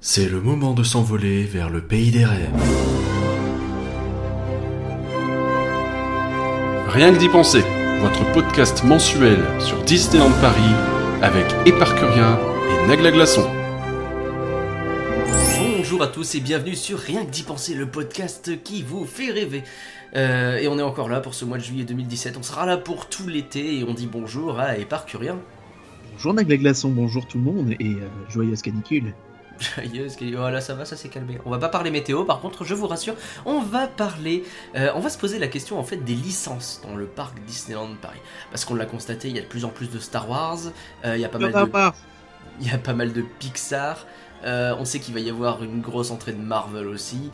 [0.00, 2.52] C'est le moment de s'envoler vers le pays des rêves.
[6.86, 7.64] Rien que d'y penser,
[8.00, 10.72] votre podcast mensuel sur Disneyland Paris
[11.20, 12.38] avec Éparcurien
[12.70, 13.50] et Nagla Glaçon.
[15.58, 19.32] Bonjour à tous et bienvenue sur Rien que d'y penser, le podcast qui vous fait
[19.32, 19.64] rêver.
[20.14, 22.36] Euh, et on est encore là pour ce mois de juillet 2017.
[22.38, 25.40] On sera là pour tout l'été et on dit bonjour à Éparcurien.
[26.12, 29.12] Bonjour Nagla Glaçon, bonjour tout le monde et euh, joyeuse canicule.
[29.58, 31.38] Joyeuse qui- Voilà, ça va, ça s'est calmé.
[31.44, 33.14] On va pas parler météo, par contre, je vous rassure,
[33.44, 34.44] on va parler,
[34.76, 37.94] euh, on va se poser la question en fait des licences dans le parc Disneyland
[38.00, 38.20] Paris,
[38.50, 40.58] parce qu'on l'a constaté, il y a de plus en plus de Star Wars,
[41.04, 41.70] euh, il y a pas mal de,
[42.60, 44.06] il y a pas mal de Pixar.
[44.44, 47.30] euh, on sait qu'il va y avoir une grosse entrée de Marvel aussi.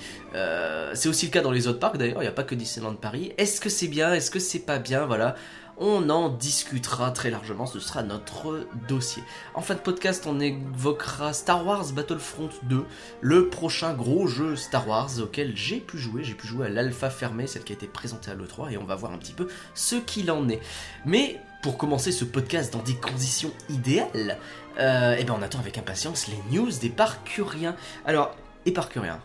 [0.94, 2.94] C'est aussi le cas dans les autres parcs d'ailleurs, il n'y a pas que Disneyland
[2.94, 3.32] Paris.
[3.36, 4.14] Est-ce que c'est bien?
[4.14, 5.04] Est-ce que c'est pas bien?
[5.04, 5.34] Voilà.
[5.76, 9.24] On en discutera très largement, ce sera notre dossier.
[9.54, 12.84] En fin de podcast, on évoquera Star Wars Battlefront 2,
[13.20, 16.22] le prochain gros jeu Star Wars auquel j'ai pu jouer.
[16.22, 18.84] J'ai pu jouer à l'alpha fermée, celle qui a été présentée à l'E3, et on
[18.84, 20.60] va voir un petit peu ce qu'il en est.
[21.06, 24.38] Mais pour commencer ce podcast dans des conditions idéales,
[24.78, 27.74] euh, eh ben on attend avec impatience les news des parcuriens.
[28.04, 29.20] Alors, et parcuriens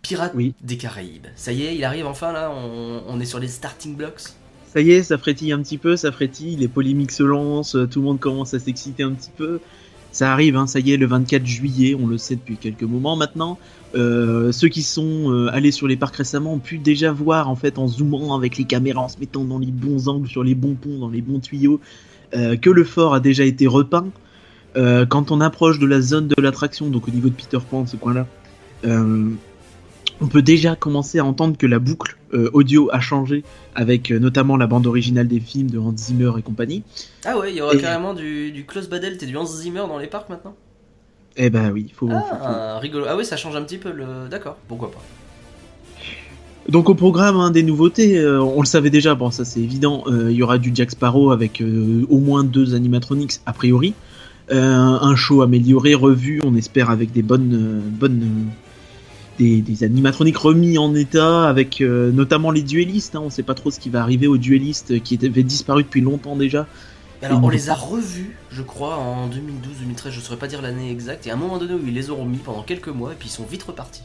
[0.00, 0.54] Pirates Oui.
[0.62, 1.26] des Caraïbes.
[1.36, 4.22] Ça y est, il arrive enfin là, on, on est sur les starting blocks?
[4.72, 7.88] Ça y est, ça frétille un petit peu, ça frétille, les polémiques se lancent, euh,
[7.88, 9.58] tout le monde commence à s'exciter un petit peu.
[10.12, 13.16] Ça arrive, hein, ça y est, le 24 juillet, on le sait depuis quelques moments
[13.16, 13.58] maintenant.
[13.96, 17.56] Euh, ceux qui sont euh, allés sur les parcs récemment ont pu déjà voir en
[17.56, 20.54] fait en zoomant avec les caméras, en se mettant dans les bons angles, sur les
[20.54, 21.80] bons ponts, dans les bons tuyaux,
[22.32, 24.06] que le fort a déjà été repeint.
[24.76, 27.96] Quand on approche de la zone de l'attraction, donc au niveau de Peter Pan, ce
[27.96, 28.28] coin-là,
[28.84, 32.16] on peut déjà commencer à entendre que la boucle
[32.52, 33.42] audio a changé
[33.74, 36.82] avec euh, notamment la bande originale des films de Hans Zimmer et compagnie.
[37.24, 39.84] Ah ouais, il y aura Et- carrément du, du Klaus Badelt et du Hans Zimmer
[39.88, 40.54] dans les parcs maintenant?
[41.36, 43.06] Eh ben oui, il faut, faut- faut- Ah, rigolo.
[43.08, 44.28] Ah oui, ça change un petit peu le.
[44.30, 45.00] D'accord, pourquoi pas.
[46.68, 50.04] Donc au programme hein, des nouveautés, euh, on le savait déjà, bon ça c'est évident,
[50.06, 53.94] euh, il y aura du Jack Sparrow avec euh, au moins deux animatronics a priori,
[54.50, 58.48] un show amélioré, revu, on espère avec des bonnes, bonnes,
[59.40, 63.14] des, des animatroniques remis en état, avec euh, notamment les duellistes.
[63.16, 66.00] Hein, on sait pas trop ce qui va arriver aux duellistes qui avaient disparu depuis
[66.02, 66.66] longtemps déjà.
[67.22, 71.26] Alors, on les a revus, je crois, en 2012-2013, je saurais pas dire l'année exacte,
[71.26, 73.28] et à un moment donné où ils les ont remis pendant quelques mois, et puis
[73.28, 74.02] ils sont vite repartis.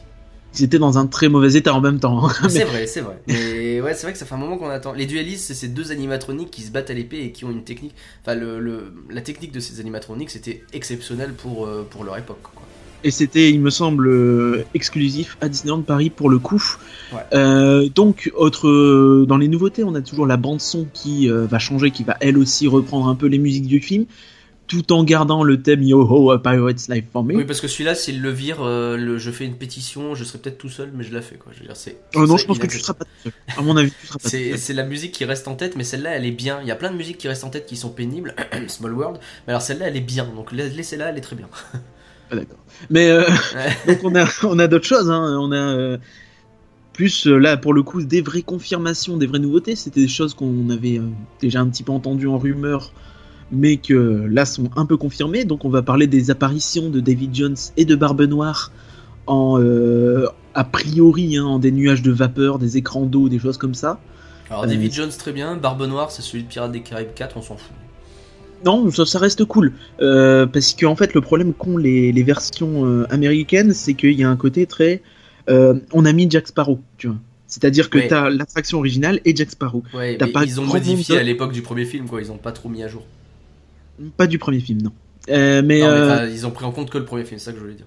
[0.58, 2.28] Ils étaient dans un très mauvais état en même temps.
[2.28, 2.32] hein.
[2.50, 3.18] c'est vrai, c'est vrai.
[3.26, 4.92] Mais ouais, c'est vrai que ça fait un moment qu'on attend.
[4.92, 7.64] Les duellistes, c'est ces deux animatroniques qui se battent à l'épée et qui ont une
[7.64, 7.94] technique.
[8.22, 12.42] Enfin, le, le- la technique de ces animatroniques, c'était exceptionnel pour, euh, pour leur époque.
[12.42, 12.62] Quoi.
[13.06, 16.60] Et c'était, il me semble, euh, exclusif à Disneyland Paris pour le coup.
[17.12, 17.20] Ouais.
[17.34, 21.46] Euh, donc, autre, euh, dans les nouveautés, on a toujours la bande son qui euh,
[21.46, 24.06] va changer, qui va elle aussi reprendre un peu les musiques du film,
[24.66, 27.36] tout en gardant le thème Yo Ho a Pirate's Life for Me.
[27.36, 30.40] Oui, parce que celui-là, s'il le vire, euh, le, je fais une pétition, je serai
[30.40, 31.36] peut-être tout seul, mais je la fais.
[31.36, 31.52] Quoi.
[31.54, 31.98] Je veux dire, c'est.
[32.16, 33.32] Oh non, je pense que tu seras pas tout seul.
[33.56, 35.76] À mon avis, tu seras pas tout C'est c'est la musique qui reste en tête,
[35.76, 36.58] mais celle-là, elle est bien.
[36.62, 38.34] Il y a plein de musiques qui restent en tête qui sont pénibles.
[38.66, 39.20] Small World.
[39.46, 40.26] Mais alors celle-là, elle est bien.
[40.34, 41.46] Donc la- laissez-la, elle est très bien.
[42.30, 42.58] Ah, d'accord.
[42.90, 43.24] Mais euh,
[43.86, 45.10] donc on a, on a d'autres choses.
[45.10, 45.38] Hein.
[45.40, 45.98] On a euh,
[46.92, 49.76] plus euh, là pour le coup des vraies confirmations, des vraies nouveautés.
[49.76, 51.08] C'était des choses qu'on avait euh,
[51.40, 52.92] déjà un petit peu entendues en rumeur,
[53.50, 55.44] mais que là sont un peu confirmées.
[55.44, 58.72] Donc on va parler des apparitions de David Jones et de Barbe Noire
[59.26, 59.60] en
[60.54, 63.98] a priori hein, en des nuages de vapeur, des écrans d'eau, des choses comme ça.
[64.48, 65.56] Alors David Jones, très bien.
[65.56, 67.74] Barbe Noire, c'est celui de Pirates des Caraïbes 4, on s'en fout.
[68.64, 69.72] Non, ça, ça reste cool.
[70.00, 74.24] Euh, parce qu'en fait, le problème qu'ont les, les versions euh, américaines, c'est qu'il y
[74.24, 75.02] a un côté très.
[75.48, 77.16] euh, on a mis Jack Sparrow, tu vois.
[77.46, 78.08] C'est-à-dire que Ouais.
[78.08, 79.82] t'as l'attraction originale et Jack Sparrow.
[79.94, 82.20] Ouais, pas ils ont modifié à l'époque du premier film, quoi.
[82.20, 83.04] Ils ont pas trop mis à jour.
[84.16, 84.92] Pas du premier film, non.
[85.28, 87.52] Mais, Non, mais, enfin, ils ont pris en compte que le premier film, c'est ça
[87.52, 87.86] que je voulais dire.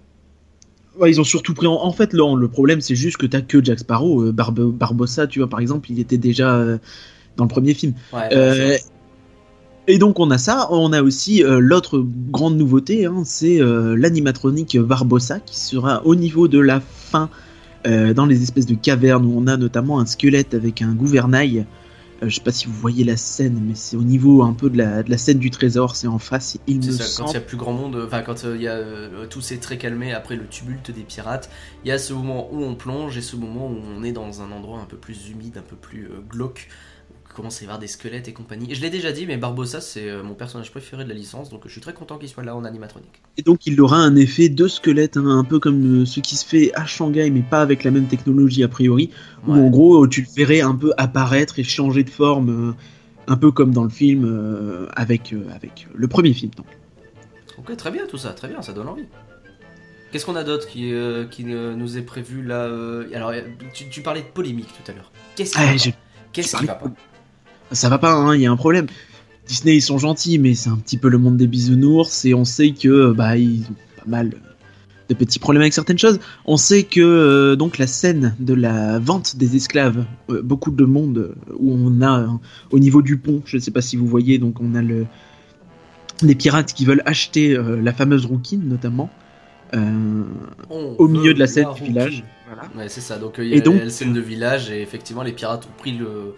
[0.97, 3.41] ouais, ils ont surtout pris en, en fait là, le problème c'est juste que t'as
[3.41, 6.65] que Jack Sparrow, Barbe- Barbossa, tu vois par exemple, il était déjà
[7.37, 7.93] dans le premier film.
[8.13, 8.79] Ouais,
[9.89, 13.95] et donc on a ça, on a aussi euh, l'autre grande nouveauté, hein, c'est euh,
[13.97, 17.29] l'animatronique Barbossa qui sera au niveau de la fin
[17.87, 21.65] euh, dans les espèces de cavernes où on a notamment un squelette avec un gouvernail.
[22.21, 24.77] Je sais pas si vous voyez la scène, mais c'est au niveau un peu de
[24.77, 27.31] la, de la scène du trésor, c'est en face, il C'est me ça, quand il
[27.31, 27.33] semble.
[27.33, 28.77] y a plus grand monde, enfin quand il y a
[29.29, 31.49] tout s'est très calmé après le tumulte des pirates,
[31.83, 34.41] il y a ce moment où on plonge et ce moment où on est dans
[34.41, 36.67] un endroit un peu plus humide, un peu plus glauque,
[37.33, 38.71] commence à y avoir des squelettes et compagnie.
[38.71, 41.49] Et je l'ai déjà dit, mais Barbossa c'est euh, mon personnage préféré de la licence,
[41.49, 43.21] donc je suis très content qu'il soit là en animatronique.
[43.37, 46.35] Et donc il aura un effet de squelette, hein, un peu comme euh, ce qui
[46.35, 49.11] se fait à Shanghai, mais pas avec la même technologie a priori.
[49.47, 49.59] où Ouais.
[49.59, 52.73] en gros tu le verrais un peu apparaître et changer de forme, euh,
[53.27, 56.51] un peu comme dans le film euh, avec, euh, avec le premier film.
[56.57, 56.65] donc.
[57.59, 59.05] Ok, très bien tout ça, très bien, ça donne envie.
[60.11, 63.41] Qu'est-ce qu'on a d'autre qui, euh, qui euh, nous est prévu là euh, Alors, euh,
[63.75, 65.11] tu, tu parlais de polémique tout à l'heure.
[65.35, 65.97] Qu'est-ce qui Ah, va pas?
[66.33, 66.91] Qu'est-ce je qui va pas?
[67.71, 68.87] Ça va pas, hein, il y a un problème.
[69.47, 72.45] Disney, ils sont gentils, mais c'est un petit peu le monde des bisounours, et on
[72.45, 74.31] sait que bah ils ont pas mal
[75.09, 76.19] de petits problèmes avec certaines choses.
[76.45, 80.85] On sait que euh, donc la scène de la vente des esclaves, euh, beaucoup de
[80.85, 81.17] monde
[81.49, 82.27] euh, où on a euh,
[82.69, 85.07] au niveau du pont, je ne sais pas si vous voyez, donc on a le
[86.21, 89.09] les pirates qui veulent acheter euh, la fameuse rouquine notamment
[89.73, 90.23] euh,
[90.69, 92.23] au milieu de la scène du village.
[92.47, 92.63] Voilà.
[92.77, 93.17] Ouais, c'est ça.
[93.17, 95.65] Donc, euh, il y Et a donc- la scène de village et effectivement, les pirates
[95.65, 96.33] ont pris le,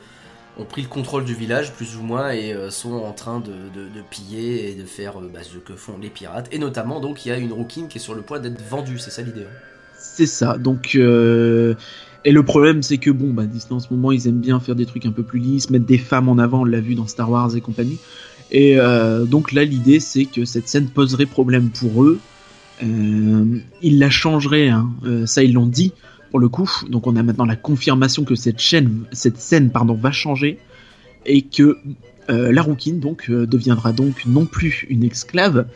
[0.57, 3.51] ont pris le contrôle du village, plus ou moins, et euh, sont en train de,
[3.51, 6.49] de- piller et de faire euh, bah, ce que font les pirates.
[6.51, 8.99] Et notamment, donc, il y a une rouquine qui est sur le point d'être vendue,
[8.99, 9.41] c'est ça l'idée.
[9.41, 9.57] hein.
[9.97, 10.57] C'est ça.
[10.57, 11.75] Donc, euh,
[12.25, 14.85] et le problème, c'est que bon, bah, en ce moment, ils aiment bien faire des
[14.85, 16.61] trucs un peu plus lisses, mettre des femmes en avant.
[16.61, 17.97] On l'a vu dans Star Wars et compagnie.
[18.51, 18.77] Et
[19.27, 22.19] donc là, l'idée, c'est que cette scène poserait problème pour eux.
[22.81, 24.89] Ils la changeraient, hein.
[25.25, 25.93] Ça ils l'ont dit
[26.31, 26.69] pour le coup.
[26.89, 30.57] Donc on a maintenant la confirmation que cette chaîne, cette scène, pardon, va changer
[31.25, 31.77] et que
[32.29, 35.67] euh, la rouquine donc euh, deviendra donc non plus une esclave,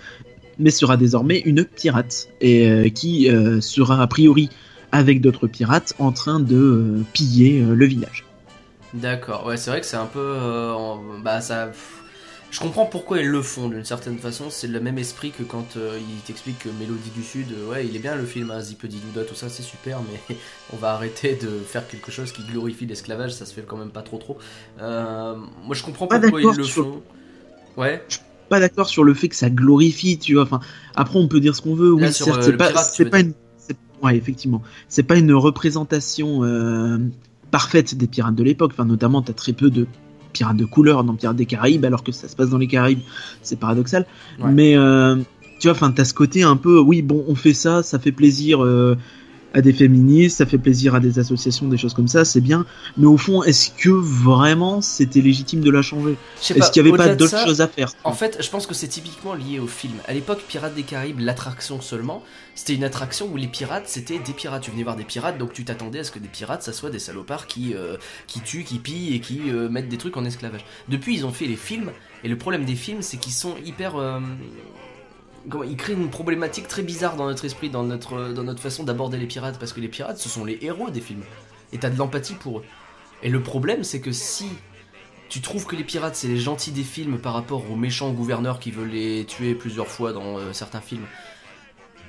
[0.58, 3.30] mais sera désormais une pirate et euh, qui
[3.62, 4.50] sera a priori
[4.92, 8.26] avec d'autres pirates en train de piller le village.
[8.94, 10.38] D'accord, ouais, c'est vrai que c'est un peu.
[11.22, 11.72] bah, ça.
[12.56, 14.46] Je comprends pourquoi ils le font d'une certaine façon.
[14.50, 17.86] C'est le même esprit que quand euh, ils t'expliquent que Mélodie du Sud, euh, ouais,
[17.86, 20.00] il est bien le film, hein, Zipedi Douda, tout ça, c'est super,
[20.30, 20.38] mais
[20.74, 23.90] on va arrêter de faire quelque chose qui glorifie l'esclavage, ça se fait quand même
[23.90, 24.38] pas trop trop.
[24.80, 25.36] Euh,
[25.66, 27.04] moi je comprends Pas pourquoi ils le sur- font.
[27.76, 28.02] Ouais,
[28.48, 30.44] Pas d'accord sur le fait que ça glorifie, tu vois.
[30.44, 30.62] Enfin,
[30.96, 31.90] après on peut dire ce qu'on veut.
[32.00, 33.34] Là, Oui, certes, c'est pas, pirate, une,
[34.02, 36.40] ouais, effectivement, c'est pas une représentation
[37.52, 38.72] parfaite des pirates de l'époque.
[38.74, 39.88] Enfin, notamment, t'as très peu de
[40.36, 43.00] pirates de couleur dans Pirates des Caraïbes, alors que ça se passe dans les Caraïbes.
[43.42, 44.06] C'est paradoxal.
[44.40, 44.52] Ouais.
[44.52, 45.16] Mais euh,
[45.60, 48.12] tu vois, enfin, t'as ce côté un peu, oui, bon, on fait ça, ça fait
[48.12, 48.98] plaisir euh,
[49.56, 52.66] à des féministes, ça fait plaisir à des associations, des choses comme ça, c'est bien.
[52.98, 56.18] Mais au fond, est-ce que vraiment c'était légitime de la changer?
[56.42, 57.90] Est-ce qu'il y avait pas d'autres choses à faire?
[58.04, 59.94] En fait, je pense que c'est typiquement lié au film.
[60.10, 62.22] À l'époque, Pirates des Caraïbes, l'attraction seulement,
[62.54, 64.64] c'était une attraction où les pirates, c'était des pirates.
[64.64, 66.90] Tu venais voir des pirates, donc tu t'attendais à ce que des pirates, ça soit
[66.90, 67.96] des salopards qui, euh,
[68.28, 70.66] qui tuent, qui pillent et qui euh, mettent des trucs en esclavage.
[70.90, 71.92] Depuis, ils ont fait les films,
[72.26, 73.96] et le problème des films, c'est qu'ils sont hyper...
[73.96, 74.20] euh,
[75.66, 79.18] ils créent une problématique très bizarre dans notre esprit, dans notre, dans notre façon d'aborder
[79.18, 81.24] les pirates, parce que les pirates, ce sont les héros des films.
[81.74, 82.64] Et t'as de l'empathie pour eux.
[83.24, 84.48] Et le problème, c'est que si
[85.30, 88.60] tu trouves que les pirates c'est les gentils des films par rapport aux méchants gouverneurs
[88.60, 91.06] qui veulent les tuer plusieurs fois dans euh, certains films,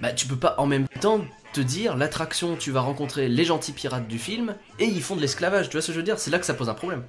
[0.02, 1.24] bah tu peux pas en même temps
[1.54, 5.22] te dire l'attraction tu vas rencontrer les gentils pirates du film et ils font de
[5.22, 6.18] l'esclavage, tu vois ce que je veux dire?
[6.18, 7.02] C'est là que ça pose un problème.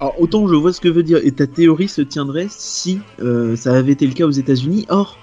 [0.00, 3.54] Alors autant je vois ce que veut dire et ta théorie se tiendrait si euh,
[3.54, 4.86] ça avait été le cas aux États-Unis.
[4.88, 5.18] Or,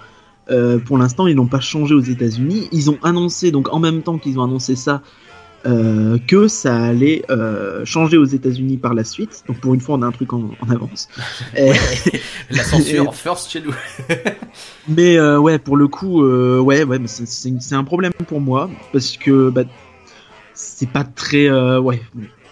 [0.49, 2.67] euh, pour l'instant, ils n'ont pas changé aux États-Unis.
[2.71, 5.01] Ils ont annoncé donc en même temps qu'ils ont annoncé ça
[5.67, 9.43] euh, que ça allait euh, changer aux États-Unis par la suite.
[9.47, 11.07] Donc pour une fois, on a un truc en, en avance.
[12.49, 13.73] La censure first chez nous.
[14.87, 19.63] mais ouais, pour le coup, ouais, ouais, c'est- un problème pour moi parce que bah,
[20.53, 22.01] c'est pas très ouais.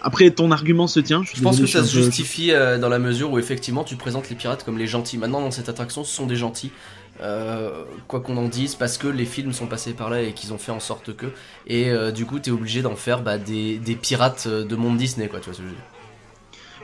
[0.02, 1.22] Après, ton argument se tient.
[1.34, 4.36] Je pense que ça se justifie euh, dans la mesure où effectivement tu présentes les
[4.36, 5.18] pirates comme les gentils.
[5.18, 6.70] Maintenant dans cette attraction ce sont des gentils.
[7.22, 10.52] Euh, quoi qu'on en dise, parce que les films sont passés par là et qu'ils
[10.54, 11.26] ont fait en sorte que.
[11.66, 14.96] Et euh, du coup t'es obligé d'en faire bah, des, des pirates euh, de monde
[14.96, 15.84] Disney quoi, tu vois ce que je veux dire.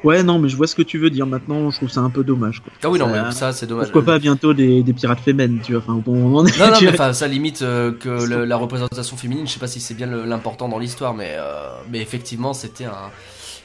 [0.05, 1.27] Ouais, non, mais je vois ce que tu veux dire.
[1.27, 2.61] Maintenant, je trouve ça un peu dommage.
[2.61, 2.71] Quoi.
[2.85, 3.87] Ah oui non Ça- mais ça c'est dommage.
[3.87, 5.83] Pourquoi pas bientôt des, des pirates fémènes, tu vois.
[5.83, 7.07] Enfin, bon, on en est- Non, non, tu mais vois.
[7.07, 10.07] enfin, ça limite euh, que le- la représentation féminine, je sais pas si c'est bien
[10.07, 13.11] l'important dans l'histoire, mais, euh, mais effectivement, c'était un,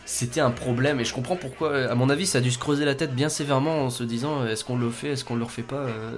[0.06, 2.86] c'était un problème, et je comprends pourquoi, à mon avis, ça a dû se creuser
[2.86, 5.62] la tête bien sévèrement en se disant, est-ce qu'on le fait, est-ce qu'on le refait
[5.64, 6.12] pas euh.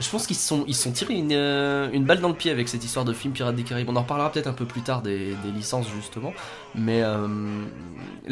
[0.00, 2.50] Je pense qu'ils se sont, ils sont tirés une, euh, une balle dans le pied
[2.50, 3.88] avec cette histoire de film Pirates des Caraïbes.
[3.88, 6.32] On en reparlera peut-être un peu plus tard des, des licences, justement,
[6.74, 7.26] mais euh,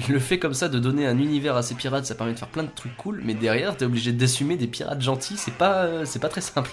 [0.09, 2.49] le fait comme ça de donner un univers à ces pirates, ça permet de faire
[2.49, 6.03] plein de trucs cool, mais derrière, t'es obligé d'assumer des pirates gentils, c'est pas, euh,
[6.05, 6.71] c'est pas très simple.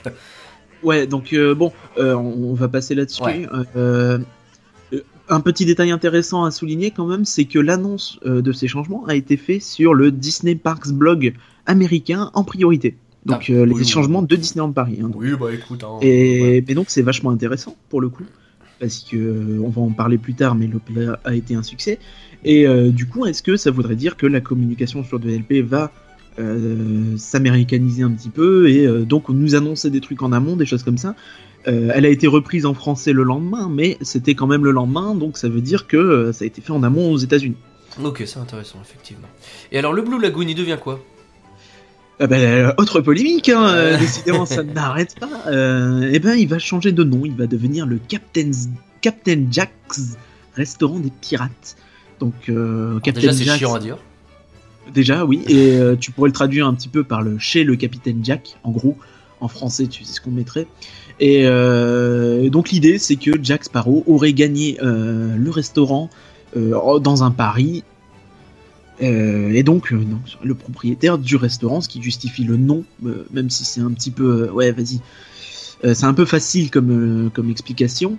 [0.84, 3.24] Ouais, donc bon, on, va passer là-dessus.
[3.24, 3.48] Ouais.
[5.30, 9.16] Un petit détail intéressant à souligner quand même, c'est que l'annonce de ces changements a
[9.16, 11.34] été faite sur le Disney Parks blog
[11.66, 12.98] américain en priorité.
[13.26, 14.28] Donc Ah, euh, les oui, changements oui.
[14.28, 15.00] de Disneyland Paris.
[15.04, 15.10] hein.
[15.16, 18.26] Oui, bah écoute, hein, Et mais donc c'est vachement intéressant pour le coup
[18.80, 22.00] parce que euh, on va en parler plus tard, mais l'opéra a été un succès.
[22.44, 25.92] Et euh, du coup, est-ce que ça voudrait dire que la communication sur DLP va
[26.40, 30.84] euh, s'américaniser un petit peu et donc nous annoncer des trucs en amont, des choses
[30.84, 31.16] comme ça?
[31.66, 35.38] Elle a été reprise en français le lendemain, mais c'était quand même le lendemain, donc
[35.38, 37.56] ça veut dire que ça a été fait en amont aux États-Unis.
[38.04, 39.28] Ok, c'est intéressant, effectivement.
[39.72, 41.00] Et alors, le Blue Lagoon, il devient quoi?
[42.20, 45.30] Ah ben, autre polémique, hein, décidément ça n'arrête pas.
[45.48, 48.70] Euh, eh ben, il va changer de nom, il va devenir le Captain's,
[49.02, 50.16] Captain Jack's
[50.56, 51.76] restaurant des pirates.
[52.20, 53.98] Donc, euh, Captain déjà, c'est Jack's- chiant à dire.
[54.94, 57.76] Déjà, oui, et euh, tu pourrais le traduire un petit peu par le chez le
[57.76, 58.98] capitaine Jack, en gros.
[59.40, 60.68] En français, tu sais ce qu'on mettrait.
[61.20, 66.10] Et euh, donc l'idée, c'est que Jack Sparrow aurait gagné euh, le restaurant
[66.56, 67.84] euh, dans un pari.
[69.04, 70.04] Euh, et donc, euh,
[70.44, 74.12] le propriétaire du restaurant, ce qui justifie le nom, euh, même si c'est un petit
[74.12, 74.50] peu...
[74.50, 75.00] ouais, vas-y.
[75.84, 78.18] C'est un peu facile comme, comme explication.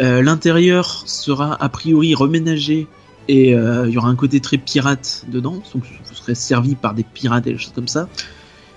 [0.00, 2.88] L'intérieur sera a priori reménagé
[3.28, 7.04] et il y aura un côté très pirate dedans, donc vous serez servi par des
[7.04, 8.08] pirates et des choses comme ça.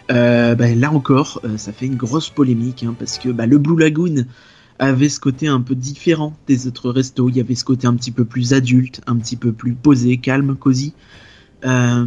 [0.07, 4.25] Bah, là encore, ça fait une grosse polémique hein, parce que bah, le Blue Lagoon
[4.77, 7.27] avait ce côté un peu différent des autres restos.
[7.29, 10.17] Il y avait ce côté un petit peu plus adulte, un petit peu plus posé,
[10.17, 10.93] calme, cosy.
[11.65, 12.05] Euh,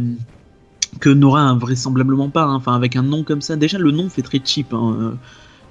[0.99, 2.43] que n'aura invraisemblablement pas.
[2.43, 2.55] hein.
[2.55, 4.73] Enfin, avec un nom comme ça, déjà le nom fait très cheap.
[4.73, 4.97] hein.
[4.99, 5.11] Euh,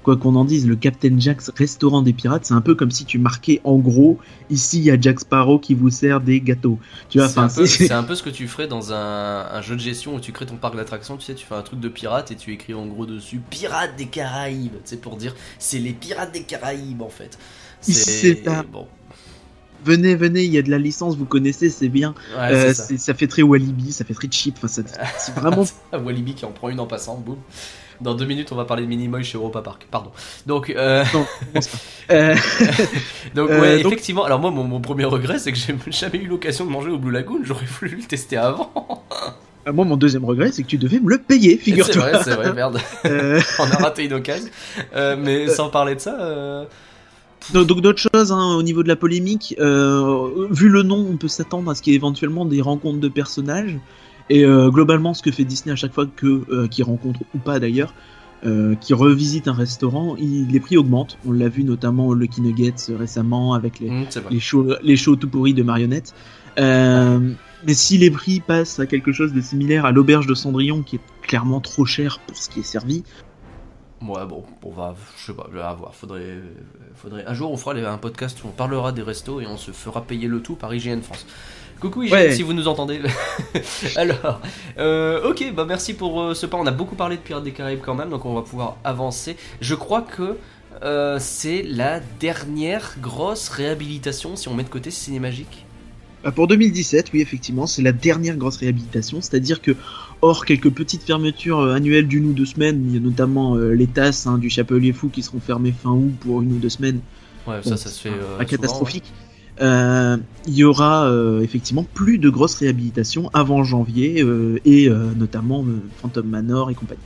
[0.03, 3.05] Quoi qu'on en dise, le Captain Jack's restaurant des pirates, c'est un peu comme si
[3.05, 4.19] tu marquais en gros,
[4.51, 6.77] ici il y a Jack Sparrow qui vous sert des gâteaux.
[7.09, 9.47] Tu vois, C'est un, peu- c'est- c'est un peu ce que tu ferais dans un,
[9.51, 11.63] un jeu de gestion où tu crées ton parc d'attractions, tu sais, tu fais un
[11.63, 15.17] truc de pirate et tu écris en gros dessus Pirates des Caraïbes, tu sais, pour
[15.17, 17.39] dire c'est les pirates des Caraïbes en fait.
[17.81, 18.63] C'est ça.
[18.71, 18.87] Bon,
[19.85, 22.13] venez, venez, il y a de la licence, vous connaissez, c'est bien.
[22.37, 22.83] ouais, Euh, c'est ça.
[22.83, 23.13] c'est- ça.
[23.13, 24.55] fait très Walibi, ça fait très cheap.
[24.57, 25.63] Enfin, c'est vraiment.
[25.93, 27.37] Walibi qui en prend une en passant, boum.
[28.01, 29.87] Dans deux minutes, on va parler de Minimoy chez Europa Park.
[29.89, 30.11] Pardon.
[30.45, 31.77] Donc, euh, Non, je pense pas.
[32.11, 32.35] Euh,
[33.33, 34.25] donc Euh, ouais, donc- effectivement.
[34.25, 36.97] Alors moi, mon, mon premier regret, c'est que j'ai jamais eu l'occasion de manger au
[36.97, 37.39] Blue Lagoon.
[37.43, 38.69] J'aurais voulu le tester avant.
[39.73, 42.09] moi, mon deuxième regret, c'est que tu devais me le payer, C'est figure-toi.
[42.09, 42.79] vrai, c'est vrai, merde.
[43.05, 44.49] Euh, On a raté une occasion.
[44.95, 46.65] Euh, mais sans parler de ça, euh,
[47.53, 49.55] donc, d'autres choses hein, au niveau de la polémique.
[49.59, 52.99] euh, vu le nom, on peut s'attendre à ce qu'il y ait éventuellement des rencontres
[52.99, 53.77] de personnages.
[54.29, 57.37] Et euh, globalement, ce que fait Disney à chaque fois que euh, qu'il rencontre ou
[57.37, 57.93] pas d'ailleurs,
[58.45, 61.17] euh, qui revisite un restaurant, il, les prix augmentent.
[61.25, 64.07] On l'a vu notamment au Lucky Nuggets euh, récemment avec les, vrai.
[64.29, 66.13] les shows, les shows tout pourris de marionnettes.
[66.59, 67.31] Euh,
[67.65, 70.97] mais si les prix passent à quelque chose de similaire à l'auberge de Cendrillon, qui
[70.97, 73.03] est clairement trop cher pour ce qui est servi,
[74.07, 75.93] Ouais, bon, on va, je sais pas, à voir.
[75.95, 76.39] Faudrait,
[76.95, 77.25] faudrait.
[77.25, 79.71] Un jour, on fera les- un podcast où on parlera des restos et on se
[79.71, 81.25] fera payer le tout par IGN France.
[81.79, 82.31] Coucou IGN, Ouais.
[82.35, 83.01] si vous nous entendez.
[83.95, 84.39] Alors,
[84.77, 86.57] euh, ok, bah merci pour euh, ce pas.
[86.57, 89.35] On a beaucoup parlé de Pirates des Caraïbes quand même, donc on va pouvoir avancer.
[89.61, 90.37] Je crois que
[90.83, 95.65] euh, c'est la dernière grosse réhabilitation si on met de côté Cinémagique.
[96.33, 99.75] Pour 2017, oui, effectivement, c'est la dernière grosse réhabilitation, c'est-à-dire que,
[100.25, 103.71] hors quelques petites fermetures euh, annuelles d'une ou deux semaines, il y a notamment euh,
[103.73, 106.69] les tasses hein, du Chapelier Fou qui seront fermées fin août pour une ou deux
[106.69, 106.99] semaines,
[107.47, 108.09] Ouais, ça, ça se fait.
[108.37, 109.13] pas euh, catastrophique.
[109.61, 110.17] Euh,
[110.47, 115.63] il y aura euh, effectivement plus de grosses réhabilitations avant janvier euh, et notamment
[116.01, 116.99] Phantom Manor et compagnie.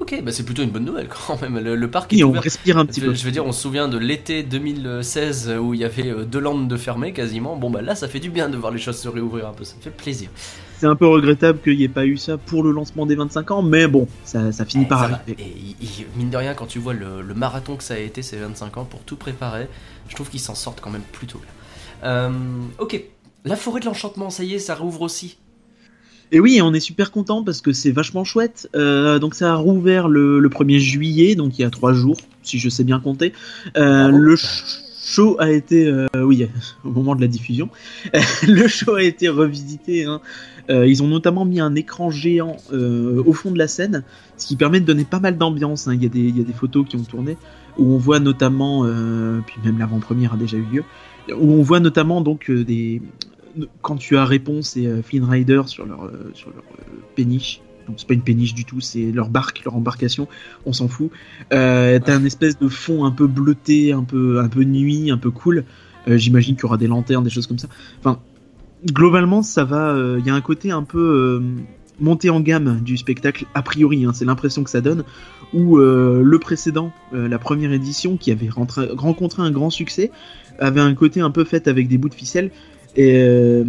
[0.00, 1.58] Ok, bah c'est plutôt une bonne nouvelle quand même.
[1.58, 2.42] Le, le parc Et est on ouvert.
[2.42, 3.14] respire un petit Je, peu.
[3.14, 6.68] je veux dire, on se souvient de l'été 2016 où il y avait deux landes
[6.68, 7.56] de fermées quasiment.
[7.56, 9.64] Bon, bah là, ça fait du bien de voir les choses se réouvrir un peu,
[9.64, 10.30] ça fait plaisir.
[10.78, 13.50] C'est un peu regrettable qu'il n'y ait pas eu ça pour le lancement des 25
[13.50, 15.14] ans, mais bon, ça, ça finit Eh, par ça va.
[15.16, 15.36] arriver.
[15.40, 18.36] Et mine de rien, quand tu vois le, le marathon que ça a été ces
[18.36, 19.68] 25 ans pour tout préparer,
[20.08, 22.08] je trouve qu'ils s'en sortent quand même plutôt bien.
[22.08, 22.30] Euh,
[22.78, 23.02] ok,
[23.44, 25.36] la forêt de l'enchantement, ça y est, ça rouvre aussi.
[26.30, 28.68] Et oui, on est super content parce que c'est vachement chouette.
[28.76, 32.18] Euh, donc ça a rouvert le, le 1er juillet, donc il y a trois jours,
[32.42, 33.32] si je sais bien compter.
[33.78, 34.18] Euh, Bravo.
[34.18, 36.46] le show a été, euh, oui,
[36.84, 37.70] au moment de la diffusion,
[38.46, 40.04] le show a été revisité.
[40.04, 40.20] hein.
[40.70, 44.04] Euh, ils ont notamment mis un écran géant euh, au fond de la scène,
[44.36, 45.88] ce qui permet de donner pas mal d'ambiance.
[45.88, 45.94] hein.
[45.94, 46.08] Il y, a
[46.44, 47.36] des- photos qui ont tourné
[47.78, 50.84] où on voit notamment, euh, puis même l'avant-première a déjà eu lieu,
[51.34, 53.00] où on voit notamment donc des
[53.82, 56.10] quand tu as réponse et Flynn Rider sur leur
[57.16, 57.60] péniche.
[57.86, 60.28] Donc c'est pas une péniche du tout, c'est leur barque, leur embarcation.
[60.66, 61.10] On s'en fout.
[61.50, 65.30] T'as un espèce de fond un peu bleuté, un peu un peu nuit, un peu
[65.30, 65.64] cool.
[66.06, 67.68] J'imagine qu'il y aura des lanternes, des choses comme ça.
[68.00, 68.20] Enfin,
[68.86, 69.96] globalement, ça va.
[70.18, 71.40] Il y a un côté un peu euh,
[72.00, 74.04] monté en gamme du spectacle a priori.
[74.04, 75.04] hein, c'est l'impression que ça donne.
[75.54, 80.10] Où euh, le précédent, euh, la première édition, qui avait rentré- rencontré un grand succès,
[80.58, 82.50] avait un côté un peu fait avec des bouts de ficelle.
[82.96, 83.64] Et euh,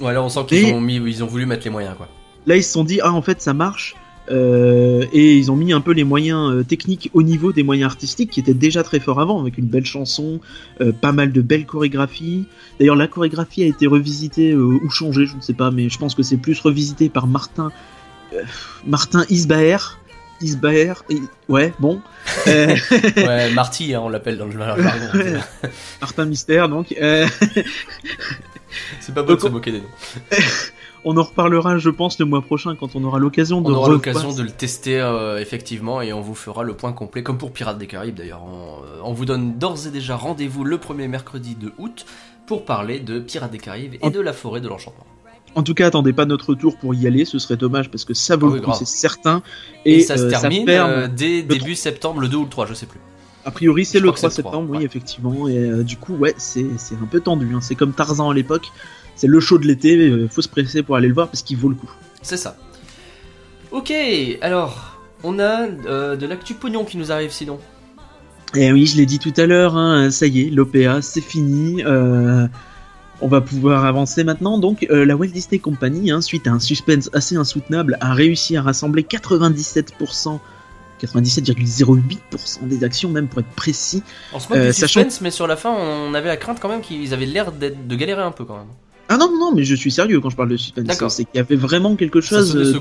[0.00, 2.08] Ouais, là, on sent qu'ils ont, mis, ils ont voulu mettre les moyens, quoi.
[2.46, 3.94] là, ils se sont dit, ah, en fait, ça marche.
[4.30, 7.90] Euh, et ils ont mis un peu les moyens euh, techniques au niveau des moyens
[7.90, 10.40] artistiques qui étaient déjà très forts avant, avec une belle chanson,
[10.80, 12.46] euh, pas mal de belles chorégraphies.
[12.78, 16.14] D'ailleurs, la chorégraphie a été revisitée ou changée, je ne sais pas, mais je pense
[16.14, 17.70] que c'est plus revisité par Martin,
[18.86, 19.98] Martin Isbaer.
[20.40, 20.94] Isbaer,
[21.48, 22.00] ouais, bon.
[22.46, 24.84] Ouais, Marty, hein, on l'appelle dans le jargon.
[26.00, 26.94] Martin Mystère, donc.
[29.00, 29.84] C'est pas beau de se moquer des noms.
[31.04, 33.66] on en reparlera, je pense, le mois prochain quand on aura l'occasion de.
[33.66, 36.92] On aura revoir- l'occasion de le tester euh, effectivement et on vous fera le point
[36.92, 38.42] complet, comme pour Pirates des Caraïbes d'ailleurs.
[38.44, 42.04] On, euh, on vous donne d'ores et déjà rendez-vous le premier mercredi de août
[42.46, 45.06] pour parler de Pirates des Caraïbes et En- de la forêt de l'enchantement.
[45.56, 48.14] En tout cas, attendez pas notre tour pour y aller, ce serait dommage parce que
[48.14, 49.42] ça vaut Ah le coup, c'est certain.
[49.84, 50.64] Et, ça se euh, termine
[51.14, 53.00] dès début septembre, le 2 ou le 3, je sais plus.
[53.44, 54.84] A priori, c'est le crois que 3 c'est le 3, septembre, oui, ouais.
[54.84, 55.48] effectivement.
[55.48, 57.50] Et euh, du coup, ouais, c'est c'est un peu tendu.
[57.54, 57.60] hein.
[57.62, 58.70] C'est comme Tarzan à l'époque.
[59.20, 59.96] C'est le show de l'été.
[59.98, 61.90] euh, faut se presser pour aller le voir parce qu'il vaut le coup.
[62.22, 62.56] C'est ça.
[63.70, 63.92] Ok,
[64.40, 67.58] alors, on a euh, de l'actu pognon qui nous arrive sinon.
[68.56, 71.84] Eh oui, je l'ai dit tout à l'heure, hein, ça y est, l'OPA, c'est fini.
[71.84, 72.48] euh,
[73.20, 74.56] on va pouvoir avancer maintenant.
[74.56, 78.56] Donc, euh, la Walt Disney Company, hein, suite à un suspense assez insoutenable, a réussi
[78.56, 80.40] à rassembler 97%,
[81.00, 84.02] 97,08% des actions, même pour être précis.
[84.32, 86.58] On se moque Euh, du sachant- suspense, mais sur la fin, on avait la crainte
[86.60, 88.66] quand même qu'ils avaient l'air de galérer un peu quand même.
[89.10, 90.86] Ah non, non, non, mais je suis sérieux quand je parle de suspense.
[90.86, 91.10] D'accord.
[91.10, 92.52] C'est qu'il y avait vraiment quelque chose.
[92.68, 92.72] euh.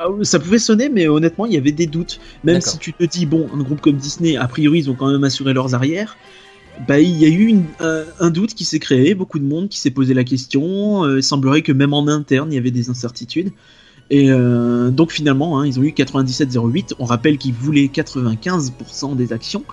[0.00, 2.20] Ah ça pouvait sonner, mais honnêtement, il y avait des doutes.
[2.44, 5.10] Même si tu te dis, bon, un groupe comme Disney, a priori, ils ont quand
[5.10, 6.16] même assuré leurs arrières.
[6.86, 7.64] Bah, il y a eu une-
[8.20, 11.04] un doute qui s'est créé, beaucoup de monde qui s'est posé la question.
[11.04, 13.50] euh, il semblerait que même en interne, il y avait des incertitudes.
[14.10, 16.94] Et euh, donc finalement, hein, ils ont eu 97,08.
[17.00, 19.64] On rappelle qu'ils voulaient 95% des actions.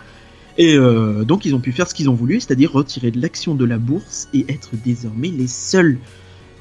[0.57, 3.55] Et euh, donc ils ont pu faire ce qu'ils ont voulu, c'est-à-dire retirer de l'action
[3.55, 5.97] de la bourse et être désormais les seuls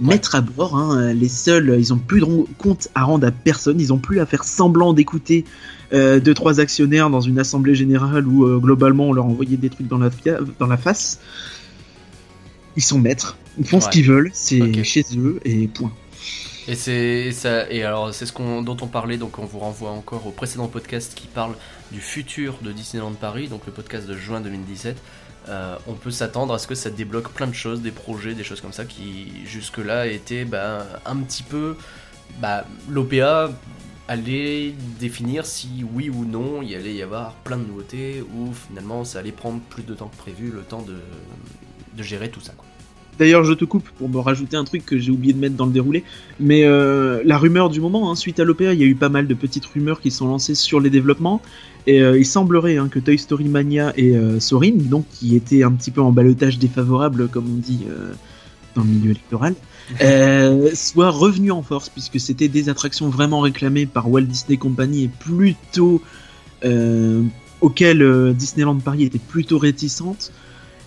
[0.01, 0.77] maîtres à bord.
[0.77, 2.27] hein, les seuls, ils ont plus de
[2.59, 3.81] compte à rendre à personne.
[3.81, 5.45] Ils ont plus à faire semblant d'écouter
[5.93, 9.71] euh, deux trois actionnaires dans une assemblée générale où euh, globalement on leur envoyait des
[9.71, 11.21] trucs dans la, fia- dans la face.
[12.77, 13.37] Ils sont maîtres.
[13.59, 14.31] Ils font ce qu'ils veulent.
[14.33, 15.93] C'est chez eux et point.
[16.67, 17.71] Et c'est ça.
[17.71, 19.19] Et alors, c'est ce qu'on, dont on parlait.
[19.19, 21.55] Donc, on vous renvoie encore au précédent podcast qui parle
[21.93, 24.97] du futur de Disneyland Paris, donc le podcast de juin 2017.
[25.49, 28.45] Euh, on peut s'attendre à ce que ça débloque plein de choses, des projets, des
[28.45, 31.77] choses comme ça qui jusque-là étaient bah, un petit peu.
[32.41, 33.51] Bah, L'OPA
[34.09, 39.03] allait définir si oui ou non il allait y avoir plein de nouveautés ou finalement
[39.05, 40.97] ça allait prendre plus de temps que prévu, le temps de,
[41.95, 42.53] de gérer tout ça.
[42.57, 42.67] Quoi.
[43.19, 45.67] D'ailleurs, je te coupe pour me rajouter un truc que j'ai oublié de mettre dans
[45.67, 46.05] le déroulé.
[46.41, 49.09] Mais euh, la rumeur du moment, hein, suite à l'OPA, il y a eu pas
[49.09, 51.41] mal de petites rumeurs qui sont lancées sur les développements.
[51.87, 55.63] Et euh, il semblerait hein, que Toy Story Mania et euh, Sorin, donc qui étaient
[55.63, 58.13] un petit peu en balotage défavorable, comme on dit euh,
[58.75, 59.55] dans le milieu électoral,
[60.75, 65.09] soient revenus en force, puisque c'était des attractions vraiment réclamées par Walt Disney Company et
[65.09, 66.01] plutôt
[67.61, 70.33] auxquelles Disneyland Paris était plutôt réticente.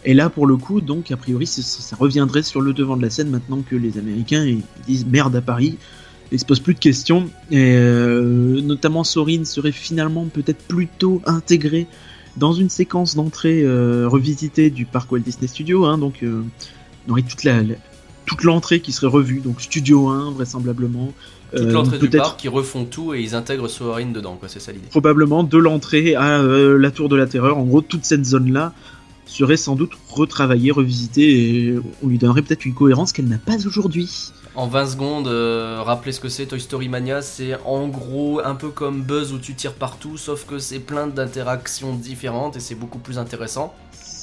[0.10, 3.02] Et là, pour le coup, donc, a priori, ça, ça reviendrait sur le devant de
[3.04, 5.78] la scène maintenant que les Américains ils disent merde à Paris.
[6.32, 7.30] Ils se posent plus de questions.
[7.52, 11.88] Et euh, notamment, Sorin serait finalement peut-être plutôt intégré
[12.38, 15.86] dans une séquence d'entrée euh, revisitée du parc Walt Disney Studio.
[15.86, 16.42] Hein, donc, euh,
[17.08, 17.76] on aurait toute la, la-
[18.26, 19.40] toute l'entrée qui serait revue.
[19.42, 21.14] Donc, Studio 1, vraisemblablement.
[21.54, 24.60] Toute Euh, l'entrée du parc, ils refont tout et ils intègrent Soarin dedans, quoi, c'est
[24.60, 24.88] ça l'idée.
[24.90, 27.58] probablement de l'entrée à euh, la tour de la terreur.
[27.58, 28.74] En gros, toute cette zone-là
[29.28, 33.66] serait sans doute retravaillée, revisitée, et on lui donnerait peut-être une cohérence qu'elle n'a pas
[33.66, 34.32] aujourd'hui.
[34.56, 38.56] En 20 secondes, euh, rappelez ce que c'est Toy Story Mania, c'est en gros un
[38.56, 42.74] peu comme Buzz où tu tires partout, sauf que c'est plein d'interactions différentes et c'est
[42.74, 43.76] beaucoup plus intéressant.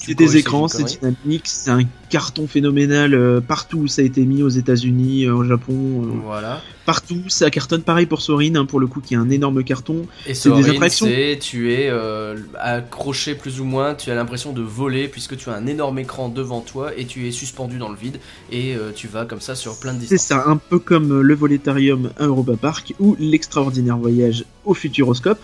[0.06, 4.02] C'est des écrans, c'est c'est une dynamique, c'est un carton phénoménal euh, partout où ça
[4.02, 5.72] a été mis, aux États-Unis, euh, au Japon,
[6.04, 6.60] euh, Voilà.
[6.86, 7.22] partout.
[7.28, 10.06] Ça cartonne pareil pour Sorin, hein, pour le coup, qui est un énorme carton.
[10.26, 11.06] Et C'est des attractions.
[11.06, 15.48] c'est tu es euh, accroché plus ou moins, tu as l'impression de voler puisque tu
[15.50, 18.18] as un énorme écran devant toi et tu es suspendu dans le vide
[18.52, 20.42] et tu vas comme ça sur plein de C'est distances.
[20.44, 25.40] ça, un peu comme le Voletarium à Europa Park ou l'extraordinaire voyage au Futuroscope.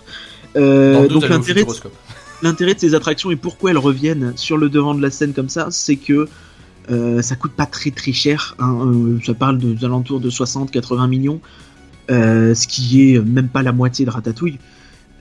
[0.55, 1.65] Donc l'intérêt.
[2.43, 5.49] L'intérêt de ces attractions et pourquoi elles reviennent sur le devant de la scène comme
[5.49, 6.29] ça, c'est que
[6.91, 8.57] euh, ça coûte pas très très cher.
[8.59, 11.41] hein, euh, ça parle de alentours de 60-80 millions,
[12.11, 14.59] euh, ce qui est même pas la moitié de Ratatouille.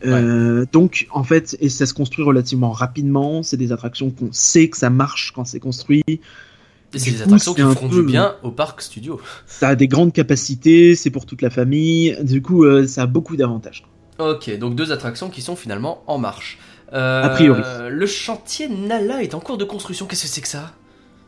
[0.06, 3.44] Euh, Donc en fait, et ça se construit relativement rapidement.
[3.44, 6.04] C'est des attractions qu'on sait que ça marche quand c'est construit.
[6.08, 6.20] Et
[6.98, 9.20] c'est des attractions qui peu- du bien au parc studio.
[9.46, 12.18] Ça a des grandes capacités, c'est pour toute la famille.
[12.24, 13.84] Du coup, ça a beaucoup d'avantages.
[14.18, 16.58] Ok, donc deux attractions qui sont finalement en marche.
[16.94, 17.62] Euh, A priori.
[17.90, 20.06] Le chantier Nala est en cours de construction.
[20.06, 20.74] Qu'est-ce que c'est que ça?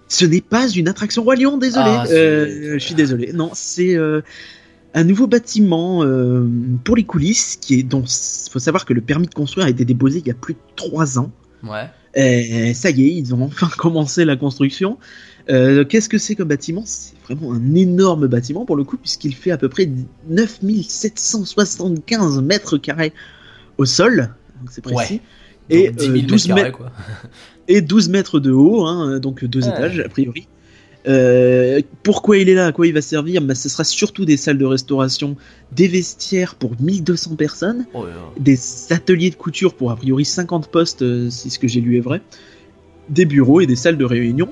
[0.07, 1.85] Ce n'est pas une attraction Roi Lion, désolé.
[1.87, 3.31] Ah, Euh, je suis désolé.
[3.33, 4.21] Non, c'est euh,
[4.93, 6.45] un nouveau bâtiment euh,
[6.83, 8.03] pour les coulisses qui est dont
[8.51, 10.59] faut savoir que le permis de construire a été déposé il y a plus de
[10.75, 11.31] trois ans.
[11.63, 11.89] Ouais.
[12.13, 14.97] Et ça y est, ils ont enfin commencé la construction.
[15.49, 16.83] Euh, Qu'est-ce que c'est comme bâtiment?
[16.85, 19.89] C'est vraiment un énorme bâtiment pour le coup, puisqu'il fait à peu près
[20.29, 23.13] 9775 mètres carrés
[23.77, 24.33] au sol,
[24.69, 25.21] c'est précis, Donc
[25.71, 26.91] 10 000 euh, 12 mètres carrés, mètres- quoi.
[27.67, 29.69] et 12 mètres de haut, hein, donc deux Ouais.
[29.69, 30.47] étages a priori.
[31.07, 33.41] Euh, pourquoi il est là, à quoi il va servir?
[33.41, 35.35] Bah, Ce sera surtout des salles de restauration,
[35.71, 38.05] des vestiaires pour 1200 personnes, Oh,
[38.39, 38.59] des
[38.91, 42.01] ateliers de couture pour a priori 50 postes, euh, si ce que j'ai lu est
[42.01, 42.21] vrai,
[43.09, 44.49] des bureaux et des salles de réunion.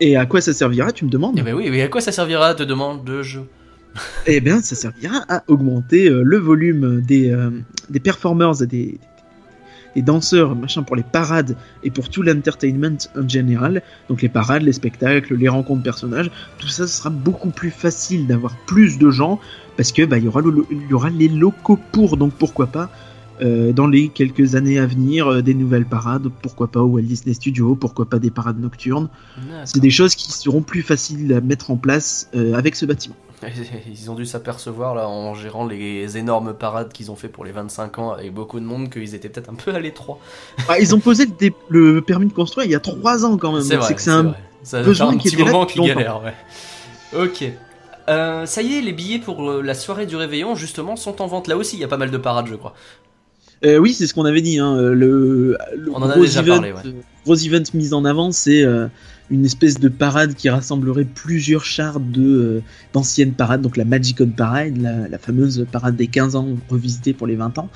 [0.00, 1.36] Et à quoi ça servira, tu me demandes?
[1.38, 3.42] Eh ben oui, mais à quoi ça servira, te demande de jeu?
[4.26, 7.50] Eh bien, ça servira à augmenter euh, le volume des, euh,
[7.90, 8.98] des performers et des,
[9.94, 13.82] des danseurs, machin, pour les parades et pour tout l'entertainment en général.
[14.08, 18.56] Donc les parades, les spectacles, les rencontres personnages, tout ça sera beaucoup plus facile d'avoir
[18.66, 19.38] plus de gens
[19.76, 22.16] parce que bah, il y aura le- il y aura les locaux pour.
[22.16, 22.90] Donc pourquoi pas
[23.42, 27.02] euh, dans les quelques années à venir euh, des nouvelles parades, pourquoi pas au Walt
[27.02, 29.08] Disney Studio, pourquoi pas des parades nocturnes.
[29.64, 33.16] C'est des choses qui seront plus faciles à mettre en place euh, avec ce bâtiment.
[33.90, 37.52] Ils ont dû s'apercevoir là en gérant les énormes parades qu'ils ont fait pour les
[37.52, 40.18] 25 ans avec beaucoup de monde qu'ils étaient peut-être un peu à l'étroit.
[40.68, 43.36] Ah, ils ont posé le, dé- le permis de construire il y a trois ans
[43.36, 43.62] quand même.
[43.62, 43.94] C'est vrai.
[43.94, 44.38] que c'est un vrai.
[44.62, 46.34] Ça besoin un qui petit moment galèrent, ouais.
[47.24, 47.44] Ok.
[48.08, 51.26] Euh, ça y est, les billets pour euh, la soirée du réveillon justement sont en
[51.26, 51.76] vente là aussi.
[51.76, 52.74] Il y a pas mal de parades, je crois.
[53.64, 54.58] Euh, oui, c'est ce qu'on avait dit.
[54.58, 54.76] Hein.
[54.76, 56.80] Le, le On en a gros déjà event, parlé, ouais.
[57.24, 58.88] gros event mis en avant, c'est euh,
[59.30, 63.62] une espèce de parade qui rassemblerait plusieurs chars de euh, d'anciennes parades.
[63.62, 67.58] Donc la Magicon Parade, la, la fameuse parade des 15 ans revisitée pour les 20
[67.58, 67.70] ans.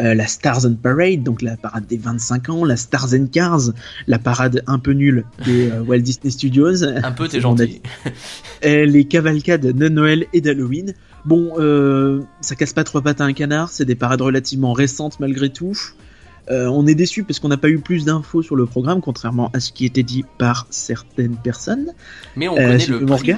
[0.00, 3.72] Euh, la Stars and Parade, donc la parade des 25 ans, la Stars and Cars,
[4.06, 7.82] la parade un peu nulle des euh, Walt Disney Studios, Un peu, t'es gentil.
[8.62, 10.94] et les cavalcades de Noël et d'Halloween.
[11.24, 11.54] Bon,
[12.40, 15.76] ça casse pas trois pattes à un canard, c'est des parades relativement récentes malgré tout.
[16.50, 19.50] Euh, on est déçu parce qu'on n'a pas eu plus d'infos sur le programme, contrairement
[19.52, 21.92] à ce qui était dit par certaines personnes.
[22.36, 23.32] Mais on Euh, connaît le prix.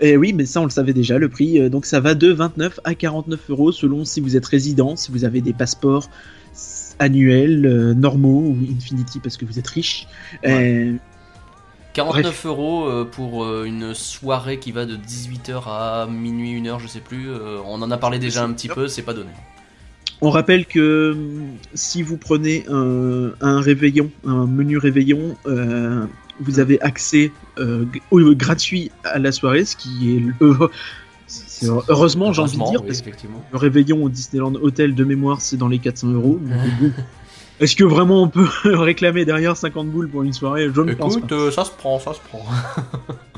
[0.00, 1.58] Et oui, mais ça on le savait déjà, le prix.
[1.58, 5.10] euh, donc ça va de 29 à 49 euros selon si vous êtes résident, si
[5.10, 6.08] vous avez des passeports
[6.98, 10.06] annuels, normaux ou Infinity parce que vous êtes riche.
[10.46, 10.94] Euh,
[11.94, 17.28] 49 euros pour une soirée qui va de 18h à minuit, 1h, je sais plus.
[17.64, 19.30] on en a parlé déjà un petit peu, c'est pas donné.
[20.20, 26.04] On rappelle que hum, si vous prenez un, un réveillon, un menu réveillon, euh,
[26.40, 30.68] vous avez accès euh, gratuit à la soirée, ce qui est euh,
[31.88, 33.10] heureusement j'ai envie de dire, oui, parce que
[33.52, 36.40] le réveillon au Disneyland Hotel de mémoire c'est dans les 400 euros.
[37.60, 40.68] Est-ce que vraiment on peut réclamer derrière 50 boules pour une soirée?
[40.72, 41.34] Je ne pense Écoute, pas.
[41.34, 42.44] euh, ça se prend, ça se prend.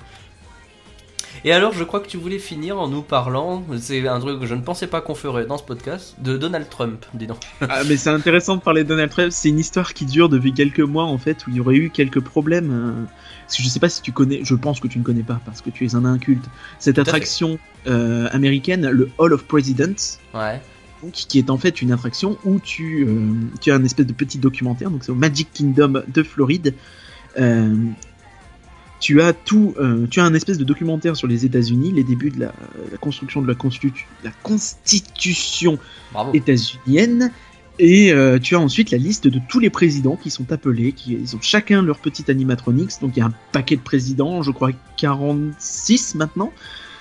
[1.44, 4.46] Et alors, je crois que tu voulais finir en nous parlant, c'est un truc que
[4.46, 7.38] je ne pensais pas qu'on ferait dans ce podcast, de Donald Trump, dis donc.
[7.62, 9.30] Ah, mais c'est intéressant de parler de Donald Trump.
[9.32, 11.90] C'est une histoire qui dure depuis quelques mois en fait, où il y aurait eu
[11.90, 12.70] quelques problèmes.
[12.70, 13.04] euh,
[13.46, 15.40] Parce que je sais pas si tu connais, je pense que tu ne connais pas
[15.46, 16.44] parce que tu es un inculte.
[16.78, 20.60] Cette attraction euh, américaine, le Hall of Presidents, Ouais.
[21.02, 24.12] donc, qui est en fait une attraction où tu, euh, tu as un espèce de
[24.12, 24.90] petit documentaire.
[24.90, 26.74] Donc c'est au Magic Kingdom de Floride.
[27.38, 27.74] Euh,
[29.00, 32.30] tu as tout, euh, tu as un espèce de documentaire sur les États-Unis, les débuts
[32.30, 32.52] de la,
[32.92, 35.78] la construction de la, constitu- la constitution
[36.34, 37.30] états-unienne.
[37.78, 41.14] Et euh, tu as ensuite la liste de tous les présidents qui sont appelés, qui
[41.14, 43.00] ils ont chacun leur petite animatronics.
[43.00, 46.52] Donc il y a un paquet de présidents, je crois 46 maintenant,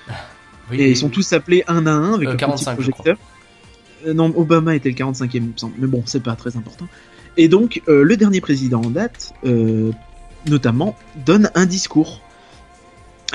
[0.70, 1.12] Oui, et ils sont oui.
[1.12, 3.18] tous appelés un à un avec Euh, un 45, petit je projecteur.
[4.06, 6.86] Euh, non, Obama était le 45e, il me semble, mais bon, c'est pas très important.
[7.36, 9.32] Et donc le dernier président en date,
[10.46, 12.20] notamment, donne un discours.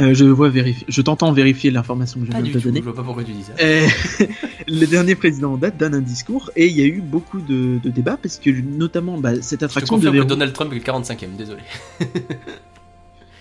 [0.01, 2.79] Euh, je vois vérifier, je t'entends vérifier l'information que je viens de te donner.
[2.79, 3.53] je vois pas pourquoi tu dis ça.
[3.61, 3.87] Euh,
[4.67, 7.79] le dernier président en date donne un discours et il y a eu beaucoup de,
[7.81, 10.75] de débats parce que notamment bah, cette Je te attraction confirme que Donald Trump est
[10.75, 11.61] le 45ème, désolé.
[12.01, 12.05] Je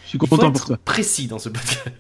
[0.07, 0.79] suis Il faut content pour être toi.
[0.85, 1.91] précis dans ce podcast.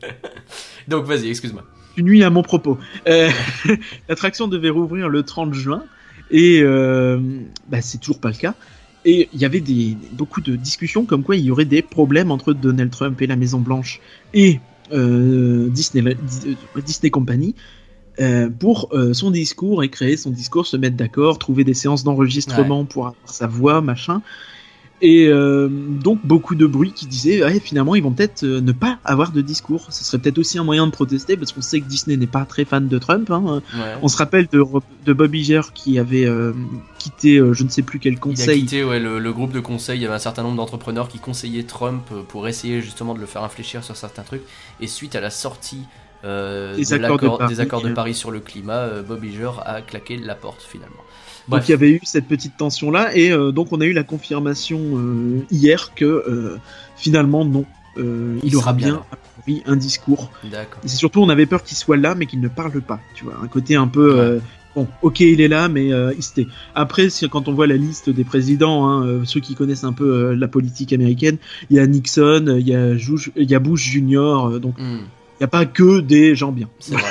[0.87, 1.65] Donc vas-y, excuse-moi.
[1.97, 2.79] Tu nuis à mon propos.
[3.09, 3.29] Euh,
[4.09, 5.83] L'attraction devait rouvrir le 30 juin
[6.31, 8.55] et bah, c'est toujours pas le cas.
[9.05, 12.31] Et il y avait des, beaucoup de discussions comme quoi il y aurait des problèmes
[12.31, 14.01] entre Donald Trump et la Maison Blanche
[14.33, 14.61] et
[14.93, 16.17] euh, Disney,
[16.85, 17.55] Disney Company
[18.21, 22.05] euh, pour euh, son discours et créer son discours, se mettre d'accord, trouver des séances
[22.05, 24.23] d'enregistrement pour avoir sa voix, machin.
[25.07, 27.07] Et euh, donc beaucoup de bruit qui
[27.43, 29.89] ouais, finalement ils vont peut-être euh, ne pas avoir de discours.
[29.91, 32.47] Ce serait peut-être aussi un moyen de protester parce qu'on sait que Disney n'est pas
[32.47, 33.31] très fan de Trump.
[33.31, 33.61] Hein.
[33.75, 33.81] Ouais.
[34.01, 34.65] On se rappelle de,
[35.05, 36.55] de Bob Iger qui avait euh,
[36.99, 38.61] quitté je ne sais plus quel Il a conseil.
[38.63, 41.19] quitté ouais, le, le groupe de conseil, il y avait un certain nombre d'entrepreneurs qui
[41.19, 44.43] conseillaient Trump pour essayer justement de le faire infléchir sur certains trucs.
[44.81, 45.83] Et suite à la sortie
[46.25, 47.93] euh, Des de accords de Paris, des accords de.
[47.93, 51.05] Paris sur le climat, Bob Iger a claqué la porte finalement.
[51.49, 53.93] Donc il y avait eu cette petite tension là et euh, donc on a eu
[53.93, 56.59] la confirmation euh, hier que euh,
[56.97, 57.65] finalement non,
[57.99, 59.03] euh, il, Il aura bien
[59.45, 60.31] priori, un discours.
[60.51, 60.81] d'accord.
[60.85, 63.01] Et c'est surtout on avait peur qu'il soit là mais qu'il ne parle pas.
[63.15, 64.21] Tu vois, un côté un peu Ouais.
[64.21, 64.41] euh,
[64.77, 67.77] Bon, ok, il est là, mais euh, il s'était- après, si- quand on voit la
[67.77, 71.37] liste des présidents, hein, euh, ceux qui connaissent un peu euh, la politique américaine,
[71.71, 75.03] il y a Nixon, il y a, Bush- il y a Bush Junior, donc Hmm,
[75.35, 76.69] il n'y a pas que des gens bien.
[76.79, 77.03] c'est vrai.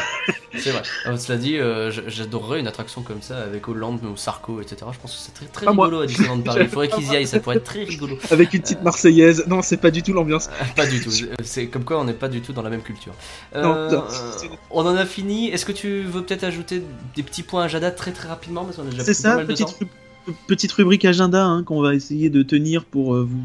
[0.57, 0.81] c'est vrai.
[1.07, 4.77] Euh, cela dit, euh, j'adorerais une attraction comme ça avec Hollande ou Sarko, etc.
[4.93, 5.85] Je pense que c'est très, très Pas moi.
[5.87, 6.59] rigolo à Disneyland Paris.
[6.63, 8.17] Il faudrait qu'ils y aillent, ça pourrait être très rigolo.
[8.31, 10.47] Avec une petite Marseillaise, non, c'est pas du tout l'ambiance.
[10.47, 11.11] Euh, Pas du tout.
[11.43, 13.13] C'est comme quoi on n'est pas du tout dans la même culture.
[13.55, 15.49] Non, Euh, euh, on en a fini.
[15.49, 16.81] Est-ce que tu veux peut-être ajouter
[17.15, 18.63] des petits points à Jada très très rapidement?
[18.63, 19.85] Parce qu'on a déjà C'est ça, mal de petite, temps.
[20.27, 23.43] ru- petite rubrique agenda hein, qu'on va essayer de tenir pour euh, vous.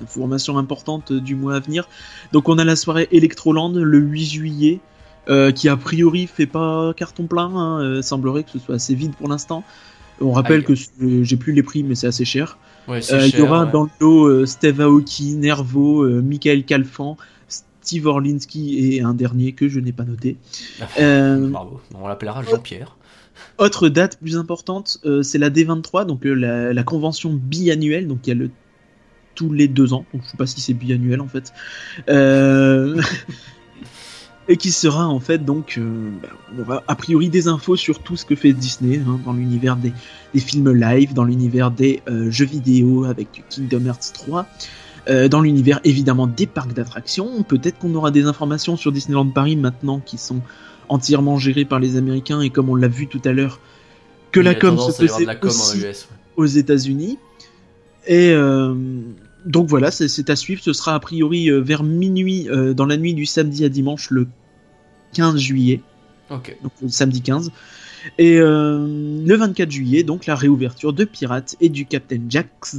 [0.00, 1.88] Des Informations importantes du mois à venir.
[2.32, 4.80] Donc on a la soirée Electroland le 8 juillet,
[5.28, 7.54] euh, qui a priori fait pas carton plein.
[7.54, 9.64] Hein, euh, semblerait que ce soit assez vide pour l'instant.
[10.22, 10.64] On rappelle Aïe.
[10.64, 10.90] que ce-
[11.22, 12.58] j'ai plus les prix, mais c'est assez cher.
[12.88, 13.72] Ouais, Euh, Il y aura ouais.
[13.72, 17.16] dans le lot euh, Steve Aoki, Nervo, euh, Michael Calfan,
[17.48, 20.36] Steve Orlinski et un dernier que je n'ai pas noté.
[20.98, 21.80] Euh, Bravo.
[21.94, 22.96] On l'appellera Jean-Pierre.
[23.58, 28.18] autre date plus importante, euh, c'est la D23, donc euh, la, la convention biannuelle, donc
[28.26, 28.50] il y a le
[29.40, 31.52] tous les deux ans, donc je sais pas si c'est biannuel en fait,
[32.10, 33.00] Euh,
[34.48, 38.00] et qui sera en fait donc, euh, bah, on aura a priori des infos sur
[38.00, 39.92] tout ce que fait Disney hein, dans l'univers des,
[40.34, 44.46] des films live, dans l'univers des euh, jeux vidéo avec Kingdom Hearts 3.
[45.08, 49.56] euh, dans l'univers évidemment des parcs d'attractions, peut-être qu'on aura des informations sur Disneyland Paris
[49.56, 50.40] maintenant qui sont
[50.90, 53.60] entièrement gérés par les Américains et comme on l'a vu tout à l'heure,
[54.32, 55.82] que Il la com se faisait com aussi US.
[55.84, 56.16] ouais.
[56.36, 57.18] aux États-Unis.
[58.06, 58.32] Et
[59.46, 60.62] donc voilà, c'est- à suivre.
[60.62, 64.10] Ce sera a priori euh, vers minuit, euh, dans la nuit du samedi à dimanche,
[64.10, 64.28] le
[65.14, 65.80] 15 juillet,
[66.30, 66.56] Ok.
[66.62, 67.50] donc le samedi 15.
[68.18, 68.78] Et euh,
[69.26, 72.76] le 24 juillet, donc la réouverture de Pirates et du Captain Jack's.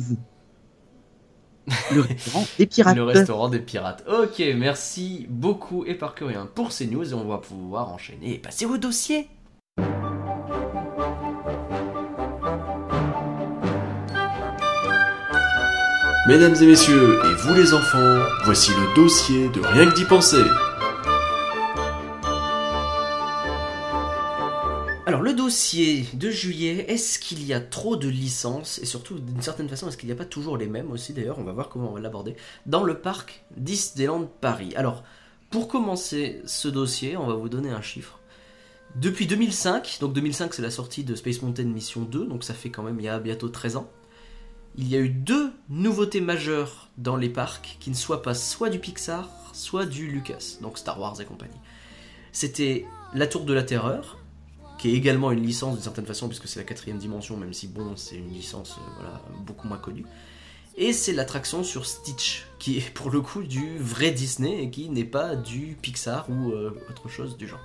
[1.93, 2.95] Le restaurant des pirates.
[2.95, 4.03] Le restaurant des pirates.
[4.11, 8.77] Ok, merci beaucoup Éparcurien pour ces news et on va pouvoir enchaîner et passer au
[8.77, 9.27] dossier.
[16.31, 20.41] Mesdames et messieurs, et vous les enfants, voici le dossier de Rien que d'y penser.
[25.05, 28.79] Alors le dossier de juillet, est-ce qu'il y a trop de licences?
[28.79, 31.37] Et surtout d'une certaine façon est-ce qu'il n'y a pas toujours les mêmes aussi d'ailleurs,
[31.37, 34.73] on va voir comment on va l'aborder, dans le parc Disneyland Paris.
[34.77, 35.03] Alors
[35.49, 38.19] pour commencer ce dossier, on va vous donner un chiffre.
[38.95, 42.69] Depuis 2005, donc 2005 c'est la sortie de Space Mountain Mission 2, donc ça fait
[42.69, 43.89] quand même il y a bientôt 13 ans,
[44.77, 48.69] il y a eu deux nouveautés majeures dans les parcs qui ne soient pas soit
[48.69, 51.59] du Pixar, soit du Lucas, donc Star Wars et compagnie.
[52.31, 54.17] C'était La Tour de la Terreur,
[54.77, 57.67] qui est également une licence d'une certaine façon, puisque c'est la quatrième dimension, même si
[57.67, 60.05] bon, c'est une licence euh, voilà, beaucoup moins connue.
[60.77, 64.89] Et c'est l'attraction sur Stitch, qui est pour le coup du vrai Disney et qui
[64.89, 67.59] n'est pas du Pixar ou euh, autre chose du genre.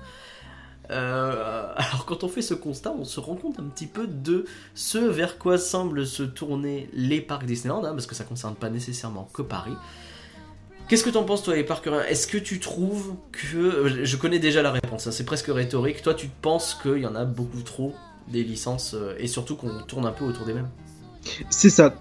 [0.90, 4.44] Euh, alors quand on fait ce constat, on se rend compte un petit peu de
[4.74, 8.54] ce vers quoi semblent se tourner les parcs Disneyland, hein, parce que ça ne concerne
[8.54, 9.74] pas nécessairement que Paris.
[10.88, 14.04] Qu'est-ce que t'en penses toi les parkeriens Est-ce que tu trouves que...
[14.04, 16.02] Je connais déjà la réponse, hein, c'est presque rhétorique.
[16.02, 17.94] Toi tu penses qu'il y en a beaucoup trop
[18.28, 20.68] des licences euh, et surtout qu'on tourne un peu autour des mêmes?
[21.50, 21.94] C'est ça.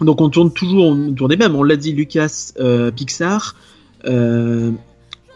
[0.00, 1.54] Donc on tourne toujours autour des mêmes.
[1.54, 3.54] On l'a dit, Lucas, euh, Pixar.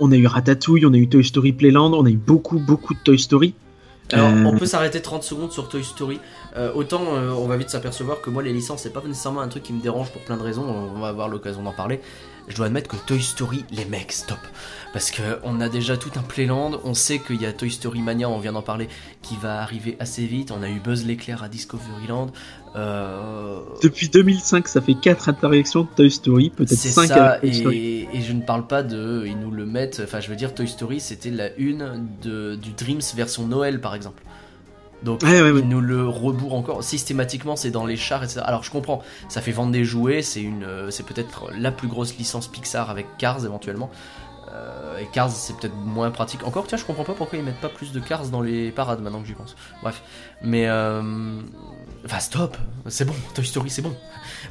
[0.00, 2.58] Euh, on a eu Ratatouille, on a eu Toy Story Playland, on a eu beaucoup,
[2.58, 3.54] beaucoup de Toy Story.
[4.12, 6.18] Alors, Euh, on peut s'arrêter 30 secondes sur Toy Story.
[6.56, 9.48] Euh, autant euh, on va vite s'apercevoir que moi, les licences, c'est pas nécessairement un
[9.48, 10.64] truc qui me dérange pour plein de raisons.
[10.64, 12.00] On va avoir l'occasion d'en parler.
[12.48, 14.38] Je dois admettre que Toy Story, les mecs, stop.
[14.92, 16.80] Parce que on a déjà tout un Playland.
[16.82, 18.88] On sait qu'il y a Toy Story Mania, on vient d'en parler,
[19.22, 20.50] qui va arriver assez vite.
[20.50, 22.28] On a eu Buzz l'éclair à Discoveryland.
[22.76, 27.76] Euh, Depuis 2005, ça fait 4 interactions de Toy Story, peut-être c'est 5 ça, Story.
[27.76, 29.24] et, et je ne parle pas de.
[29.26, 30.00] Ils nous le mettent.
[30.04, 33.94] Enfin, je veux dire, Toy Story, c'était la une de, du Dreams version Noël, par
[33.94, 34.22] exemple.
[35.02, 35.60] Donc, Ouais, ouais, ouais.
[35.60, 36.82] ils nous le rebourrent encore.
[36.82, 38.40] Systématiquement, c'est dans les chars, etc.
[38.44, 41.88] Alors, je comprends, ça fait vendre des jouets, c'est une, euh, c'est peut-être la plus
[41.88, 43.90] grosse licence Pixar avec Cars éventuellement.
[44.52, 46.44] Euh, et Cars, c'est peut-être moins pratique.
[46.46, 49.00] Encore, tiens, je comprends pas pourquoi ils mettent pas plus de Cars dans les parades
[49.02, 49.54] maintenant que j'y pense.
[49.82, 50.02] Bref,
[50.42, 50.66] mais.
[50.68, 51.02] Euh...
[52.04, 52.56] Enfin, stop,
[52.86, 53.94] c'est bon, Toy Story, c'est bon.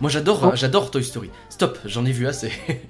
[0.01, 0.51] Moi, j'adore, Oh.
[0.53, 1.29] j'adore Toy Story.
[1.49, 2.51] Stop, j'en ai vu assez.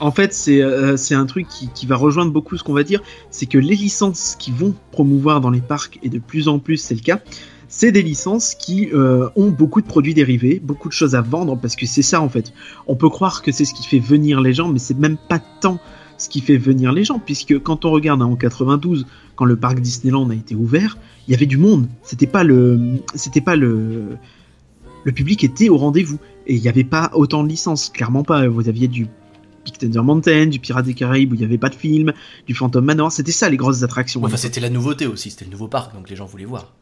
[0.00, 3.02] En fait, c'est euh, un truc qui, qui va rejoindre beaucoup ce qu'on va dire,
[3.30, 6.76] c'est que les licences qui vont promouvoir dans les parcs, et de plus en plus
[6.76, 7.20] c'est le cas,
[7.68, 11.56] c'est des licences qui euh, ont beaucoup de produits dérivés, beaucoup de choses à vendre,
[11.56, 12.52] parce que c'est ça en fait.
[12.86, 15.38] On peut croire que c'est ce qui fait venir les gens, mais c'est même pas
[15.38, 15.78] tant
[16.16, 19.06] ce qui fait venir les gens, puisque quand on regarde hein, en 92,
[19.36, 21.86] quand le parc Disneyland a été ouvert, il y avait du monde.
[22.02, 24.16] C'était pas le, c'était pas le,
[25.04, 28.48] le public était au rendez-vous et il n'y avait pas autant de licences, clairement pas.
[28.48, 29.06] Vous aviez du
[29.64, 32.12] Big Thunder Mountain, du Pirates des Caraïbes où il n'y avait pas de film,
[32.46, 34.22] du Phantom Manor, c'était ça les grosses attractions.
[34.24, 36.72] enfin, c'était la nouveauté aussi, c'était le nouveau parc, donc les gens voulaient voir.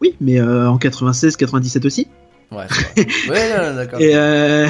[0.00, 2.08] Oui, mais euh, en 96, 97 aussi.
[2.50, 2.66] Ouais,
[3.28, 4.00] ouais, d'accord.
[4.02, 4.66] Euh,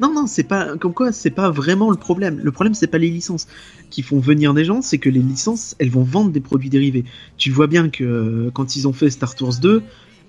[0.00, 2.40] non, non, c'est pas comme quoi, c'est pas vraiment le problème.
[2.42, 3.46] Le problème, c'est pas les licences
[3.88, 7.04] qui font venir des gens, c'est que les licences, elles vont vendre des produits dérivés.
[7.38, 9.82] Tu vois bien que euh, quand ils ont fait Star Tours 2,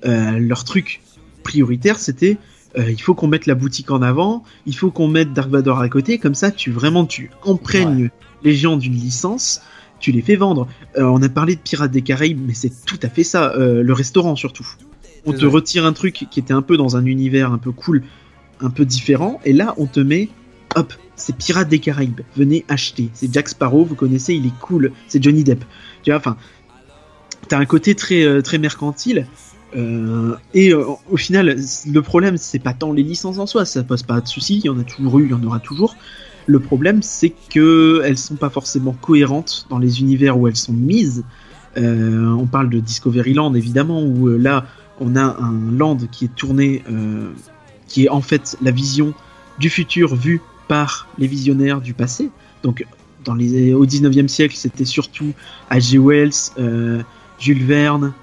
[0.05, 1.01] euh, leur truc
[1.43, 2.37] prioritaire, c'était
[2.77, 5.79] euh, il faut qu'on mette la boutique en avant, il faut qu'on mette Dark Vador
[5.79, 8.09] à côté, comme ça, tu vraiment tu imprègnes
[8.43, 9.61] les gens d'une licence.
[9.99, 10.67] Tu les fais vendre.
[10.97, 13.53] Euh, on a parlé de Pirates des Caraïbes, mais c'est tout à fait ça.
[13.53, 14.67] Euh, le restaurant surtout.
[15.25, 15.47] On te vrai.
[15.47, 18.03] retire un truc qui était un peu dans un univers un peu cool,
[18.59, 20.27] un peu différent, et là on te met,
[20.75, 22.21] hop, c'est Pirates des Caraïbes.
[22.35, 23.09] Venez acheter.
[23.13, 24.91] C'est Jack Sparrow, vous connaissez, il est cool.
[25.07, 25.63] C'est Johnny Depp.
[26.01, 26.35] Tu vois, enfin,
[27.47, 29.27] t'as un côté très très mercantile.
[29.75, 31.55] Euh, et euh, au final,
[31.87, 34.65] le problème, c'est pas tant les licences en soi, ça pose pas de soucis, il
[34.65, 35.95] y en a toujours eu, il y en aura toujours.
[36.45, 40.73] Le problème, c'est que elles sont pas forcément cohérentes dans les univers où elles sont
[40.73, 41.23] mises.
[41.77, 44.65] Euh, on parle de Discovery Land évidemment, où là,
[44.99, 46.83] on a un land qui est tourné,
[47.87, 49.13] qui est en fait la vision
[49.59, 52.29] du futur vue par les visionnaires du passé.
[52.61, 52.85] Donc,
[53.25, 55.33] dans les, au 19e siècle, c'était surtout
[55.71, 55.97] H.G.
[55.97, 57.03] Wells,
[57.39, 58.13] Jules Verne,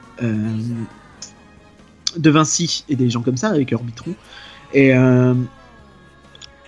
[2.19, 4.15] De Vinci et des gens comme ça avec Orbitron.
[4.73, 5.35] Et euh,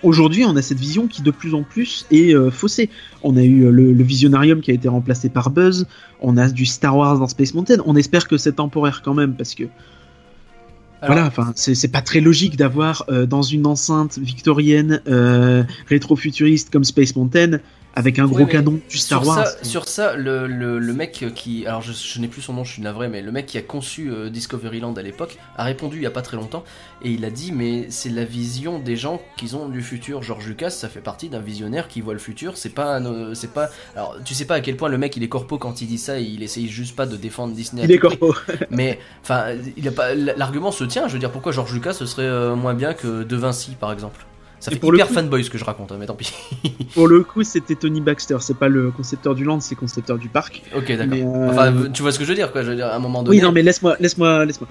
[0.03, 2.89] aujourd'hui, on a cette vision qui de plus en plus est euh, faussée.
[3.23, 5.87] On a eu euh, le, le Visionarium qui a été remplacé par Buzz.
[6.21, 7.77] On a du Star Wars dans Space Mountain.
[7.85, 9.63] On espère que c'est temporaire quand même parce que
[11.01, 15.01] Alors- voilà, enfin, c'est pas très logique d'avoir euh, dans une enceinte victorienne
[15.87, 17.59] rétro-futuriste comme Space Mountain
[17.95, 19.47] avec un gros Oui, canon du Star sur Wars.
[19.47, 21.65] Ça, sur ça, le, le, le mec qui.
[21.67, 23.61] Alors, je, je n'ai plus son nom, je suis navré, mais le mec qui a
[23.61, 26.63] conçu euh, Discoveryland à l'époque a répondu il y a pas très longtemps
[27.03, 30.23] et il a dit Mais c'est la vision des gens qui ont du futur.
[30.23, 32.57] George Lucas, ça fait partie d'un visionnaire qui voit le futur.
[32.57, 32.99] C'est pas.
[33.01, 33.69] euh, c'est pas.
[33.95, 35.97] Alors, tu sais pas à quel point le mec il est corpo quand il dit
[35.99, 37.83] ça et il essaye juste pas de défendre Disney.
[37.83, 38.33] à Il est corpo.
[38.69, 39.45] Mais, enfin.
[40.37, 41.07] L'argument se tient.
[41.07, 43.91] Je veux dire, pourquoi George Lucas ce serait euh, moins bien que De Vinci par
[43.91, 44.25] exemple?
[44.63, 46.15] Ça Et fait pour le hyper coup- fanboy ce que je raconte, hein, mais tant
[46.15, 46.31] pis.
[46.93, 48.37] Pour le coup, c'était Tony Baxter.
[48.39, 50.61] C'est pas le concepteur du land, c'est le concepteur du parc.
[50.75, 51.17] ok, d'accord.
[51.35, 52.61] Euh, Enfin, tu vois ce que je veux dire, quoi.
[52.63, 53.35] Je veux dire, à un moment donné.
[53.37, 54.67] Oui, non, mais laisse-moi, laisse-moi, laisse-moi.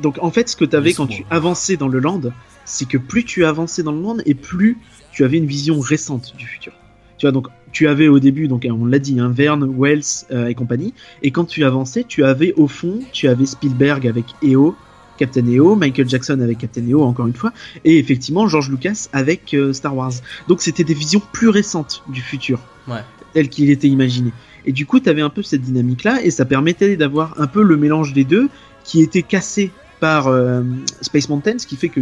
[0.00, 2.20] Donc en fait, ce que tu avais quand tu avançais dans le land,
[2.64, 4.78] c'est que plus tu avançais dans le land et plus
[5.12, 6.72] tu avais une vision récente du futur.
[7.18, 10.46] Tu vois, donc tu avais au début, donc on l'a dit, hein, Verne, Wells euh,
[10.46, 10.94] et compagnie.
[11.22, 14.74] Et quand tu avançais, tu avais au fond, tu avais Spielberg avec EO,
[15.16, 17.52] Captain EO, Michael Jackson avec Captain EO, encore une fois,
[17.84, 20.12] et effectivement George Lucas avec euh, Star Wars.
[20.48, 23.00] Donc c'était des visions plus récentes du futur, Ouais.
[23.32, 24.32] tel qu'il était imaginé.
[24.66, 27.62] Et du coup, tu avais un peu cette dynamique-là, et ça permettait d'avoir un peu
[27.62, 28.48] le mélange des deux,
[28.82, 30.62] qui était cassé par euh,
[31.02, 32.00] Space Mountain, ce qui fait que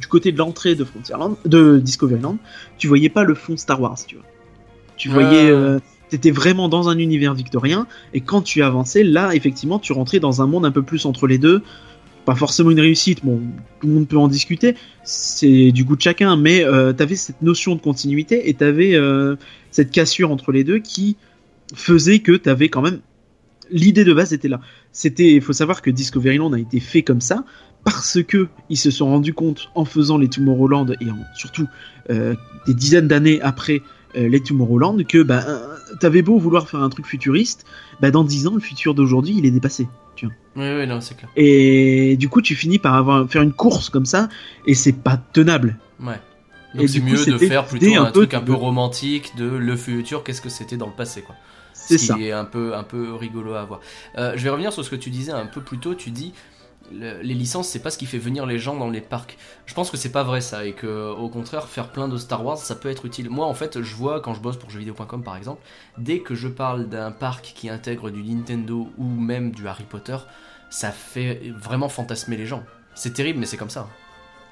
[0.00, 2.36] du côté de l'entrée de Frontierland, de Discoveryland,
[2.78, 4.24] tu voyais pas le fond Star Wars, tu vois.
[4.96, 9.78] Tu voyais, euh, t'étais vraiment dans un univers victorien, et quand tu avançais, là, effectivement,
[9.78, 11.62] tu rentrais dans un monde un peu plus entre les deux.
[12.24, 13.40] Pas forcément une réussite, bon,
[13.80, 17.42] tout le monde peut en discuter, c'est du goût de chacun, mais euh, t'avais cette
[17.42, 19.36] notion de continuité et t'avais euh,
[19.70, 21.16] cette cassure entre les deux qui
[21.74, 23.00] faisait que t'avais quand même
[23.70, 24.60] l'idée de base était là.
[24.92, 27.44] C'était, il faut savoir que Discoveryland a été fait comme ça
[27.84, 31.06] parce que ils se sont rendus compte en faisant les Tomorrowland et
[31.36, 31.66] surtout
[32.10, 32.34] euh,
[32.66, 33.82] des dizaines d'années après
[34.14, 37.64] les Tomorrowland que bah euh, t'avais beau vouloir faire un truc futuriste,
[38.00, 39.88] bah dans 10 ans le futur d'aujourd'hui il est dépassé.
[40.16, 40.34] Tu vois.
[40.56, 41.28] Oui, oui, non, c'est clair.
[41.36, 44.28] Et du coup tu finis par avoir faire une course comme ça
[44.66, 45.76] et c'est pas tenable.
[46.00, 46.20] Ouais.
[46.74, 49.76] Donc c'est mieux de faire plutôt un un, peu truc un peu romantique de le
[49.76, 51.36] futur, qu'est-ce que c'était dans le passé, quoi.
[51.72, 52.14] C'est Ce ça.
[52.14, 53.80] qui est un peu, un peu rigolo à voir.
[54.16, 55.94] Euh, je vais revenir sur ce que tu disais un peu plus tôt.
[55.94, 56.32] Tu dis
[56.92, 59.36] le- les licences, c'est pas ce qui fait venir les gens dans les parcs.
[59.66, 62.44] Je pense que c'est pas vrai ça et que au contraire, faire plein de Star
[62.44, 63.30] Wars, ça peut être utile.
[63.30, 65.62] Moi, en fait, je vois quand je bosse pour jeuxvideo.com par exemple,
[65.98, 70.16] dès que je parle d'un parc qui intègre du Nintendo ou même du Harry Potter,
[70.70, 72.62] ça fait vraiment fantasmer les gens.
[72.94, 73.88] C'est terrible, mais c'est comme ça.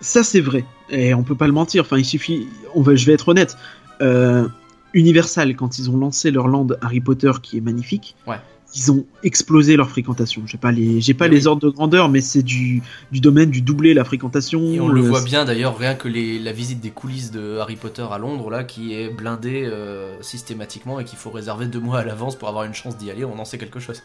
[0.01, 1.83] Ça c'est vrai et on peut pas le mentir.
[1.85, 3.57] Enfin il suffit, on va, je vais être honnête.
[4.01, 4.49] Euh,
[4.95, 8.37] Universal quand ils ont lancé leur land Harry Potter qui est magnifique, Ouais.
[8.75, 10.43] Ils ont explosé leur fréquentation.
[10.47, 11.47] J'ai pas les, j'ai pas Mais les oui.
[11.49, 14.63] ordres de grandeur, mais c'est du, du domaine du doubler la fréquentation.
[14.73, 17.77] Et on le voit bien d'ailleurs, rien que les- la visite des coulisses de Harry
[17.77, 21.99] Potter à Londres, là, qui est blindée euh, systématiquement et qu'il faut réserver deux mois
[21.99, 24.03] à l'avance pour avoir une chance d'y aller, on en sait quelque chose.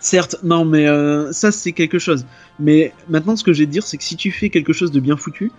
[0.00, 2.26] Certes, non, mais euh, ça c'est quelque chose.
[2.58, 4.90] Mais maintenant, ce que j'ai à te dire, c'est que si tu fais quelque chose
[4.90, 5.50] de bien foutu,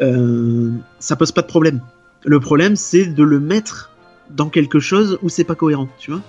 [0.00, 1.80] euh, ça pose pas de problème.
[2.24, 3.92] Le problème, c'est de le mettre
[4.30, 6.20] dans quelque chose où c'est pas cohérent, tu vois.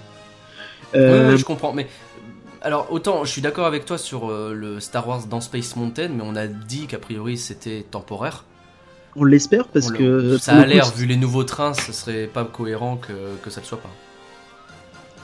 [0.94, 1.88] Ouais, Euh, je comprends, mais.
[2.62, 6.10] Alors, autant, je suis d'accord avec toi sur euh, le Star Wars dans Space Mountain,
[6.10, 8.46] mais on a dit qu'a priori c'était temporaire.
[9.16, 12.28] On l'espère parce On le- que ça a l'air, vu les nouveaux trains, ce serait
[12.28, 13.90] pas cohérent que, que ça le soit pas.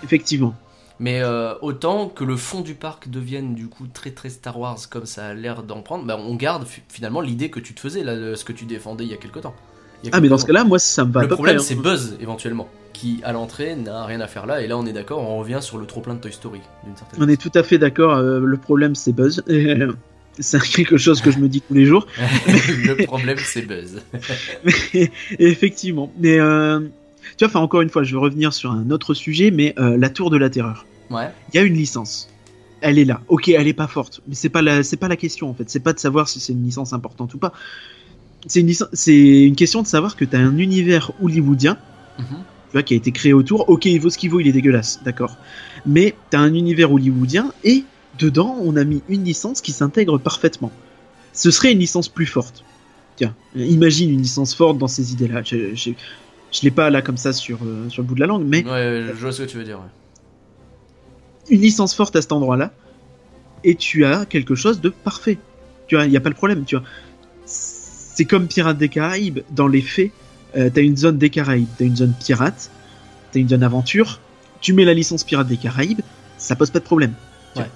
[0.04, 0.56] effectivement.
[1.00, 4.78] Mais euh, autant que le fond du parc devienne du coup très très Star Wars
[4.90, 7.80] comme ça a l'air d'en prendre, bah, on garde fi- finalement l'idée que tu te
[7.80, 9.56] faisais, là, ce que tu défendais il y a quelque temps.
[10.12, 11.66] Ah, mais dans ce cas-là, moi, ça me va le problème près, hein.
[11.66, 14.94] c'est Buzz éventuellement, qui à l'entrée n'a rien à faire là, et là on est
[14.94, 17.52] d'accord, on revient sur le trop plein de Toy Story d'une certaine On est tout
[17.56, 18.18] à fait d'accord.
[18.18, 19.44] euh, le problème, c'est Buzz.
[20.40, 22.08] C'est quelque chose que je me dis tous les jours.
[22.18, 24.02] le problème c'est Buzz.
[24.96, 26.12] Et effectivement.
[26.18, 26.80] Mais euh,
[27.38, 29.96] tu vois, enfin, encore une fois, je vais revenir sur un autre sujet, mais euh,
[29.96, 30.88] la Tour de la Terreur.
[31.12, 31.30] Ouais.
[31.54, 32.30] Il y a une licence.
[32.82, 33.22] Elle est là.
[33.28, 35.70] Ok, elle est pas forte, mais c'est pas la, c'est pas la question en fait.
[35.70, 37.54] C'est pas de savoir si c'est une licence importante ou pas.
[38.48, 38.72] C'est une,
[39.48, 41.78] une question de savoir que tu as un univers hollywoodien
[42.20, 42.26] Mhm.
[42.28, 43.70] tu vois, qui a été créé autour.
[43.70, 45.38] Ok, il vaut ce qu'il vaut, il est dégueulasse, d'accord.
[45.86, 47.84] Mais t'as un univers hollywoodien et
[48.20, 50.72] dedans, on a mis une licence qui s'intègre parfaitement.
[51.34, 52.64] Ce serait une licence plus forte.
[53.16, 55.42] Tiens, imagine une licence forte dans ces idées-là.
[55.44, 55.92] Je, je,
[56.52, 58.64] je l'ai pas là comme ça sur, euh, sur le bout de la langue, mais
[58.66, 59.78] Ouais, je vois ce que tu veux dire.
[59.80, 61.56] ouais.
[61.56, 62.72] une licence forte à cet endroit-là
[63.64, 65.38] et tu as quelque chose de parfait.
[65.88, 66.86] Tu vois, il n'y a pas le problème, tu vois.
[68.14, 69.40] C'est comme Pirates des Caraïbes.
[69.52, 70.12] Dans les faits,
[70.56, 72.70] euh, t'as une zone des Caraïbes, t'as une zone pirate,
[73.32, 74.20] t'as une zone aventure.
[74.62, 76.02] Tu mets la licence Pirates des Caraïbes,
[76.38, 77.14] ça pose pas de problème.
[77.56, 77.70] Ouais.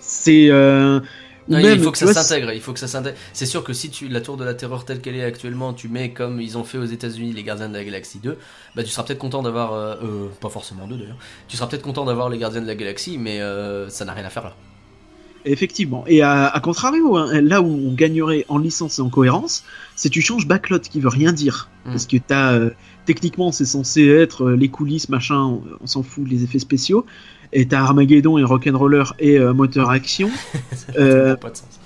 [0.00, 1.00] C'est euh,
[1.48, 2.52] Non, même, il faut que ça s'intègre.
[2.52, 3.16] Il faut que ça s'intègre.
[3.32, 5.88] C'est sûr que si tu la tour de la terreur telle qu'elle est actuellement, tu
[5.88, 8.38] mets comme ils ont fait aux États-Unis les Gardiens de la Galaxie 2,
[8.76, 11.18] bah tu seras peut-être content d'avoir, euh, euh, pas forcément deux d'ailleurs.
[11.48, 14.24] Tu seras peut-être content d'avoir les Gardiens de la Galaxie, mais euh, ça n'a rien
[14.24, 14.54] à faire là.
[15.44, 16.04] Effectivement.
[16.06, 19.64] Et à, à contrario, hein, là où on gagnerait en licence et en cohérence,
[19.96, 21.68] c'est tu changes backlot qui veut rien dire.
[21.86, 21.90] Mm.
[21.90, 22.70] Parce que t'as, euh,
[23.06, 27.06] techniquement, c'est censé être euh, les coulisses, machin, on, on s'en fout, les effets spéciaux.
[27.52, 30.30] Et t'as Armageddon et Rock'n'Roller et euh, Moteur Action.
[30.72, 31.79] Ça Euh, n'a pas de sens.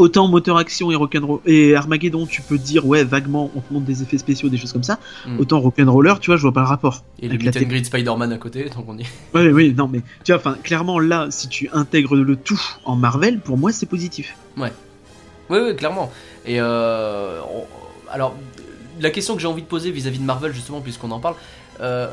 [0.00, 3.84] Autant Moteur Action et Rock'n'Roller et Armageddon, tu peux dire, ouais, vaguement, on te montre
[3.84, 4.98] des effets spéciaux, des choses comme ça.
[5.26, 5.40] Mm.
[5.40, 7.04] Autant Rock'n'Roller, tu vois, je vois pas le rapport.
[7.20, 9.02] Et le meet and Spider-Man à côté, donc on y.
[9.34, 12.96] Ouais, oui, non, mais tu vois, enfin, clairement, là, si tu intègres le tout en
[12.96, 14.34] Marvel, pour moi, c'est positif.
[14.56, 14.68] Oui,
[15.50, 16.10] oui, clairement.
[16.46, 17.66] Et euh, on-
[18.10, 18.34] alors,
[19.00, 21.34] la question que j'ai envie de poser vis-à-vis de Marvel, justement, puisqu'on en parle,
[21.80, 22.08] euh,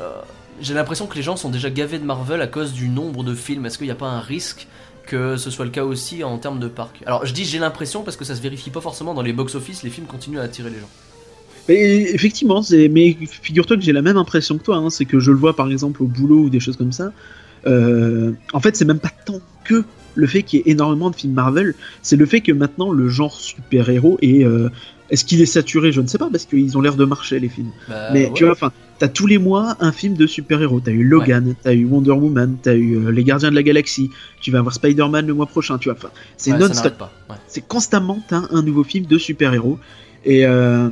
[0.60, 3.34] j'ai l'impression que les gens sont déjà gavés de Marvel à cause du nombre de
[3.34, 3.64] films.
[3.64, 4.66] Est-ce qu'il n'y a pas un risque
[5.08, 8.02] que ce soit le cas aussi en termes de parc Alors, je dis j'ai l'impression
[8.02, 10.70] parce que ça se vérifie pas forcément dans les box-office, les films continuent à attirer
[10.70, 10.90] les gens.
[11.68, 12.62] Effectivement.
[12.90, 14.76] Mais figure-toi que j'ai la même impression que toi.
[14.76, 17.12] hein, C'est que je le vois par exemple au boulot ou des choses comme ça.
[17.66, 19.84] Euh, en fait, c'est même pas tant que
[20.14, 21.74] le fait qu'il y ait énormément de films Marvel.
[22.02, 24.44] C'est le fait que maintenant le genre super-héros est.
[24.44, 24.68] euh,
[25.10, 25.92] Est-ce qu'il est saturé?
[25.92, 27.70] Je ne sais pas parce qu'ils ont l'air de marcher les films.
[27.88, 28.32] Bah, mais ouais.
[28.34, 30.80] tu vois, enfin, t'as tous les mois un film de super-héros.
[30.80, 34.10] T'as eu Logan, t'as eu Wonder Woman, t'as eu euh, les Gardiens de la Galaxie.
[34.40, 35.78] Tu vas avoir Spider-Man le mois prochain.
[35.78, 37.02] Tu vois, enfin, c'est Ouais, non-stop
[37.46, 39.78] c'est constamment t'as un nouveau film de super-héros.
[40.24, 40.88] Et euh,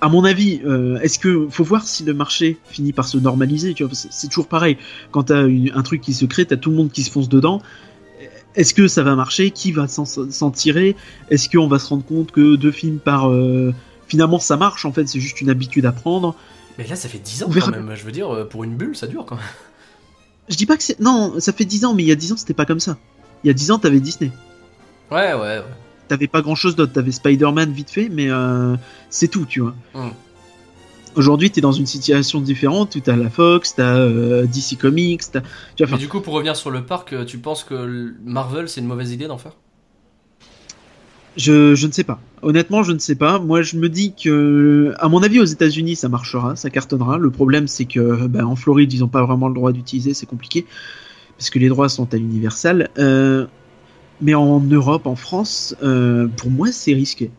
[0.00, 3.74] à mon avis, euh, est-ce que faut voir si le marché finit par se normaliser
[3.74, 4.76] Tu vois, c'est toujours pareil.
[5.12, 7.62] Quand t'as un truc qui se crée, t'as tout le monde qui se fonce dedans.
[8.56, 9.50] Est-ce que ça va marcher?
[9.50, 10.96] Qui va s'en tirer?
[11.30, 13.74] Est-ce qu'on va se rendre compte que deux films par euh,
[14.06, 16.36] finalement ça marche En fait, c'est juste une habitude à prendre?
[16.78, 17.94] Mais là, ça fait 10 ans quand même.
[17.94, 19.44] Je veux dire, euh, pour une bulle, ça dure quand même.
[20.48, 22.32] Je dis pas que c'est non, ça fait 10 ans, mais il y a 10
[22.32, 22.98] ans c'était pas comme ça.
[23.42, 24.30] Il y a 10 ans t'avais Disney.
[25.10, 25.64] Ouais, ouais, ouais.
[26.08, 26.92] t'avais pas grand chose d'autre.
[26.92, 28.76] T'avais Spider-Man vite fait, mais euh,
[29.10, 29.74] c'est tout, tu vois.
[29.94, 30.10] Mm.
[31.16, 35.42] Aujourd'hui, t'es dans une situation différente où t'as la Fox, t'as euh, DC Comics, t'as.
[35.76, 38.80] Tu vois, du coup, pour revenir sur le parc, euh, tu penses que Marvel, c'est
[38.80, 39.52] une mauvaise idée d'en faire?
[41.36, 42.20] Je, je ne sais pas.
[42.42, 43.38] Honnêtement, je ne sais pas.
[43.38, 47.18] Moi, je me dis que, à mon avis, aux États-Unis, ça marchera, ça cartonnera.
[47.18, 50.26] Le problème, c'est que, ben, en Floride, ils ont pas vraiment le droit d'utiliser, c'est
[50.26, 50.64] compliqué,
[51.36, 52.88] parce que les droits sont à l'Universal.
[52.98, 53.46] Euh,
[54.20, 57.30] mais en Europe, en France, euh, pour moi, c'est risqué.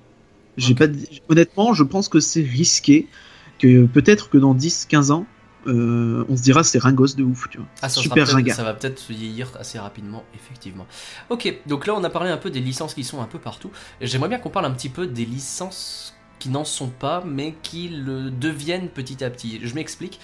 [0.57, 0.87] J'ai pas,
[1.29, 3.07] honnêtement, je pense que c'est risqué,
[3.59, 5.25] que peut-être que dans 10-15 ans,
[5.67, 7.67] euh, on se dira c'est ringos de ouf, tu vois.
[7.81, 8.55] Ah, ça, Super ringard.
[8.55, 10.85] ça va peut-être se vieillir assez rapidement, effectivement.
[11.29, 13.71] Ok, donc là on a parlé un peu des licences qui sont un peu partout.
[14.01, 17.89] J'aimerais bien qu'on parle un petit peu des licences qui n'en sont pas, mais qui
[17.89, 19.59] le deviennent petit à petit.
[19.63, 20.19] Je m'explique.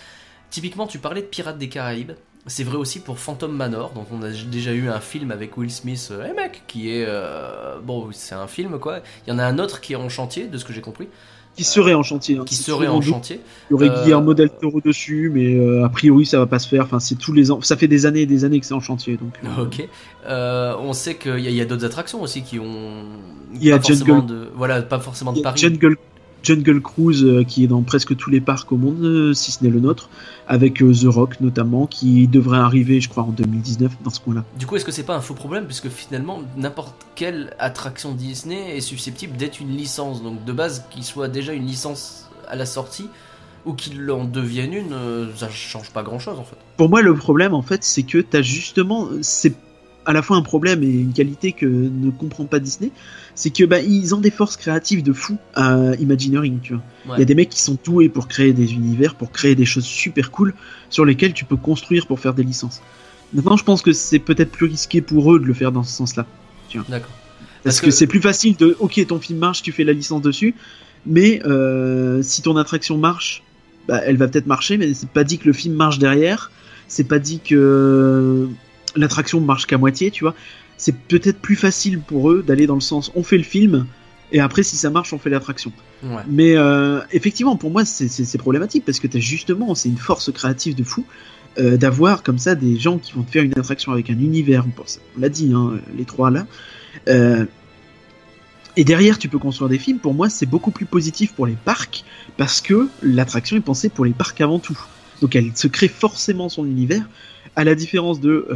[0.49, 2.11] Typiquement, tu parlais de Pirates des Caraïbes.
[2.47, 5.71] C'est vrai aussi pour Phantom Manor, dont on a déjà eu un film avec Will
[5.71, 7.05] Smith, euh, hey mec, qui est...
[7.07, 9.01] euh, bon, c'est un film quoi.
[9.25, 11.07] Il y en a un autre qui est en chantier, de ce que j'ai compris,
[11.55, 12.37] Qui serait en chantier.
[12.37, 12.43] hein.
[12.45, 13.09] qui serait en doute.
[13.09, 13.39] chantier.
[13.69, 16.59] Il y aurait Euh, Guillermo del Toro dessus, mais euh, a priori ça va pas
[16.59, 16.83] se faire.
[16.85, 17.59] Enfin, c'est tous les ans.
[17.61, 19.33] Ça fait des années et des années que c'est en chantier, donc.
[19.43, 19.87] euh, Ok.
[20.27, 23.03] Euh, on sait qu'il y a, il y a d'autres attractions aussi qui ont.
[23.53, 25.59] Il y a Jungle- de, voilà, pas forcément de Paris.
[25.59, 25.97] Jungle,
[26.43, 29.63] Jungle Cruise euh, qui est dans presque tous les parcs au monde, euh, si ce
[29.63, 30.09] n'est le nôtre,
[30.47, 34.43] avec euh, The Rock notamment, qui devrait arriver, je crois, en 2019 dans ce coin-là.
[34.57, 38.77] Du coup, est-ce que c'est pas un faux problème puisque finalement n'importe quelle attraction Disney
[38.77, 40.23] est susceptible d'être une licence.
[40.23, 43.07] Donc de base, qu'il soit déjà une licence à la sortie,
[43.65, 44.95] ou qu'il en devienne une,
[45.35, 46.55] ça change pas grand chose en fait.
[46.77, 49.07] Pour moi, le problème, en fait, c'est que t'as justement.
[49.21, 49.53] C'est
[50.05, 52.91] à la fois un problème et une qualité que ne comprend pas Disney.
[53.35, 56.83] C'est que bah, ils ont des forces créatives de fou à Imagineering, tu vois.
[57.15, 59.65] Il y a des mecs qui sont doués pour créer des univers, pour créer des
[59.65, 60.53] choses super cool
[60.89, 62.81] sur lesquelles tu peux construire pour faire des licences.
[63.33, 65.91] Maintenant, je pense que c'est peut-être plus risqué pour eux de le faire dans ce
[65.91, 66.25] sens-là.
[66.89, 67.09] D'accord.
[67.63, 69.93] Parce, Parce que, que- c'est plus facile de, ok, ton film marche, tu fais la
[69.93, 70.55] licence dessus,
[71.05, 73.43] mais euh, si ton attraction marche,
[73.87, 76.51] bah, elle va peut-être marcher, mais c'est pas dit que le film marche derrière,
[76.87, 78.49] c'est pas dit que
[78.95, 80.35] l'attraction marche qu'à moitié, tu vois.
[80.81, 83.85] C'est peut-être plus facile pour eux d'aller dans le sens, on fait le film,
[84.31, 85.71] et après, si ça marche, on fait l'attraction.
[86.01, 86.23] Ouais.
[86.27, 90.73] Mais euh, effectivement, pour moi, c'est- problématique parce que t'as justement, c'est une force créative
[90.73, 91.05] de fou
[91.59, 94.65] euh, d'avoir comme ça des gens qui vont te faire une attraction avec un univers.
[94.75, 96.47] On l'a dit, hein, les trois là.
[97.07, 97.45] Euh,
[98.75, 99.99] et derrière, tu peux construire des films.
[99.99, 102.05] Pour moi, c'est beaucoup plus positif pour les parcs
[102.37, 104.79] parce que l'attraction est pensée pour les parcs avant tout.
[105.21, 107.07] Donc, elle se crée forcément son univers,
[107.55, 108.47] à la différence de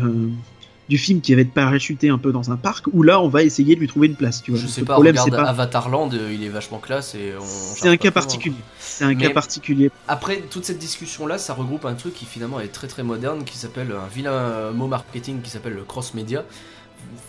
[0.89, 3.43] du film qui va être parachuté un peu dans un parc où là, on va
[3.43, 4.41] essayer de lui trouver une place.
[4.43, 4.59] Tu vois.
[4.59, 5.49] Je sais pas, problème, regarde pas.
[5.49, 7.33] Avatar Land, euh, il est vachement classe et.
[7.41, 8.55] C'est un cas particulier.
[8.79, 9.91] C'est un cas particulier.
[10.07, 13.57] Après, toute cette discussion-là, ça regroupe un truc qui finalement est très très moderne, qui
[13.57, 16.43] s'appelle un vilain mot marketing qui s'appelle le cross-média.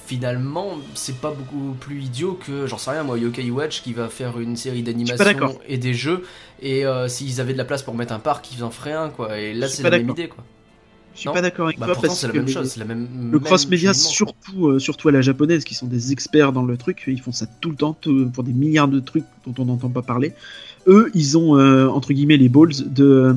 [0.07, 4.09] Finalement, c'est pas beaucoup plus idiot que, j'en sais rien moi, Yokai Watch qui va
[4.09, 5.55] faire une série pas d'animation d'accord.
[5.67, 6.25] et des jeux,
[6.63, 9.11] et euh, s'ils avaient de la place pour mettre un parc, ils en feraient un
[9.11, 9.39] quoi.
[9.39, 10.45] Et là, c'est la même idée quoi.
[11.17, 12.69] Je suis Non pas d'accord avec Bah toi pourtant, parce c'est la que même chose,
[12.69, 13.09] c'est la même.
[13.33, 17.03] le cross-média, surtout, euh, surtout à la japonaise, qui sont des experts dans le truc,
[17.09, 19.89] ils font ça tout le temps tout- pour des milliards de trucs dont on n'entend
[19.89, 20.33] pas parler.
[20.87, 23.35] Eux, ils ont euh, entre guillemets les balls de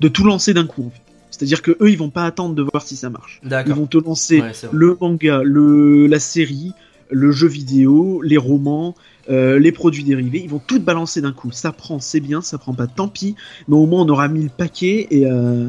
[0.00, 0.84] de tout lancer d'un coup.
[0.86, 1.00] en fait.
[1.30, 3.40] C'est-à-dire que eux, ils vont pas attendre de voir si ça marche.
[3.44, 6.72] Ils vont te lancer Ouais, le manga, le la série,
[7.10, 8.94] le jeu vidéo, les romans,
[9.28, 10.40] euh, les produits dérivés.
[10.42, 11.50] Ils vont tout te balancer d'un coup.
[11.52, 12.40] Ça prend, c'est bien.
[12.40, 13.34] Ça prend pas, tant pis.
[13.68, 15.68] Mais au moins, on aura mis le paquet et euh,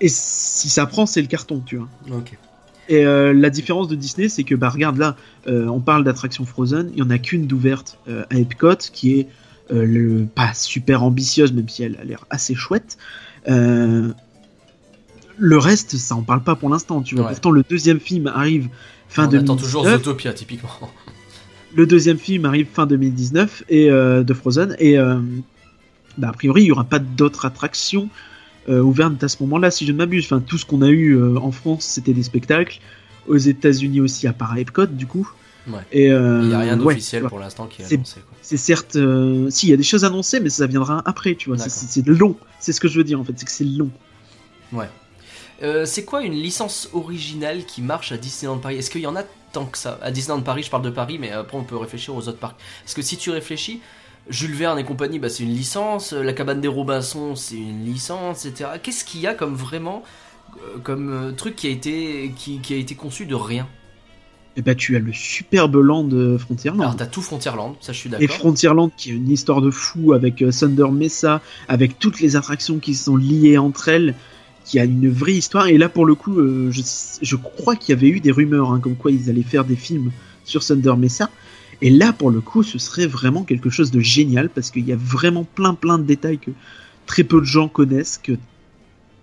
[0.00, 1.88] et si ça prend, c'est le carton, tu vois.
[2.10, 2.36] Ok.
[2.88, 5.16] Et euh, la différence de Disney, c'est que, bah, regarde là,
[5.48, 9.18] euh, on parle d'attraction Frozen, il y en a qu'une d'ouverte euh, à Epcot, qui
[9.18, 9.28] est
[9.70, 12.98] le, pas super ambitieuse, même si elle a l'air assez chouette.
[15.38, 17.24] Le reste, ça en parle pas pour l'instant, tu vois.
[17.24, 17.32] Ouais.
[17.32, 18.68] Pourtant, le deuxième film arrive
[19.08, 19.62] fin on attend 2019.
[19.62, 20.70] toujours Zootopia typiquement.
[21.74, 24.96] Le deuxième film arrive fin 2019 et de Frozen et
[26.16, 28.08] bah, a priori il y aura pas d'autres attractions
[28.68, 30.24] euh, ouvertes à ce moment-là si je ne m'abuse.
[30.26, 32.78] Enfin tout ce qu'on a eu euh, en France c'était des spectacles,
[33.28, 35.28] aux États-Unis aussi à part Epcot du coup.
[35.68, 35.80] Ouais.
[35.90, 38.20] Et euh, Il n'y a rien ouais, d'officiel pour l'instant qui est C'est- annoncé.
[38.42, 41.48] C'est certes, euh, si il y a des choses annoncées, mais ça viendra après, tu
[41.48, 41.58] vois.
[41.58, 42.36] C'est- long.
[42.60, 43.90] C'est ce que je veux dire en fait, c'est que c'est long.
[45.62, 48.76] Euh, c'est quoi une licence originale qui marche à Disneyland Paris?
[48.76, 49.98] Est-ce qu'il y en a tant que ça?
[50.02, 52.56] À Disneyland Paris, je parle de Paris, mais après on peut réfléchir aux autres parcs.
[52.84, 53.80] Est-ce que si tu réfléchis,
[54.28, 58.44] Jules Verne et compagnie, bah, c'est une licence, La cabane des Robinson, c'est une licence,
[58.44, 58.70] etc.
[58.82, 60.02] Qu'est-ce qu'il y a comme vraiment
[60.56, 63.68] euh, comme euh, truc qui a été qui, qui a été conçu de rien?
[64.58, 66.08] Et bah tu as le superbe land
[66.38, 66.80] Frontierland.
[66.80, 68.36] Alors t'as tout Frontierland, ça je suis Et d'accord.
[68.36, 72.78] Frontierland qui a une histoire de fou avec euh, Thunder Mesa, avec toutes les attractions
[72.78, 74.14] qui sont liées entre elles,
[74.64, 75.66] qui a une vraie histoire.
[75.68, 76.80] Et là pour le coup, euh, je,
[77.20, 79.76] je crois qu'il y avait eu des rumeurs hein, comme quoi ils allaient faire des
[79.76, 80.10] films
[80.44, 81.28] sur Thunder Mesa.
[81.82, 84.92] Et là pour le coup, ce serait vraiment quelque chose de génial parce qu'il y
[84.92, 86.50] a vraiment plein plein de détails que
[87.06, 88.18] très peu de gens connaissent.
[88.22, 88.32] Que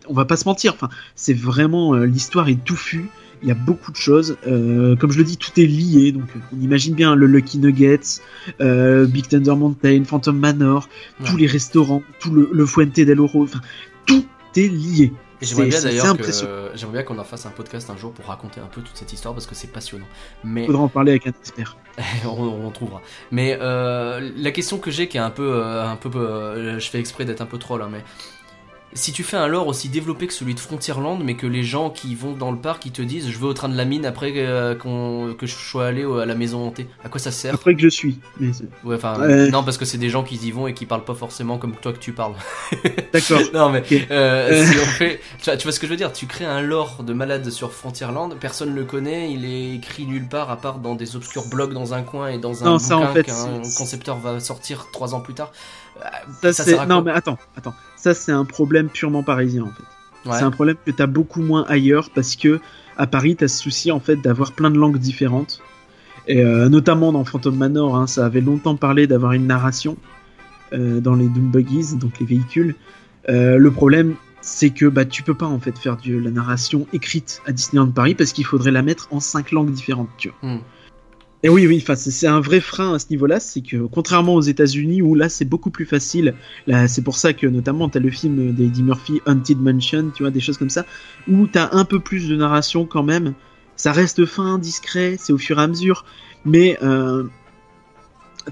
[0.08, 3.06] on va pas se mentir, enfin c'est vraiment euh, l'histoire est touffue.
[3.42, 4.38] Il y a beaucoup de choses.
[4.48, 6.14] Euh, comme je le dis, tout est lié.
[6.14, 6.24] Donc,
[6.56, 8.22] on imagine bien le Lucky Nuggets,
[8.62, 10.88] euh, Big Thunder Mountain, Phantom Manor,
[11.20, 11.30] Ouais.
[11.30, 13.44] tous les restaurants, tout le, le Fuente del Oro.
[13.44, 13.60] Enfin,
[14.06, 14.26] tout
[14.56, 15.12] est lié.
[15.44, 16.16] Et j'aimerais bien d'ailleurs
[16.74, 19.12] j'aimerais bien qu'on en fasse un podcast un jour pour raconter un peu toute cette
[19.12, 20.06] histoire parce que c'est passionnant.
[20.44, 21.76] Mais Faudra en parler avec un expert.
[22.26, 23.02] on, on trouvera.
[23.30, 26.90] Mais euh, la question que j'ai qui est un peu, euh, un peu, euh, je
[26.90, 28.04] fais exprès d'être un peu troll, hein, mais
[28.96, 31.90] si tu fais un lore aussi développé que celui de Frontierland, mais que les gens
[31.90, 34.06] qui vont dans le parc ils te disent je vais au train de la mine
[34.06, 37.54] après euh, que je sois allé à la maison hantée, à quoi ça sert?
[37.54, 38.20] Après que je suis.
[38.40, 38.50] Mais
[38.84, 39.18] Ouais, enfin,
[39.50, 41.76] non parce que c'est des gens qui y vont et qui parlent pas forcément comme
[41.76, 42.34] toi que tu parles.
[43.14, 43.42] D'accord.
[43.54, 44.66] non mais euh, Euh.
[44.66, 46.12] si on fait, tu vois, tu vois ce que je veux dire?
[46.14, 50.28] Tu crées un lore de malade sur Frontierland, personne le connaît, il est écrit nulle
[50.28, 52.86] part à part dans des obscurs blogs dans un coin et dans un Non, bouquin
[52.88, 55.52] ça, en fait, qu'un concepteur va sortir trois ans plus tard.
[55.98, 57.74] Euh, Ça, c'est non mais attends, attends.
[57.96, 60.30] Ça c'est un problème purement parisien en fait.
[60.30, 60.38] Ouais.
[60.38, 62.60] C'est un problème que t'as beaucoup moins ailleurs parce que
[62.98, 65.62] à Paris t'as ce souci en fait d'avoir plein de langues différentes.
[66.28, 69.98] Et euh, notamment dans Phantom Manor, hein, ça avait longtemps parlé d'avoir une narration
[70.72, 72.76] euh, dans les Doom Buggies, donc les véhicules.
[73.30, 76.86] Euh, le problème c'est que bah tu peux pas en fait faire de la narration
[76.92, 80.50] écrite à Disneyland Paris parce qu'il faudrait la mettre en cinq langues différentes, tu vois.
[80.56, 80.60] Hmm.
[81.46, 85.02] Et oui, oui, c'est un vrai frein à ce niveau-là, c'est que contrairement aux États-Unis
[85.02, 86.36] où là c'est beaucoup plus facile,
[86.88, 90.40] c'est pour ça que notamment t'as le film d'Eddie Murphy, Haunted Mansion, tu vois, des
[90.40, 90.86] choses comme ça,
[91.28, 93.34] où t'as un peu plus de narration quand même.
[93.76, 96.06] Ça reste fin, discret, c'est au fur et à mesure,
[96.46, 97.26] mais euh,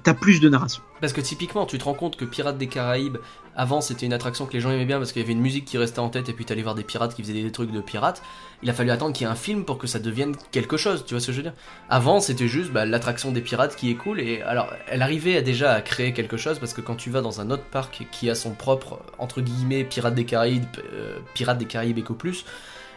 [0.03, 0.81] t'as plus de narration.
[0.99, 3.17] Parce que typiquement, tu te rends compte que Pirates des Caraïbes,
[3.55, 5.65] avant c'était une attraction que les gens aimaient bien parce qu'il y avait une musique
[5.65, 7.81] qui restait en tête et puis t'allais voir des pirates qui faisaient des trucs de
[7.81, 8.21] pirates.
[8.63, 11.03] Il a fallu attendre qu'il y ait un film pour que ça devienne quelque chose,
[11.05, 11.53] tu vois ce que je veux dire?
[11.89, 15.73] Avant c'était juste bah, l'attraction des pirates qui est cool et alors elle arrivait déjà
[15.73, 18.35] à créer quelque chose parce que quand tu vas dans un autre parc qui a
[18.35, 20.63] son propre, entre guillemets, Pirates des Caraïbes,
[20.93, 22.45] euh, Pirates des Caraïbes Eco Plus,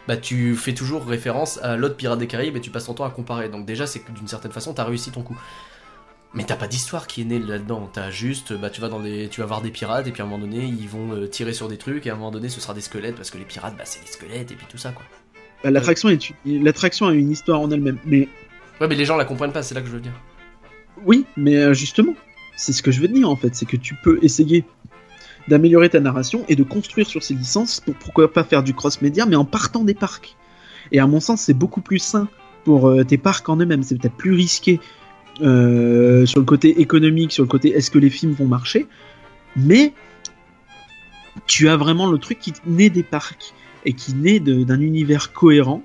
[0.07, 3.05] bah tu fais toujours référence à l'autre Pirates des Caraïbes et tu passes ton temps
[3.05, 3.49] à comparer.
[3.49, 5.37] Donc déjà c'est que d'une certaine façon t'as réussi ton coup.
[6.35, 7.89] Mais t'as pas d'histoire qui est née là-dedans.
[7.91, 10.25] T'as juste, bah tu vas dans des, tu vas voir des pirates et puis à
[10.25, 12.49] un moment donné ils vont euh, tirer sur des trucs et à un moment donné
[12.49, 14.77] ce sera des squelettes parce que les pirates, bah c'est des squelettes et puis tout
[14.77, 15.05] ça quoi.
[15.63, 18.27] Bah, l'attraction est, l'attraction a une histoire en elle-même, mais.
[18.81, 19.63] Ouais, mais les gens la comprennent pas.
[19.63, 20.11] C'est là que je veux dire.
[21.05, 22.13] Oui, mais euh, justement,
[22.57, 24.65] c'est ce que je veux dire en fait, c'est que tu peux essayer
[25.47, 29.25] d'améliorer ta narration et de construire sur ces licences pour pourquoi pas faire du cross-média,
[29.25, 30.35] mais en partant des parcs.
[30.91, 32.27] Et à mon sens, c'est beaucoup plus sain
[32.63, 33.83] pour euh, tes parcs en eux-mêmes.
[33.83, 34.79] C'est peut-être plus risqué
[35.41, 38.87] euh, sur le côté économique, sur le côté est-ce que les films vont marcher,
[39.55, 39.93] mais
[41.47, 43.53] tu as vraiment le truc qui naît des parcs
[43.85, 45.83] et qui naît d'un univers cohérent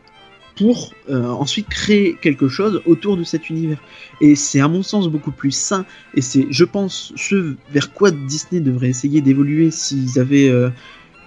[0.57, 3.79] pour euh, ensuite créer quelque chose autour de cet univers.
[4.21, 5.85] Et c'est à mon sens beaucoup plus sain,
[6.15, 10.49] et c'est, je pense, ce vers quoi Disney devrait essayer d'évoluer s'ils avaient...
[10.49, 10.71] Euh,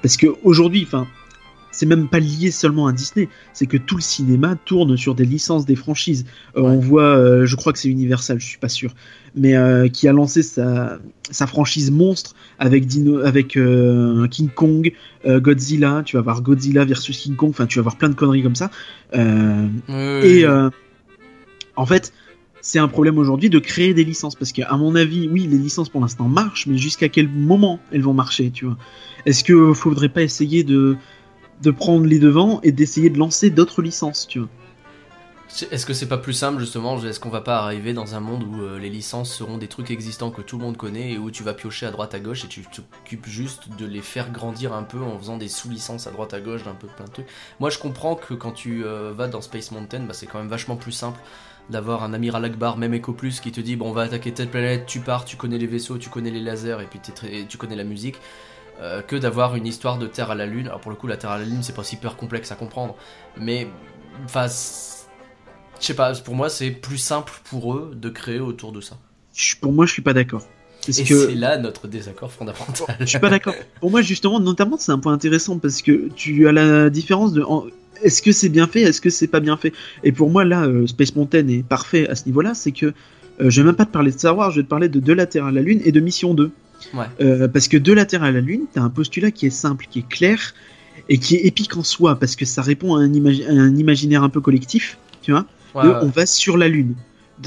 [0.02, 1.08] parce qu'aujourd'hui, enfin,
[1.74, 5.26] c'est même pas lié seulement à Disney, c'est que tout le cinéma tourne sur des
[5.26, 6.26] licences des franchises.
[6.56, 8.94] Euh, on voit, euh, je crois que c'est Universal, je suis pas sûr,
[9.36, 11.00] mais euh, qui a lancé sa,
[11.32, 13.58] sa franchise monstre avec Dino, avec
[14.30, 14.94] King Kong,
[15.26, 16.04] Godzilla.
[16.06, 17.50] Tu vas voir Godzilla versus King Kong.
[17.50, 18.70] Enfin, tu vas voir plein de conneries comme ça.
[19.14, 20.46] et
[21.76, 22.14] en fait,
[22.64, 25.90] c'est un problème aujourd'hui de créer des licences parce qu'à mon avis, oui, les licences
[25.90, 28.78] pour l'instant marchent, mais jusqu'à quel moment elles vont marcher, tu vois?
[29.26, 30.96] Est-ce que faudrait pas essayer de
[31.64, 34.50] de prendre les devants et d'essayer de lancer d'autres licences, tu vois.
[35.70, 38.44] Est-ce que c'est pas plus simple justement Est-ce qu'on va pas arriver dans un monde
[38.44, 41.30] où euh, les licences seront des trucs existants que tout le monde connaît et où
[41.30, 44.74] tu vas piocher à droite à gauche et tu t'occupes juste de les faire grandir
[44.74, 47.28] un peu en faisant des sous-licences à droite à gauche d'un peu plein de trucs
[47.60, 50.48] Moi je comprends que quand tu euh, vas dans Space Mountain, bah, c'est quand même
[50.48, 51.20] vachement plus simple
[51.70, 54.50] d'avoir un amiral Akbar, même Eco Plus, qui te dit bon on va attaquer telle
[54.50, 57.00] planète, tu pars, tu connais les vaisseaux, tu connais les lasers et puis
[57.48, 58.16] tu connais la musique.
[58.82, 60.68] Euh, que d'avoir une histoire de Terre à la Lune.
[60.68, 62.96] Alors pour le coup, la Terre à la Lune, c'est pas super complexe à comprendre,
[63.40, 63.68] mais
[64.26, 66.14] enfin, je sais pas.
[66.16, 68.98] Pour moi, c'est plus simple pour eux de créer autour de ça.
[69.62, 70.44] Pour moi, je suis pas d'accord.
[70.88, 72.96] Et c'est là notre désaccord fondamental.
[73.00, 73.54] je suis pas d'accord.
[73.80, 77.46] Pour moi, justement, notamment, c'est un point intéressant parce que tu as la différence de
[78.02, 79.72] est-ce que c'est bien fait, est-ce que c'est pas bien fait?
[80.04, 82.54] Et pour moi, là, euh, Space Mountain est parfait à ce niveau-là.
[82.54, 84.70] C'est que euh, je vais même pas te parler de Star Wars, je vais te
[84.70, 86.52] parler de De la Terre à la Lune et de Mission 2.
[87.22, 89.88] Euh, parce que de la Terre à la Lune, t'as un postulat qui est simple,
[89.90, 90.54] qui est clair
[91.10, 93.14] et qui est épique en soi parce que ça répond à un,
[93.76, 95.46] imaginaire un peu collectif, tu vois.
[95.74, 96.96] on va sur la Lune.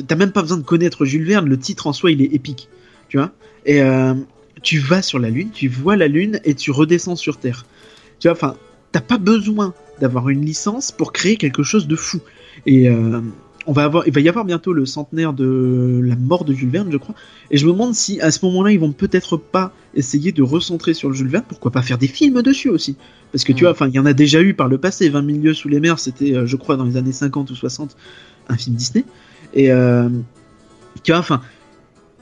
[0.07, 2.69] T'as même pas besoin de connaître Jules Verne, le titre en soi il est épique,
[3.09, 3.33] tu vois.
[3.65, 4.15] Et euh,
[4.63, 7.65] tu vas sur la Lune, tu vois la Lune et tu redescends sur Terre.
[8.19, 8.57] Tu vois, enfin,
[8.93, 12.21] t'as pas besoin d'avoir une licence pour créer quelque chose de fou.
[12.67, 13.21] Et euh,
[13.67, 16.71] on va avoir, il va y avoir bientôt le centenaire de la mort de Jules
[16.71, 17.15] Verne, je crois.
[17.51, 20.95] Et je me demande si à ce moment-là, ils vont peut-être pas essayer de recentrer
[20.95, 21.45] sur le Jules Verne.
[21.49, 22.97] Pourquoi pas faire des films dessus aussi?
[23.33, 25.09] Parce que tu vois, enfin, il y en a déjà eu par le passé.
[25.09, 27.97] 20 milieux sous les mers, c'était, euh, je crois, dans les années 50 ou 60,
[28.49, 29.05] un film Disney.
[29.53, 30.09] Et euh,
[31.03, 31.43] tu vois, enfin,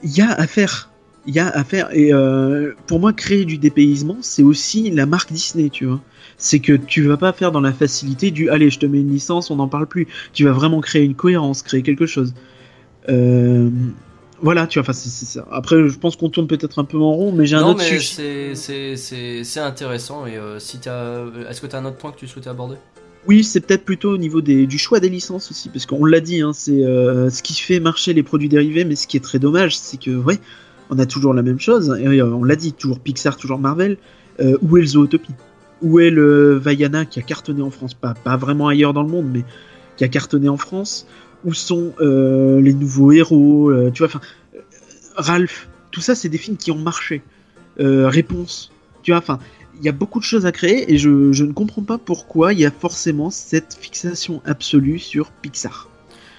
[0.03, 0.89] il y a à faire.
[1.27, 1.89] Il y a à faire.
[1.93, 6.01] Et euh, pour moi, créer du dépaysement, c'est aussi la marque Disney, tu vois
[6.37, 9.11] c'est que tu vas pas faire dans la facilité du allez, je te mets une
[9.11, 10.07] licence, on n'en parle plus.
[10.33, 12.33] Tu vas vraiment créer une cohérence, créer quelque chose.
[13.09, 13.69] Euh,
[14.41, 15.47] voilà, tu vois, enfin, c'est ça.
[15.49, 18.53] Après, je pense qu'on tourne peut-être un peu en rond, mais j'ai un autre sujet.
[18.55, 20.25] C'est intéressant.
[20.25, 22.75] Et euh, si est-ce que tu as un autre point que tu souhaitais aborder?
[23.27, 26.41] Oui, c'est peut-être plutôt au niveau du choix des licences aussi, parce qu'on l'a dit,
[26.41, 29.39] hein, c'est euh, ce qui fait marcher les produits dérivés, mais ce qui est très
[29.39, 30.39] dommage, c'est que, ouais,
[30.91, 33.97] on a toujours la même chose, et on l'a dit, toujours Pixar, toujours Marvel,
[34.61, 35.33] où est le Zootopie
[35.81, 37.93] où est le Vaiana qui a cartonné en France?
[37.93, 39.43] Pas, vraiment ailleurs dans le monde, mais
[39.97, 41.07] qui a cartonné en France
[41.43, 44.21] Où sont euh, les nouveaux héros euh, Tu vois,
[44.55, 44.59] euh,
[45.15, 47.21] Ralph, tout ça, c'est des films qui ont marché.
[47.77, 48.71] réponse,
[49.03, 49.23] tu vois,
[49.77, 52.59] il y a beaucoup de choses à créer et je ne comprends pas pourquoi il
[52.59, 55.89] y a forcément cette fixation absolue sur Pixar.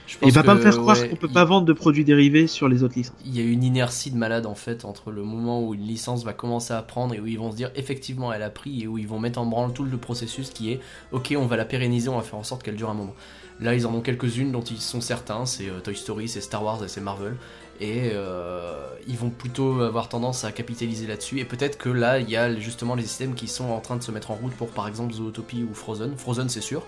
[0.07, 1.73] Je Et pense va pas me faire croire ouais, qu'on peut il- pas vendre de
[1.73, 3.17] produits dérivés sur les autres licences.
[3.25, 6.25] Il y a une inertie de malade en fait entre le moment où une licence
[6.25, 8.87] va commencer à prendre et où ils vont se dire effectivement elle a pris et
[8.87, 10.81] où ils vont mettre en branle tout le processus qui est
[11.13, 13.15] ok on va la pérenniser, on va faire en sorte qu'elle dure un moment.
[13.61, 16.63] Là ils en ont quelques-unes dont ils sont certains, c'est euh, Toy Story, c'est Star
[16.63, 17.35] Wars et c'est Marvel.
[17.81, 21.41] Et euh, ils vont plutôt avoir tendance à capitaliser là-dessus.
[21.41, 24.03] Et peut-être que là, il y a justement les systèmes qui sont en train de
[24.03, 26.17] se mettre en route pour par exemple Zootopie ou Frozen.
[26.17, 26.83] Frozen, c'est sûr.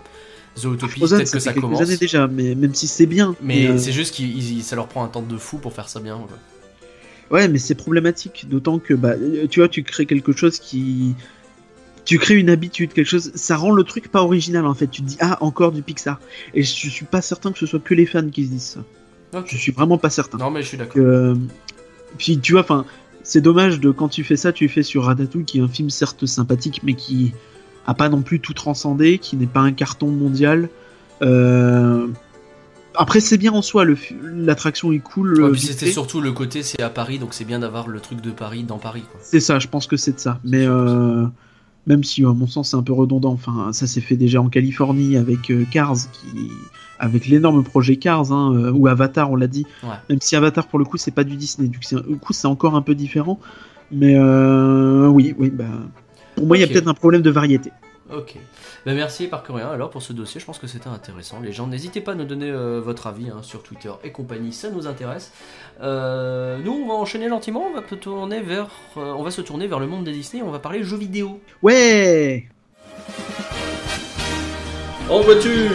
[0.57, 1.81] Zootopie, peut-être ça que ça quelques commence.
[1.81, 3.37] années déjà, mais même si c'est bien.
[3.43, 4.23] Mais euh, c'est juste que
[4.63, 6.19] ça leur prend un temps de fou pour faire ça bien.
[7.31, 11.15] Ouais, mais c'est problématique, d'autant que bah, euh, tu vois, tu crées quelque chose qui,
[12.05, 14.87] tu crées une habitude, quelque chose, ça rend le truc pas original en fait.
[14.87, 16.19] Tu te dis ah encore du Pixar,
[16.55, 19.39] et je suis pas certain que ce soit que les fans qui se disent ça.
[19.39, 19.49] Ok.
[19.51, 20.39] Je suis vraiment pas certain.
[20.39, 21.03] Non, mais je suis d'accord.
[21.03, 21.35] Euh,
[22.17, 22.87] puis tu vois, enfin,
[23.23, 25.91] c'est dommage de quand tu fais ça, tu fais sur Ratatouille, qui est un film
[25.91, 27.35] certes sympathique, mais qui
[27.89, 30.69] a pas non plus tout transcendé, qui n'est pas un carton mondial.
[31.23, 32.07] Euh,
[32.95, 33.85] Après, c'est bien en soi,
[34.23, 35.41] l'attraction est cool.
[35.41, 38.21] Ouais, euh, c'était surtout le côté, c'est à Paris, donc c'est bien d'avoir le truc
[38.21, 39.05] de Paris dans Paris.
[39.23, 40.39] C'est ça, je pense que c'est de ça.
[40.45, 41.25] Mais euh,
[41.87, 43.33] même si, à mon sens, c'est un peu redondant.
[43.33, 46.51] Enfin, ça s'est fait déjà en Californie avec Cars, qui,
[46.99, 49.65] avec l'énorme projet Cars, hein, ou Avatar, on l'a dit.
[49.85, 49.91] Ouais.
[50.11, 51.69] Même si Avatar, pour le coup, c'est pas du Disney.
[51.69, 53.39] Du coup, c'est- du coup, c'est encore un peu différent.
[53.93, 55.65] Mais euh, oui, oui, bah.
[56.39, 57.71] Pour moi, il y a peut-être un problème de variété.
[58.15, 58.37] Ok.
[58.87, 61.41] Ben merci Parcurien alors pour ce dossier, je pense que c'était intéressant.
[61.41, 64.53] Les gens, n'hésitez pas à nous donner euh, votre avis hein, sur Twitter et compagnie,
[64.53, 65.31] ça nous intéresse.
[65.83, 69.67] Euh, nous, on va enchaîner gentiment, on va, tourner vers, euh, on va se tourner
[69.67, 71.41] vers le monde des Disney, on va parler jeux vidéo.
[71.63, 72.49] Ouais
[75.11, 75.71] En voiture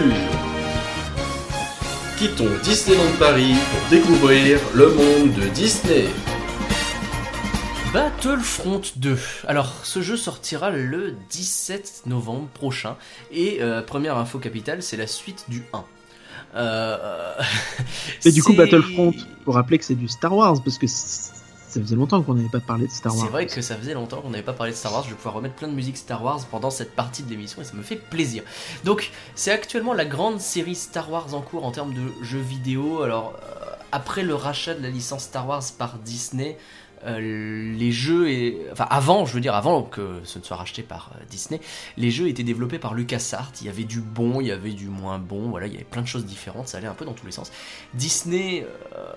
[2.18, 6.05] Quittons Disneyland Paris pour découvrir le monde de Disney.
[7.93, 9.19] Battlefront 2.
[9.47, 12.97] Alors, ce jeu sortira le 17 novembre prochain.
[13.31, 15.85] Et euh, première info capitale, c'est la suite du 1.
[16.55, 17.33] Euh,
[18.25, 19.13] Et du coup, Battlefront,
[19.45, 22.59] faut rappeler que c'est du Star Wars, parce que ça faisait longtemps qu'on n'avait pas
[22.59, 23.25] parlé de Star Wars.
[23.25, 25.03] C'est vrai que ça faisait longtemps qu'on n'avait pas parlé de Star Wars.
[25.03, 27.65] Je vais pouvoir remettre plein de musique Star Wars pendant cette partie de l'émission et
[27.65, 28.41] ça me fait plaisir.
[28.85, 33.03] Donc, c'est actuellement la grande série Star Wars en cours en termes de jeux vidéo.
[33.03, 36.57] Alors, euh, après le rachat de la licence Star Wars par Disney,
[37.05, 37.19] euh,
[37.77, 41.11] les jeux et enfin avant, je veux dire avant que ce ne soit racheté par
[41.15, 41.59] euh, Disney,
[41.97, 43.51] les jeux étaient développés par LucasArts.
[43.61, 45.49] Il y avait du bon, il y avait du moins bon.
[45.49, 46.67] Voilà, il y avait plein de choses différentes.
[46.67, 47.51] Ça allait un peu dans tous les sens.
[47.93, 48.65] Disney.
[48.95, 49.13] euh,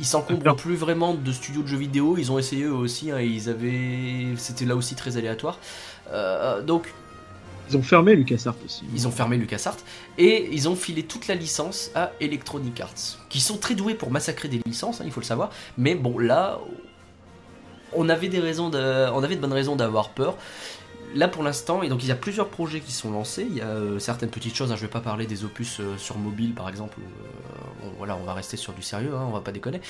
[0.00, 2.16] ils s'encombrent plus vraiment de studios de jeux vidéo.
[2.18, 3.10] Ils ont essayé eux aussi.
[3.10, 5.58] hein, ils avaient, c'était là aussi très aléatoire.
[6.12, 6.94] Euh, donc
[7.68, 8.84] Ils ont fermé LucasArts aussi.
[8.94, 9.76] ils ont fermé LucasArts
[10.16, 14.12] et ils ont filé toute la licence à Electronic Arts, qui sont très doués pour
[14.12, 15.50] massacrer des licences, hein, il faut le savoir.
[15.76, 16.60] Mais bon, là,
[17.94, 20.36] on avait de, bonnes raisons d'avoir peur.
[21.14, 23.46] Là pour l'instant, et donc il y a plusieurs projets qui sont lancés.
[23.48, 24.70] Il y a euh, certaines petites choses.
[24.72, 26.98] hein, je vais pas parler des opus euh, sur mobile par exemple.
[27.00, 29.80] euh, on va rester sur du sérieux, hein, on va pas déconner.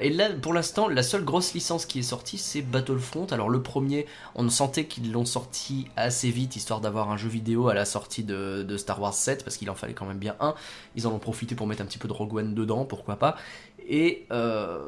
[0.00, 3.26] Et là, pour l'instant, la seule grosse licence qui est sortie, c'est Battlefront.
[3.32, 7.68] Alors le premier, on sentait qu'ils l'ont sorti assez vite, histoire d'avoir un jeu vidéo
[7.68, 10.54] à la sortie de Star Wars 7, parce qu'il en fallait quand même bien un.
[10.96, 13.36] Ils en ont profité pour mettre un petit peu de Rogue One dedans, pourquoi pas.
[13.88, 14.78] Et euh,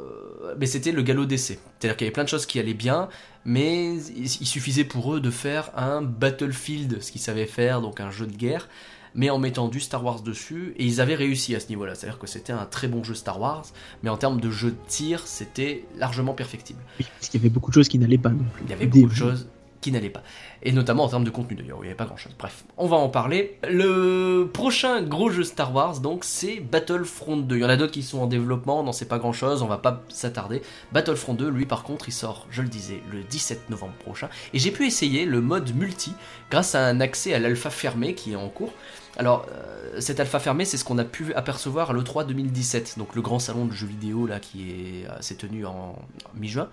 [0.59, 1.59] mais c'était le galop d'essai.
[1.79, 3.09] C'est-à-dire qu'il y avait plein de choses qui allaient bien,
[3.45, 8.11] mais il suffisait pour eux de faire un Battlefield, ce qu'ils savaient faire, donc un
[8.11, 8.69] jeu de guerre,
[9.15, 11.95] mais en mettant du Star Wars dessus, et ils avaient réussi à ce niveau-là.
[11.95, 13.67] C'est-à-dire que c'était un très bon jeu Star Wars,
[14.03, 16.81] mais en termes de jeu de tir, c'était largement perfectible.
[16.99, 18.63] Oui, parce qu'il y avait beaucoup de choses qui n'allaient pas non plus.
[18.67, 19.49] Il y avait beaucoup de choses
[19.81, 20.23] qui n'allaient pas.
[20.63, 22.33] Et notamment en termes de contenu d'ailleurs, il n'y avait pas grand chose.
[22.39, 23.59] Bref, on va en parler.
[23.69, 27.57] Le prochain gros jeu Star Wars, donc, c'est Battlefront 2.
[27.57, 29.63] Il y en a d'autres qui sont en développement, on n'en sait pas grand chose,
[29.63, 30.63] on va pas s'attarder.
[30.93, 34.29] Battlefront 2, lui par contre, il sort, je le disais, le 17 novembre prochain.
[34.55, 36.13] Et j'ai pu essayer le mode multi
[36.51, 38.73] grâce à un accès à l'alpha fermé qui est en cours.
[39.17, 43.15] Alors, euh, cet alpha fermé, c'est ce qu'on a pu apercevoir à l'E3 2017, donc
[43.15, 46.69] le grand salon de jeux vidéo là qui euh, s'est tenu en, en mi-juin.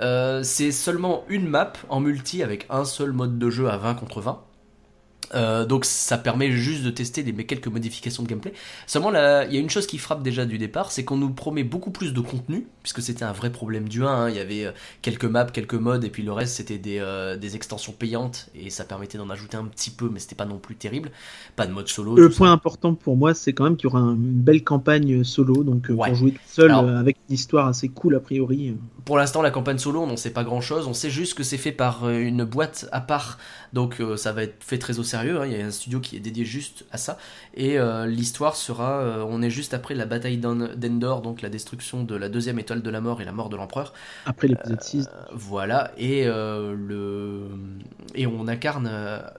[0.00, 3.94] Euh, c'est seulement une map en multi avec un seul mode de jeu à 20
[3.94, 4.40] contre 20.
[5.34, 8.52] Euh, donc ça permet juste de tester des, quelques modifications de gameplay.
[8.86, 11.62] Seulement il y a une chose qui frappe déjà du départ, c'est qu'on nous promet
[11.62, 14.08] beaucoup plus de contenu, puisque c'était un vrai problème du 1.
[14.08, 14.28] hein.
[14.28, 14.72] Il y avait euh,
[15.02, 18.70] quelques maps, quelques modes, et puis le reste c'était des, euh, des extensions payantes, et
[18.70, 21.10] ça permettait d'en ajouter un petit peu, mais c'était pas non plus terrible.
[21.54, 22.16] Pas de mode solo.
[22.16, 22.36] Le ça.
[22.36, 25.90] point important pour moi, c'est quand même qu'il y aura une belle campagne solo, donc
[25.90, 26.08] euh, Ouais.
[26.08, 28.74] pour jouer tout seul, Alors- avec une histoire assez cool a priori.
[29.04, 30.86] Pour l'instant, la campagne solo, on n'en sait pas grand chose.
[30.88, 33.38] On sait juste que c'est fait par une boîte à part,
[33.72, 35.19] donc ça va être fait très au sérieux.
[35.28, 35.46] Hein.
[35.46, 37.18] Il y a un studio qui est dédié juste à ça.
[37.54, 41.48] Et euh, l'histoire sera euh, on est juste après la bataille d'En- d'Endor, donc la
[41.48, 43.92] destruction de la deuxième étoile de la mort et la mort de l'empereur.
[44.24, 45.08] Après l'épisode 6.
[45.08, 47.48] Euh, voilà, et le,
[48.14, 48.90] et on incarne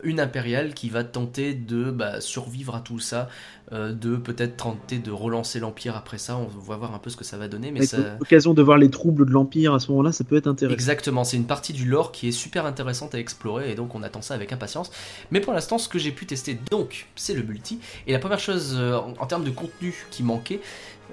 [0.03, 3.29] une impériale qui va tenter de bah, survivre à tout ça,
[3.71, 6.37] de peut-être tenter de relancer l'Empire après ça.
[6.37, 7.71] On va voir un peu ce que ça va donner.
[7.71, 8.17] Mais ça...
[8.19, 10.73] l'occasion de voir les troubles de l'Empire à ce moment-là, ça peut être intéressant.
[10.73, 14.03] Exactement, c'est une partie du lore qui est super intéressante à explorer et donc on
[14.03, 14.91] attend ça avec impatience.
[15.31, 17.79] Mais pour l'instant, ce que j'ai pu tester donc, c'est le multi.
[18.07, 20.59] Et la première chose euh, en, en termes de contenu qui manquait,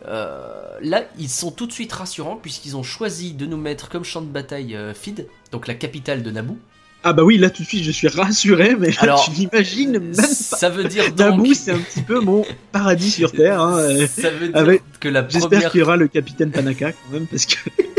[0.07, 4.05] euh, là, ils sont tout de suite rassurants puisqu'ils ont choisi de nous mettre comme
[4.05, 6.57] champ de bataille euh, Fid, donc la capitale de Naboo.
[7.05, 9.93] Ah bah oui, là tout de suite je suis rassuré, mais là, Alors, tu l'imagines
[9.93, 10.23] même pas.
[10.27, 11.19] Ça veut dire donc.
[11.19, 13.61] Naboo, c'est un petit peu mon paradis sur Terre.
[13.63, 14.07] Hein.
[14.09, 17.27] Ça veut dire avec- que la J'espère qu'il y aura le capitaine Panaka quand même,
[17.29, 17.55] parce que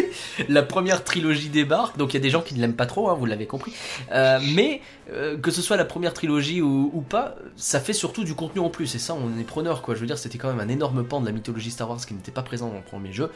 [0.49, 1.97] la première trilogie débarque.
[1.97, 3.71] Donc il y a des gens qui ne l'aiment pas trop, hein, vous l'avez compris.
[4.11, 4.81] Euh, mais
[5.13, 8.59] euh, que ce soit la première trilogie ou, ou pas, ça fait surtout du contenu
[8.61, 8.93] en plus.
[8.95, 9.95] Et ça, on est preneur, quoi.
[9.95, 12.13] Je veux dire, c'était quand même un énorme pan de la mythologie Star Wars qui
[12.13, 13.31] n'était pas présent dans le premier jeu.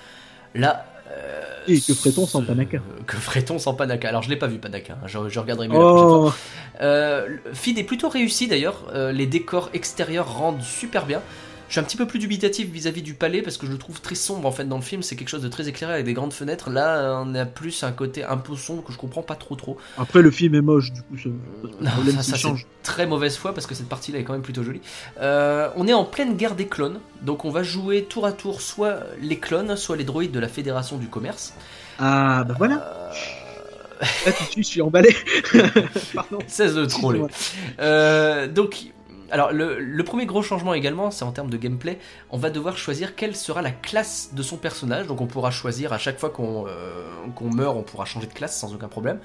[0.56, 0.86] Là.
[1.12, 2.78] euh, Et que ferait-on sans Panaka
[3.08, 5.08] Que ferait-on sans Panaka Alors je l'ai pas vu Panaka, hein.
[5.08, 6.34] je, je regarderai mieux la prochaine fois.
[6.36, 11.22] oh, Euh, feed est plutôt réussi d'ailleurs, Euh, les décors extérieurs rendent super bien.
[11.74, 14.00] Je suis un petit peu plus dubitatif vis-à-vis du palais parce que je le trouve
[14.00, 16.14] très sombre en fait dans le film, c'est quelque chose de très éclairé avec des
[16.14, 16.70] grandes fenêtres.
[16.70, 19.76] Là, on a plus un côté un peu sombre que je comprends pas trop trop.
[19.98, 21.30] après le film est moche, du coup ça,
[21.82, 22.68] Non, problème ça, s'il ça, change.
[22.84, 24.82] très mauvaise foi parce que cette partie-là est quand même plutôt jolie.
[25.20, 28.62] Euh, on est en pleine guerre des clones, donc on va jouer tour à tour
[28.62, 31.56] soit les clones, soit les droïdes de la Fédération du Commerce.
[31.98, 33.10] Ah bah voilà,
[34.04, 35.16] Euh, là suite je suis emballé.
[36.14, 36.38] Pardon.
[36.46, 37.24] Cesse de troller.
[37.80, 38.92] Euh, donc,
[39.34, 41.98] alors le, premier gros changement également, c'est en termes de gameplay.
[42.30, 45.08] On va devoir choisir quelle sera la classe de son personnage.
[45.08, 48.34] Donc, on pourra choisir à chaque fois qu'on euh, qu'on meurt, on pourra changer de
[48.34, 49.20] classe sans aucun problème.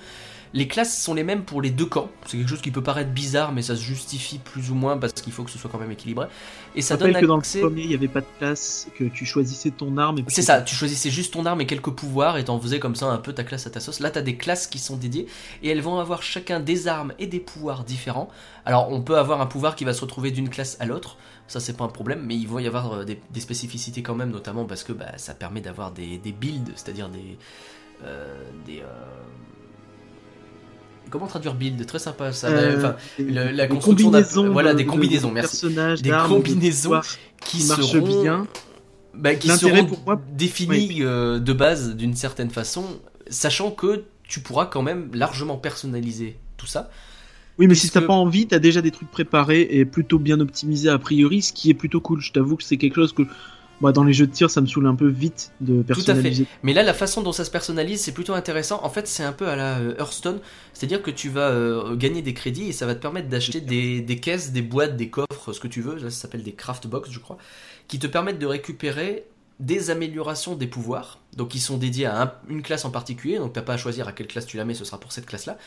[0.55, 2.11] Les classes sont les mêmes pour les deux camps.
[2.27, 5.13] C'est quelque chose qui peut paraître bizarre, mais ça se justifie plus ou moins parce
[5.15, 6.27] qu'il faut que ce soit quand même équilibré.
[6.75, 7.61] Et ça donne que dans le accès.
[7.61, 10.23] premier il n'y avait pas de classe, que tu choisissais ton arme.
[10.29, 13.07] C'est ça, tu choisissais juste ton arme et quelques pouvoirs et t'en faisais comme ça
[13.07, 14.01] un peu ta classe à ta sauce.
[14.01, 15.27] Là, t'as des classes qui sont dédiées
[15.63, 18.29] et elles vont avoir chacun des armes et des pouvoirs différents.
[18.65, 21.61] Alors, on peut avoir un pouvoir qui va se retrouver d'une classe à l'autre, ça
[21.61, 24.31] c'est pas un problème, mais il va y avoir euh, des, des spécificités quand même,
[24.31, 27.39] notamment parce que bah, ça permet d'avoir des, des builds, c'est-à-dire des.
[28.05, 28.87] euh, des euh,
[31.11, 31.85] Comment traduire build?
[31.87, 32.49] Très sympa ça.
[32.49, 35.61] Euh, Enfin, le- la construction combinaisons, voilà, de- des de- combinaisons, de merci.
[35.67, 37.01] personnages, Des combinaisons
[37.45, 38.47] qui qui seront bien.
[39.15, 42.85] bah, qui seront pour moi- définis euh, de base d'une certaine façon,
[43.29, 46.91] sachant que tu pourras quand même largement personnaliser tout ça.
[47.59, 50.89] Oui, mais si t'as pas envie, t'as déjà des trucs préparés et plutôt bien optimisés
[50.91, 52.21] a priori, ce qui est plutôt cool.
[52.21, 53.23] Je t'avoue que c'est quelque chose que,
[53.81, 56.47] moi, dans les jeux de tir, ça me saoule un peu vite de personnaliser.
[56.62, 58.81] Mais là, la façon dont ça se personnalise, c'est plutôt intéressant.
[58.83, 60.41] En fait, c'est un peu à la euh, Hearthstone,
[60.72, 64.01] c'est-à-dire que tu vas euh, gagner des crédits et ça va te permettre d'acheter des,
[64.01, 65.95] des caisses, des boîtes, des coffres, ce que tu veux.
[65.97, 67.39] Là, ça s'appelle des craft box, je crois,
[67.87, 69.24] qui te permettent de récupérer
[69.61, 73.53] des améliorations des pouvoirs, donc qui sont dédiés à un- une classe en particulier, donc
[73.53, 75.59] t'as pas à choisir à quelle classe tu la mets, ce sera pour cette classe-là.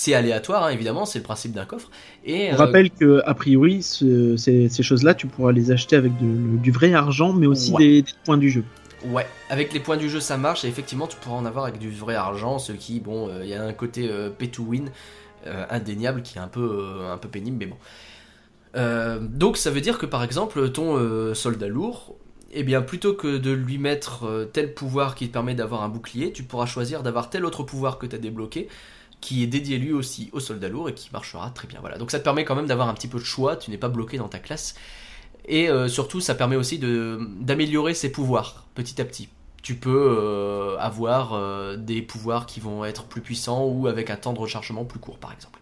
[0.00, 1.90] C'est aléatoire, hein, évidemment, c'est le principe d'un coffre.
[2.24, 5.96] Et On euh, rappelle que, a priori, ce- ces, ces choses-là, tu pourras les acheter
[5.96, 7.78] avec de- le- du vrai argent, mais aussi Ouais.
[7.78, 8.64] des, des points du jeu.
[9.04, 11.78] Ouais, avec les points du jeu ça marche et effectivement tu pourras en avoir avec
[11.78, 14.62] du vrai argent, ce qui, bon, euh, il y a un côté euh, pay to
[14.64, 14.90] win
[15.46, 17.76] euh, indéniable qui est un peu, un peu pénible, mais bon.
[19.20, 22.16] Donc ça veut dire que par exemple ton soldat lourd,
[22.52, 26.32] eh bien plutôt que de lui mettre tel pouvoir qui te permet d'avoir un bouclier,
[26.32, 28.68] tu pourras choisir d'avoir tel autre pouvoir que tu as débloqué
[29.20, 31.80] qui est dédié lui aussi au soldat lourd et qui marchera très bien.
[31.80, 31.98] Voilà.
[31.98, 33.88] Donc ça te permet quand même d'avoir un petit peu de choix, tu n'es pas
[33.88, 34.74] bloqué dans ta classe.
[35.48, 39.28] Et euh, surtout, ça permet aussi d'améliorer ses pouvoirs petit à petit.
[39.62, 44.16] Tu peux euh, avoir euh, des pouvoirs qui vont être plus puissants ou avec un
[44.16, 45.58] temps de rechargement plus court, par exemple.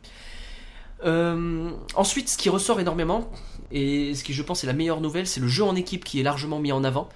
[1.95, 3.31] Ensuite, ce qui ressort énormément,
[3.71, 6.19] et ce qui je pense est la meilleure nouvelle, c'est le jeu en équipe qui
[6.19, 7.09] est largement mis en avant.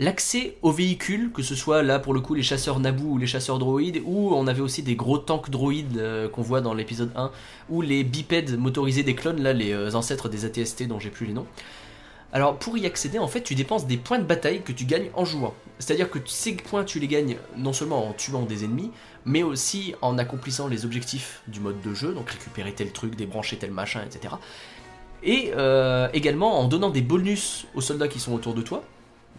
[0.00, 3.28] L'accès aux véhicules, que ce soit là pour le coup les chasseurs Naboo ou les
[3.28, 7.12] chasseurs droïdes, ou on avait aussi des gros tanks droïdes euh, qu'on voit dans l'épisode
[7.14, 7.30] 1,
[7.68, 11.26] ou les bipèdes motorisés des clones, là les euh, ancêtres des ATST dont j'ai plus
[11.26, 11.46] les noms.
[12.32, 15.10] Alors pour y accéder, en fait, tu dépenses des points de bataille que tu gagnes
[15.14, 15.54] en jouant.
[15.78, 18.90] C'est-à-dire que ces points, tu les gagnes non seulement en tuant des ennemis,
[19.24, 23.58] mais aussi en accomplissant les objectifs du mode de jeu, donc récupérer tel truc, débrancher
[23.58, 24.34] tel machin, etc.
[25.22, 28.82] Et euh, également en donnant des bonus aux soldats qui sont autour de toi.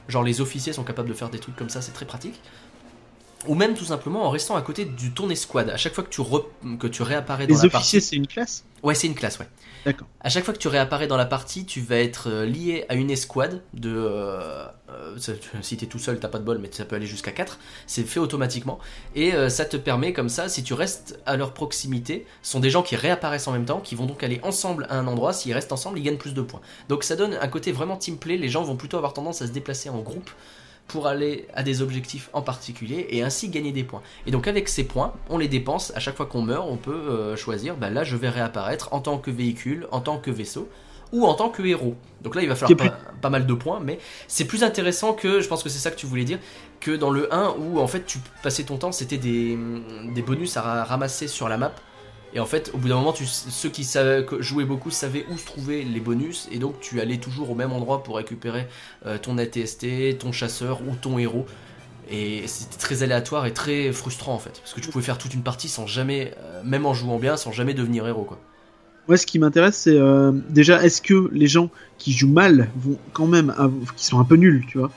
[0.08, 2.40] Genre les officiers sont capables de faire des trucs comme ça, c'est très pratique.
[3.48, 5.70] Ou même tout simplement en restant à côté du ton escouade.
[5.70, 7.98] À chaque fois que tu, re- que tu réapparais dans Les la partie.
[7.98, 9.48] officiers, c'est une classe Ouais, c'est une classe, ouais.
[9.86, 10.08] D'accord.
[10.22, 12.96] À chaque fois que tu réapparais dans la partie, tu vas être euh, lié à
[12.96, 13.94] une escouade de.
[13.96, 15.18] euh, euh,
[15.62, 17.60] si t'es tout seul, t'as pas de bol, mais ça peut aller jusqu'à 4.
[17.88, 18.80] C'est fait automatiquement.
[19.16, 22.60] Et euh, ça te permet, comme ça, si tu restes à leur proximité, ce sont
[22.60, 25.34] des gens qui réapparaissent en même temps, qui vont donc aller ensemble à un endroit.
[25.34, 26.62] S'ils restent ensemble, ils gagnent plus de points.
[26.90, 28.38] Donc ça donne un côté vraiment team play.
[28.38, 30.30] Les gens vont plutôt avoir tendance à se déplacer en groupe
[30.88, 34.02] pour aller à des objectifs en particulier et ainsi gagner des points.
[34.28, 36.92] Et donc avec ces points, on les dépense à chaque fois qu'on meurt, on peut
[36.92, 40.70] euh, choisir, bah là je vais réapparaître en tant que véhicule, en tant que vaisseau
[41.12, 41.96] ou en tant que héros.
[42.22, 45.40] Donc là il va falloir pas, pas, mal de points, mais c'est plus intéressant que,
[45.40, 46.40] je pense que c'est ça que tu voulais dire,
[46.80, 49.58] que dans le 1 où en fait tu passais ton temps, c'était des,
[50.14, 51.74] des bonus à ramasser sur la map.
[52.36, 55.38] Et en fait, au bout d'un moment, tu, ceux qui savaient, jouaient beaucoup savaient où
[55.38, 58.68] se trouvaient les bonus, et donc tu allais toujours au même endroit pour récupérer
[59.06, 61.46] euh, ton ATST, ton chasseur ou ton héros.
[62.12, 65.34] Et c'était très aléatoire et très frustrant en fait, parce que tu pouvais faire toute
[65.34, 68.38] une partie sans jamais, euh, même en jouant bien, sans jamais devenir héros quoi.
[69.08, 72.98] Moi, ce qui m'intéresse, c'est euh, déjà, est-ce que les gens qui jouent mal vont
[73.14, 73.54] quand même,
[73.96, 74.90] qui sont un peu nuls, tu vois,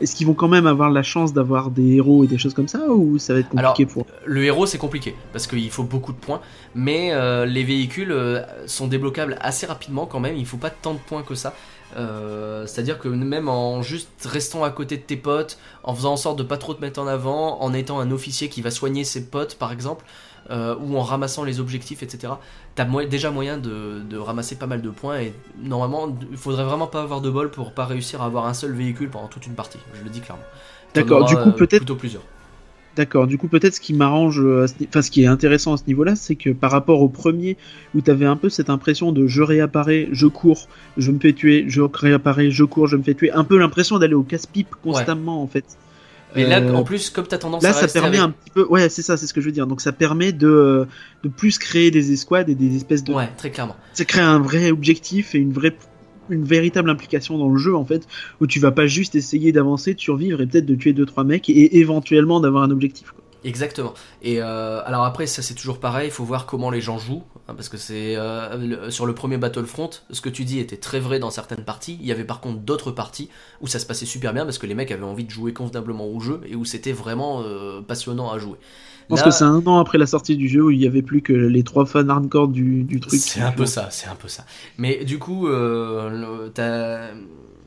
[0.00, 2.68] est-ce qu'ils vont quand même avoir la chance d'avoir des héros et des choses comme
[2.68, 6.12] ça, ou ça va être compliqué pour Le héros, c'est compliqué parce qu'il faut beaucoup
[6.12, 6.40] de points,
[6.74, 10.36] mais euh, les véhicules euh, sont débloquables assez rapidement quand même.
[10.36, 11.54] Il faut pas tant de points que ça.
[12.66, 16.36] C'est-à-dire que même en juste restant à côté de tes potes, en faisant en sorte
[16.36, 19.26] de pas trop te mettre en avant, en étant un officier qui va soigner ses
[19.26, 20.04] potes par exemple,
[20.50, 22.34] euh, ou en ramassant les objectifs, etc.
[22.74, 27.02] T'as déjà moyen de, ramasser pas mal de points et normalement, il faudrait vraiment pas
[27.02, 29.78] avoir de bol pour pas réussir à avoir un seul véhicule pendant toute une partie.
[29.94, 30.44] Je le dis clairement.
[30.94, 31.26] D'accord.
[31.26, 32.22] Du coup, peut-être plutôt plusieurs.
[32.96, 35.82] D'accord, du coup peut-être ce qui m'arrange, euh, enfin ce qui est intéressant à ce
[35.88, 37.56] niveau-là, c'est que par rapport au premier,
[37.94, 41.32] où tu avais un peu cette impression de je réapparais, je cours, je me fais
[41.32, 44.76] tuer, je réapparais, je cours, je me fais tuer, un peu l'impression d'aller au casse-pipe
[44.82, 45.64] constamment en fait.
[46.34, 48.50] Mais là, euh, en plus, comme tu as tendance là, à ça permet un petit
[48.50, 48.66] peu.
[48.68, 49.66] Ouais, c'est ça, c'est ce que je veux dire.
[49.66, 50.86] Donc, ça permet de,
[51.22, 53.12] de plus créer des escouades et des espèces de.
[53.12, 53.76] Ouais, très clairement.
[53.92, 55.76] Ça crée un vrai objectif et une vraie
[56.30, 58.08] une véritable implication dans le jeu en fait
[58.40, 61.22] où tu vas pas juste essayer d'avancer de survivre et peut-être de tuer deux trois
[61.22, 63.23] mecs et éventuellement d'avoir un objectif quoi.
[63.44, 63.92] Exactement.
[64.22, 67.22] Et euh, alors après, ça c'est toujours pareil, il faut voir comment les gens jouent,
[67.46, 70.98] hein, parce que c'est euh, sur le premier Battlefront, ce que tu dis était très
[70.98, 71.98] vrai dans certaines parties.
[72.00, 73.28] Il y avait par contre d'autres parties
[73.60, 76.06] où ça se passait super bien parce que les mecs avaient envie de jouer convenablement
[76.06, 78.56] au jeu et où c'était vraiment euh, passionnant à jouer.
[79.02, 81.02] Je pense que c'est un an après la sortie du jeu où il n'y avait
[81.02, 83.20] plus que les trois fans hardcore du, du truc.
[83.20, 84.46] C'est un peu ça, c'est un peu ça.
[84.78, 85.46] Mais du coup,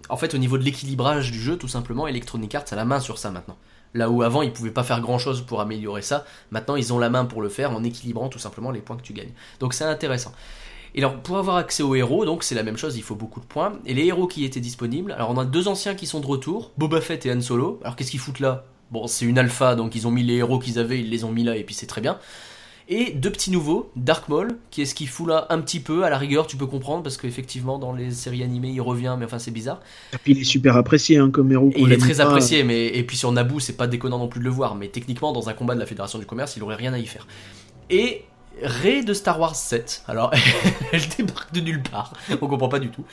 [0.10, 3.00] en fait, au niveau de l'équilibrage du jeu, tout simplement, Electronic Arts a la main
[3.00, 3.58] sur ça maintenant.
[3.94, 7.00] Là où avant ils pouvaient pas faire grand chose pour améliorer ça, maintenant ils ont
[7.00, 9.34] la main pour le faire en équilibrant tout simplement les points que tu gagnes.
[9.60, 10.34] Donc c'est intéressant.
[10.96, 13.40] Et alors pour avoir accès aux héros, donc c'est la même chose, il faut beaucoup
[13.40, 13.74] de points.
[13.86, 16.72] Et les héros qui étaient disponibles, alors on a deux anciens qui sont de retour,
[16.78, 17.80] Boba Fett et Han Solo.
[17.84, 18.66] Alors qu'est-ce qu'ils foutent là?
[18.90, 21.32] Bon, c'est une alpha, donc ils ont mis les héros qu'ils avaient, ils les ont
[21.32, 22.20] mis là, et puis c'est très bien.
[22.90, 26.06] Et deux petits nouveaux, Dark Maul, qui est ce qu'il fout là un petit peu,
[26.06, 29.26] à la rigueur tu peux comprendre, parce qu'effectivement dans les séries animées il revient, mais
[29.26, 29.82] enfin c'est bizarre.
[30.14, 31.72] Et puis il est super apprécié hein, comme héros.
[31.76, 34.46] il est très apprécié, mais et puis sur Naboo c'est pas déconnant non plus de
[34.46, 36.94] le voir, mais techniquement dans un combat de la Fédération du Commerce il aurait rien
[36.94, 37.28] à y faire.
[37.90, 38.24] Et
[38.64, 40.32] Rey de Star Wars 7, alors
[40.94, 43.04] elle débarque de nulle part, on comprend pas du tout.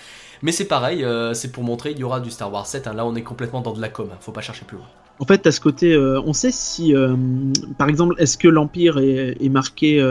[0.43, 2.95] Mais c'est pareil, euh, c'est pour montrer il y aura du Star Wars 7, hein.
[2.95, 4.87] là on est complètement dans de la com, faut pas chercher plus loin.
[5.21, 7.15] En fait, à ce côté, euh, on sait si, euh,
[7.79, 10.03] par exemple, est-ce que l'Empire est, marqué.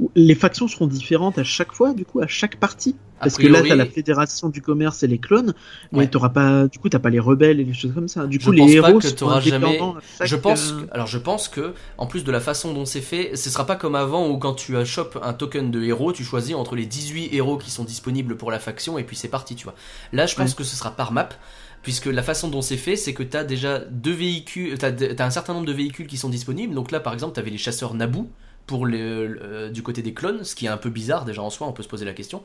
[0.00, 3.46] Euh, les factions seront différentes à chaque fois, du coup, à chaque partie Parce que
[3.46, 5.54] là, t'as la Fédération du Commerce et les clones,
[5.92, 8.26] mais t'auras pas, du coup, t'as pas les rebelles et les choses comme ça.
[8.26, 9.80] Du coup, les héros que seront jamais.
[10.22, 13.50] Je pense, alors je pense que, en plus de la façon dont c'est fait, ce
[13.50, 16.76] sera pas comme avant où quand tu chopes un token de héros, tu choisis entre
[16.76, 19.74] les 18 héros qui sont disponibles pour la faction et puis c'est parti, tu vois.
[20.12, 21.28] Là, je pense que ce sera par map
[21.82, 25.24] puisque la façon dont c'est fait, c'est que tu as déjà deux véhicules, tu as,
[25.24, 26.74] un certain nombre de véhicules qui sont disponibles.
[26.74, 28.28] Donc là, par exemple, tu avais les chasseurs Naboo
[28.68, 31.72] pour du côté des clones, ce qui est un peu bizarre déjà en soi, on
[31.72, 32.42] peut se poser la question.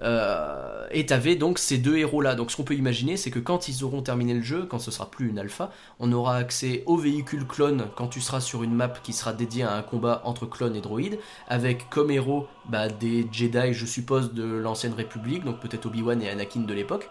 [0.00, 2.34] Euh, et t'avais donc ces deux héros là.
[2.34, 4.90] Donc ce qu'on peut imaginer, c'est que quand ils auront terminé le jeu, quand ce
[4.90, 8.74] sera plus une alpha, on aura accès aux véhicules clones quand tu seras sur une
[8.74, 12.88] map qui sera dédiée à un combat entre clones et droïdes, avec comme héros bah,
[12.88, 17.08] des Jedi, je suppose, de l'ancienne République, donc peut-être Obi-Wan et Anakin de l'époque.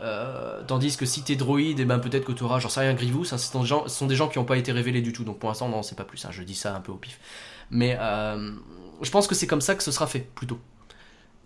[0.00, 2.78] Euh, tandis que si t'es droïde, et eh ben peut-être que tu auras, j'en sais
[2.80, 5.48] rien, Grievous, ce sont des gens qui n'ont pas été révélés du tout, donc pour
[5.48, 7.18] l'instant, non, c'est pas plus, ça je dis ça un peu au pif.
[7.70, 8.50] Mais euh,
[9.02, 10.58] je pense que c'est comme ça que ce sera fait, plutôt.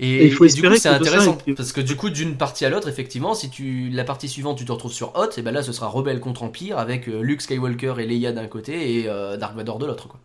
[0.01, 3.51] Et, du coup, c'est intéressant, parce que du coup, d'une partie à l'autre, effectivement, si
[3.51, 6.18] tu la partie suivante, tu te retrouves sur Hot, et ben là, ce sera Rebelle
[6.18, 10.09] contre Empire, avec euh, Luke Skywalker et Leia d'un côté, et Dark Vador de l'autre,
[10.09, 10.20] quoi.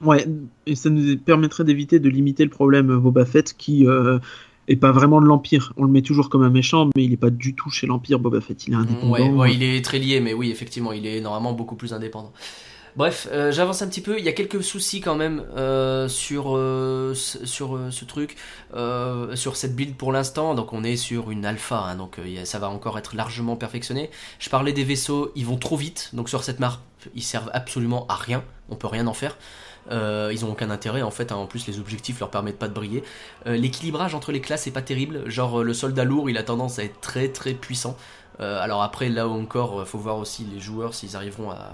[0.00, 0.24] Ouais,
[0.64, 3.84] et ça nous permettrait d'éviter de limiter le problème Boba Fett qui
[4.68, 5.72] et pas vraiment de l'Empire.
[5.76, 8.18] On le met toujours comme un méchant, mais il n'est pas du tout chez l'Empire,
[8.18, 8.66] Boba Fett.
[8.68, 9.36] Il est indépendant.
[9.36, 12.32] Ouais, il est très lié, mais oui, effectivement, il est normalement beaucoup plus indépendant.
[12.98, 14.18] Bref, euh, j'avance un petit peu.
[14.18, 18.36] Il y a quelques soucis quand même euh, sur, euh, ce truc,
[19.36, 20.56] sur cette build pour l'instant.
[20.56, 24.10] Donc on est sur une alpha, hein, donc ça va encore être largement perfectionné.
[24.40, 26.10] Je parlais des vaisseaux, ils vont trop vite.
[26.12, 26.80] Donc sur cette map,
[27.14, 28.42] ils servent absolument à rien.
[28.68, 29.38] On peut rien en faire.
[29.92, 31.30] Ils ont aucun intérêt en fait.
[31.30, 31.36] hein.
[31.36, 33.04] En plus, les objectifs leur permettent pas de briller.
[33.46, 35.30] L'équilibrage entre les classes est pas terrible.
[35.30, 37.96] Genre, le soldat lourd, il a tendance à être très très puissant.
[38.40, 41.72] Alors après, là encore, euh, faut voir aussi les joueurs s'ils arriveront à,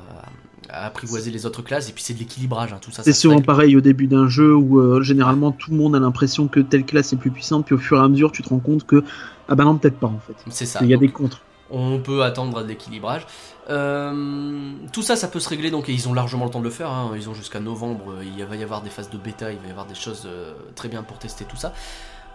[0.71, 1.89] à apprivoiser les autres classes.
[1.89, 3.03] Et puis c'est de l'équilibrage, hein, tout ça.
[3.03, 6.49] C'est souvent pareil au début d'un jeu où euh, généralement tout le monde a l'impression
[6.49, 8.59] que telle classe est plus puissante, puis au fur et à mesure tu te rends
[8.59, 9.05] compte que
[9.49, 10.35] ah bah non peut-être pas en fait.
[10.51, 10.81] C'est ça.
[10.83, 11.41] Il y a Donc, des contres.
[11.71, 13.27] on peut attendre de l'équilibrage.
[13.71, 16.65] Euh, tout ça, ça peut se régler, donc et ils ont largement le temps de
[16.65, 16.91] le faire.
[16.91, 17.13] hein.
[17.17, 19.69] Ils ont jusqu'à novembre, euh, il va y avoir des phases de bêta, il va
[19.69, 21.73] y avoir des choses euh, très bien pour tester tout ça.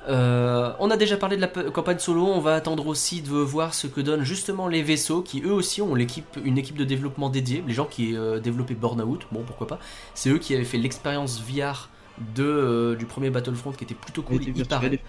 [0.09, 3.73] Euh, on a déjà parlé de la campagne solo, on va attendre aussi de voir
[3.73, 7.29] ce que donnent justement les vaisseaux qui eux aussi ont l'équipe, une équipe de développement
[7.29, 9.79] dédiée, les gens qui euh, développaient Burnout, bon pourquoi pas,
[10.15, 11.89] c'est eux qui avaient fait l'expérience VR
[12.35, 14.99] de, euh, du premier Battlefront qui était plutôt cool, il paraît.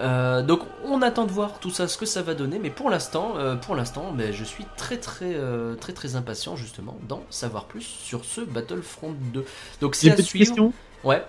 [0.00, 2.90] Euh, donc on attend de voir tout ça, ce que ça va donner, mais pour
[2.90, 7.22] l'instant, euh, pour l'instant, ben, je suis très très euh, très très impatient justement d'en
[7.30, 9.44] savoir plus sur ce Battlefront 2.
[9.80, 10.46] Donc c'est à suivre.
[10.46, 10.72] question.
[11.04, 11.22] Ouais.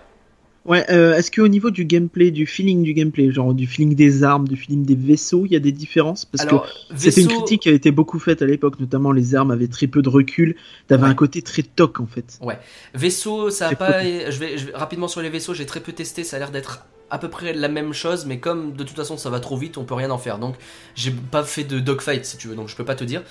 [0.66, 4.24] Ouais, euh, est-ce qu'au niveau du gameplay, du feeling du gameplay, genre du feeling des
[4.24, 6.26] armes, du feeling des vaisseaux, il y a des différences?
[6.26, 9.11] Parce Alors que c'était une vaisseau- critique qui a été beaucoup faite à l'époque, notamment
[9.11, 10.55] les armes avaient très peu de recul,
[10.88, 11.09] t'avais Ouais.
[11.09, 12.39] un côté très toc en fait.
[12.95, 14.01] Vaisseau, ça a pas.
[14.03, 15.53] Je vais, je vais rapidement sur les vaisseaux.
[15.53, 16.24] J'ai très peu testé.
[16.24, 19.16] Ça a l'air d'être à peu près la même chose, mais comme de toute façon
[19.18, 20.39] ça va trop vite, on peut rien en faire.
[20.39, 20.55] Donc
[20.95, 23.22] j'ai pas fait de dogfight si tu veux, donc je peux pas te dire.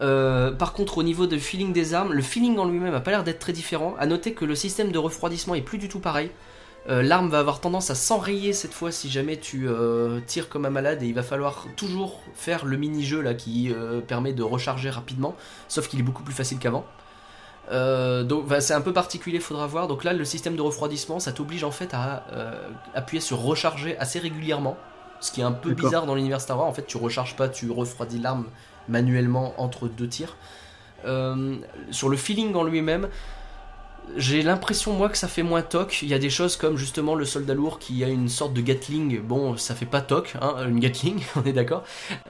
[0.00, 3.12] Euh, par contre, au niveau du feeling des armes, le feeling en lui-même a pas
[3.12, 3.94] l'air d'être très différent.
[4.00, 6.30] À noter que le système de refroidissement est plus du tout pareil.
[6.88, 10.66] Euh, L'arme va avoir tendance à s'enrayer cette fois si jamais tu euh, tires comme
[10.66, 14.42] un malade et il va falloir toujours faire le mini-jeu là qui euh, permet de
[14.42, 15.36] recharger rapidement,
[15.68, 16.84] sauf qu'il est beaucoup plus facile qu'avant.
[17.70, 19.86] Donc bah, c'est un peu particulier, faudra voir.
[19.86, 22.26] Donc là, le système de refroidissement, ça t'oblige en fait à
[22.94, 24.76] appuyer sur recharger assez régulièrement,
[25.20, 26.66] ce qui est un peu bizarre dans l'univers Star Wars.
[26.66, 28.46] En fait, tu recharges pas, tu refroidis l'arme
[28.88, 30.36] manuellement entre deux tirs.
[31.04, 33.08] Sur le feeling en lui-même,
[34.16, 36.00] j'ai l'impression moi que ça fait moins toc.
[36.02, 38.60] Il y a des choses comme justement le soldat lourd qui a une sorte de
[38.60, 39.20] Gatling.
[39.22, 41.84] Bon, ça fait pas toc, hein, une Gatling, on est d'accord.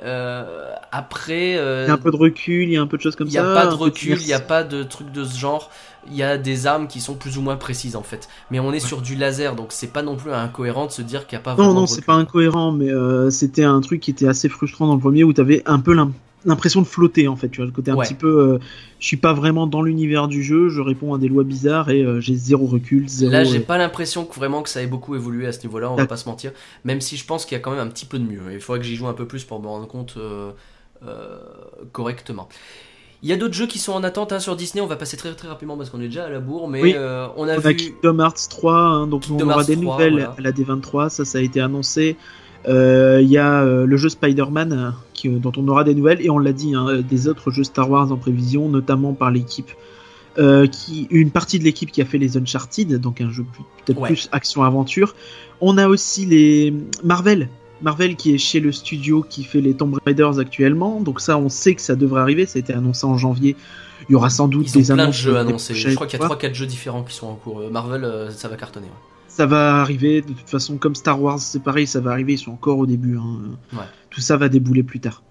[0.05, 2.97] Euh, après, euh, Il y a un peu de recul, il y a un peu
[2.97, 3.51] de choses comme il n'y ça.
[3.51, 5.71] a pas de recul, il n'y a pas de truc de ce genre.
[6.09, 8.29] Il y a des armes qui sont plus ou moins précises en fait.
[8.51, 11.27] Mais on est sur du laser, donc c'est pas non plus incohérent de se dire
[11.27, 13.81] qu'il n'y a pas Non, vraiment non, de c'est pas incohérent, mais euh, c'était un
[13.81, 16.13] truc qui était assez frustrant dans le premier où t'avais un peu l'im-
[16.45, 17.49] l'impression de flotter en fait.
[17.49, 18.05] Tu vois, le côté un Ouais.
[18.07, 18.29] petit peu.
[18.55, 18.59] euh,
[18.99, 22.03] je suis pas vraiment dans l'univers du jeu, je réponds à des lois bizarres et
[22.03, 23.33] euh, j'ai zéro recul, zéro.
[23.33, 25.91] Là, j'ai euh, pas l'impression que vraiment que ça ait beaucoup évolué à ce niveau-là,
[25.91, 26.53] on va pas se mentir.
[26.85, 28.41] Même si je pense qu'il y a quand même un petit peu de mieux.
[28.53, 30.51] Il faudrait que j'y joue un peu plus pour me rendre compte euh,
[31.93, 32.49] correctement.
[33.25, 35.17] Il y a d'autres jeux qui sont en attente hein, sur Disney, on va passer
[35.17, 36.93] très très rapidement parce qu'on est déjà à la bourre, mais Oui.
[36.97, 37.69] euh, on a On vu...
[37.69, 40.35] a Kingdom Hearts 3, hein, donc Kingdom on aura Hearts des 3, nouvelles voilà.
[40.37, 42.17] à la D23, ça, ça a été annoncé.
[42.69, 44.91] Euh, Il y a euh, le jeu Spider-Man euh,
[45.29, 47.65] euh, dont on aura des nouvelles et on l'a dit, hein, euh, des autres jeux
[47.65, 49.71] Star Wars en prévision, notamment par l'équipe.
[50.39, 53.65] euh, qui une partie de l'équipe qui a fait les Uncharted, donc un jeu plus-
[53.85, 54.09] peut-être Ouais.
[54.09, 55.15] plus action-aventure.
[55.61, 56.73] On a aussi les
[57.05, 57.51] Marvel,
[57.83, 61.51] Marvel qui est chez le studio qui fait les Tomb Raiders actuellement, donc ça on
[61.51, 63.57] sait que ça devrait arriver, ça a été annoncé en janvier.
[64.09, 65.75] Il y aura sans doute Ils ont des plein de annonces jeux des annoncés.
[65.75, 66.37] Je crois qu'il y a fois.
[66.37, 67.61] 3-4 jeux différents qui sont en cours.
[67.61, 68.87] Euh, Marvel, euh, ça va cartonner.
[68.87, 68.93] ouais.
[69.35, 72.39] Ça va arriver, de toute façon, comme Star Wars, c'est pareil, ça va arriver, ils
[72.39, 73.17] sont encore au début.
[73.17, 73.57] hein.
[73.73, 73.79] Ouais.
[74.11, 75.23] Tout ça va débouler plus tard.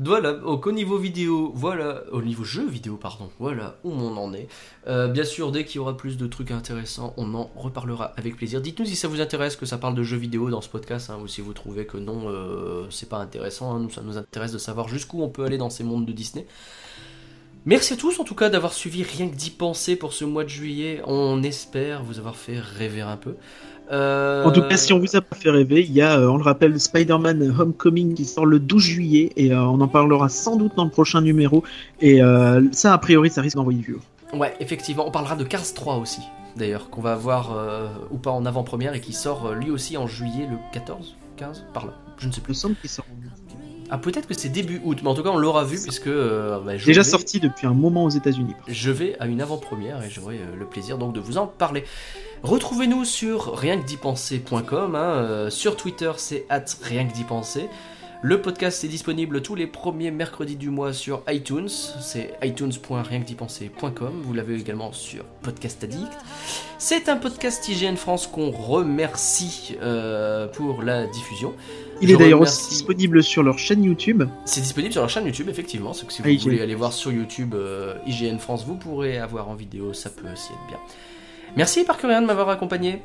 [0.00, 4.32] Voilà, donc au niveau vidéo, voilà, au niveau jeu vidéo, pardon, voilà où on en
[4.34, 4.46] est.
[4.86, 8.36] Euh, bien sûr, dès qu'il y aura plus de trucs intéressants, on en reparlera avec
[8.36, 8.60] plaisir.
[8.60, 11.16] Dites-nous si ça vous intéresse que ça parle de jeux vidéo dans ce podcast, hein,
[11.20, 13.74] ou si vous trouvez que non, euh, c'est pas intéressant.
[13.74, 13.80] hein.
[13.80, 16.46] Nous, ça nous intéresse de savoir jusqu'où on peut aller dans ces mondes de Disney.
[17.68, 20.42] Merci à tous en tout cas d'avoir suivi rien que d'y penser pour ce mois
[20.42, 21.02] de juillet.
[21.06, 23.34] On espère vous avoir fait rêver un peu.
[23.92, 26.30] Euh, En tout cas, si on vous a pas fait rêver, il y a, euh,
[26.30, 30.30] on le rappelle, Spider-Man Homecoming qui sort le 12 juillet et euh, on en parlera
[30.30, 31.62] sans doute dans le prochain numéro.
[32.00, 33.96] Et euh, ça, a priori, ça risque d'envoyer du.
[34.32, 36.22] Ouais, effectivement, on parlera de Cars 3 aussi,
[36.56, 37.54] d'ailleurs, qu'on va voir
[38.10, 41.84] ou pas en avant-première et qui sort lui aussi en juillet le 14, 15, par
[41.84, 42.54] là, je ne sais Il me plus.
[42.54, 43.04] semble qu'il sort
[43.90, 46.58] Ah, peut-être que c'est début août, mais en tout cas, on l'aura vu puisque euh,
[46.60, 48.54] bah, je déjà vais- sorti depuis un moment aux États-Unis.
[48.68, 51.84] Je vais à une avant-première et j'aurai euh, le plaisir donc de vous en parler.
[52.42, 57.68] Retrouvez-nous sur rienquedipenser.com, hein, euh, sur Twitter c'est at rien que d'y penser.
[58.20, 64.22] Le podcast est disponible tous les premiers mercredis du mois sur iTunes, c'est itunes.rienquedipenser.com.
[64.24, 66.10] Vous l'avez également sur Podcast Addict.
[66.78, 71.54] C'est un podcast IGN France qu'on remercie euh, pour la diffusion.
[72.02, 74.24] Il Je est d'ailleurs remercie- aussi disponible sur leur chaîne YouTube.
[74.46, 75.92] C'est disponible sur leur chaîne YouTube, effectivement.
[75.92, 76.42] Que si vous Ah, IGN.
[76.42, 80.26] voulez aller voir sur YouTube euh, IGN France, vous pourrez avoir en vidéo, ça peut
[80.32, 80.78] aussi être bien.
[81.56, 83.00] Merci Parcurien de m'avoir accompagné.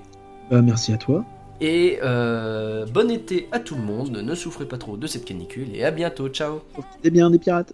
[0.49, 1.23] Bah, merci à toi.
[1.63, 4.17] Et euh, bon été à tout le monde.
[4.17, 6.27] Ne souffrez pas trop de cette canicule et à bientôt.
[6.27, 6.59] Ciao.
[6.73, 7.73] Profitez bien des pirates.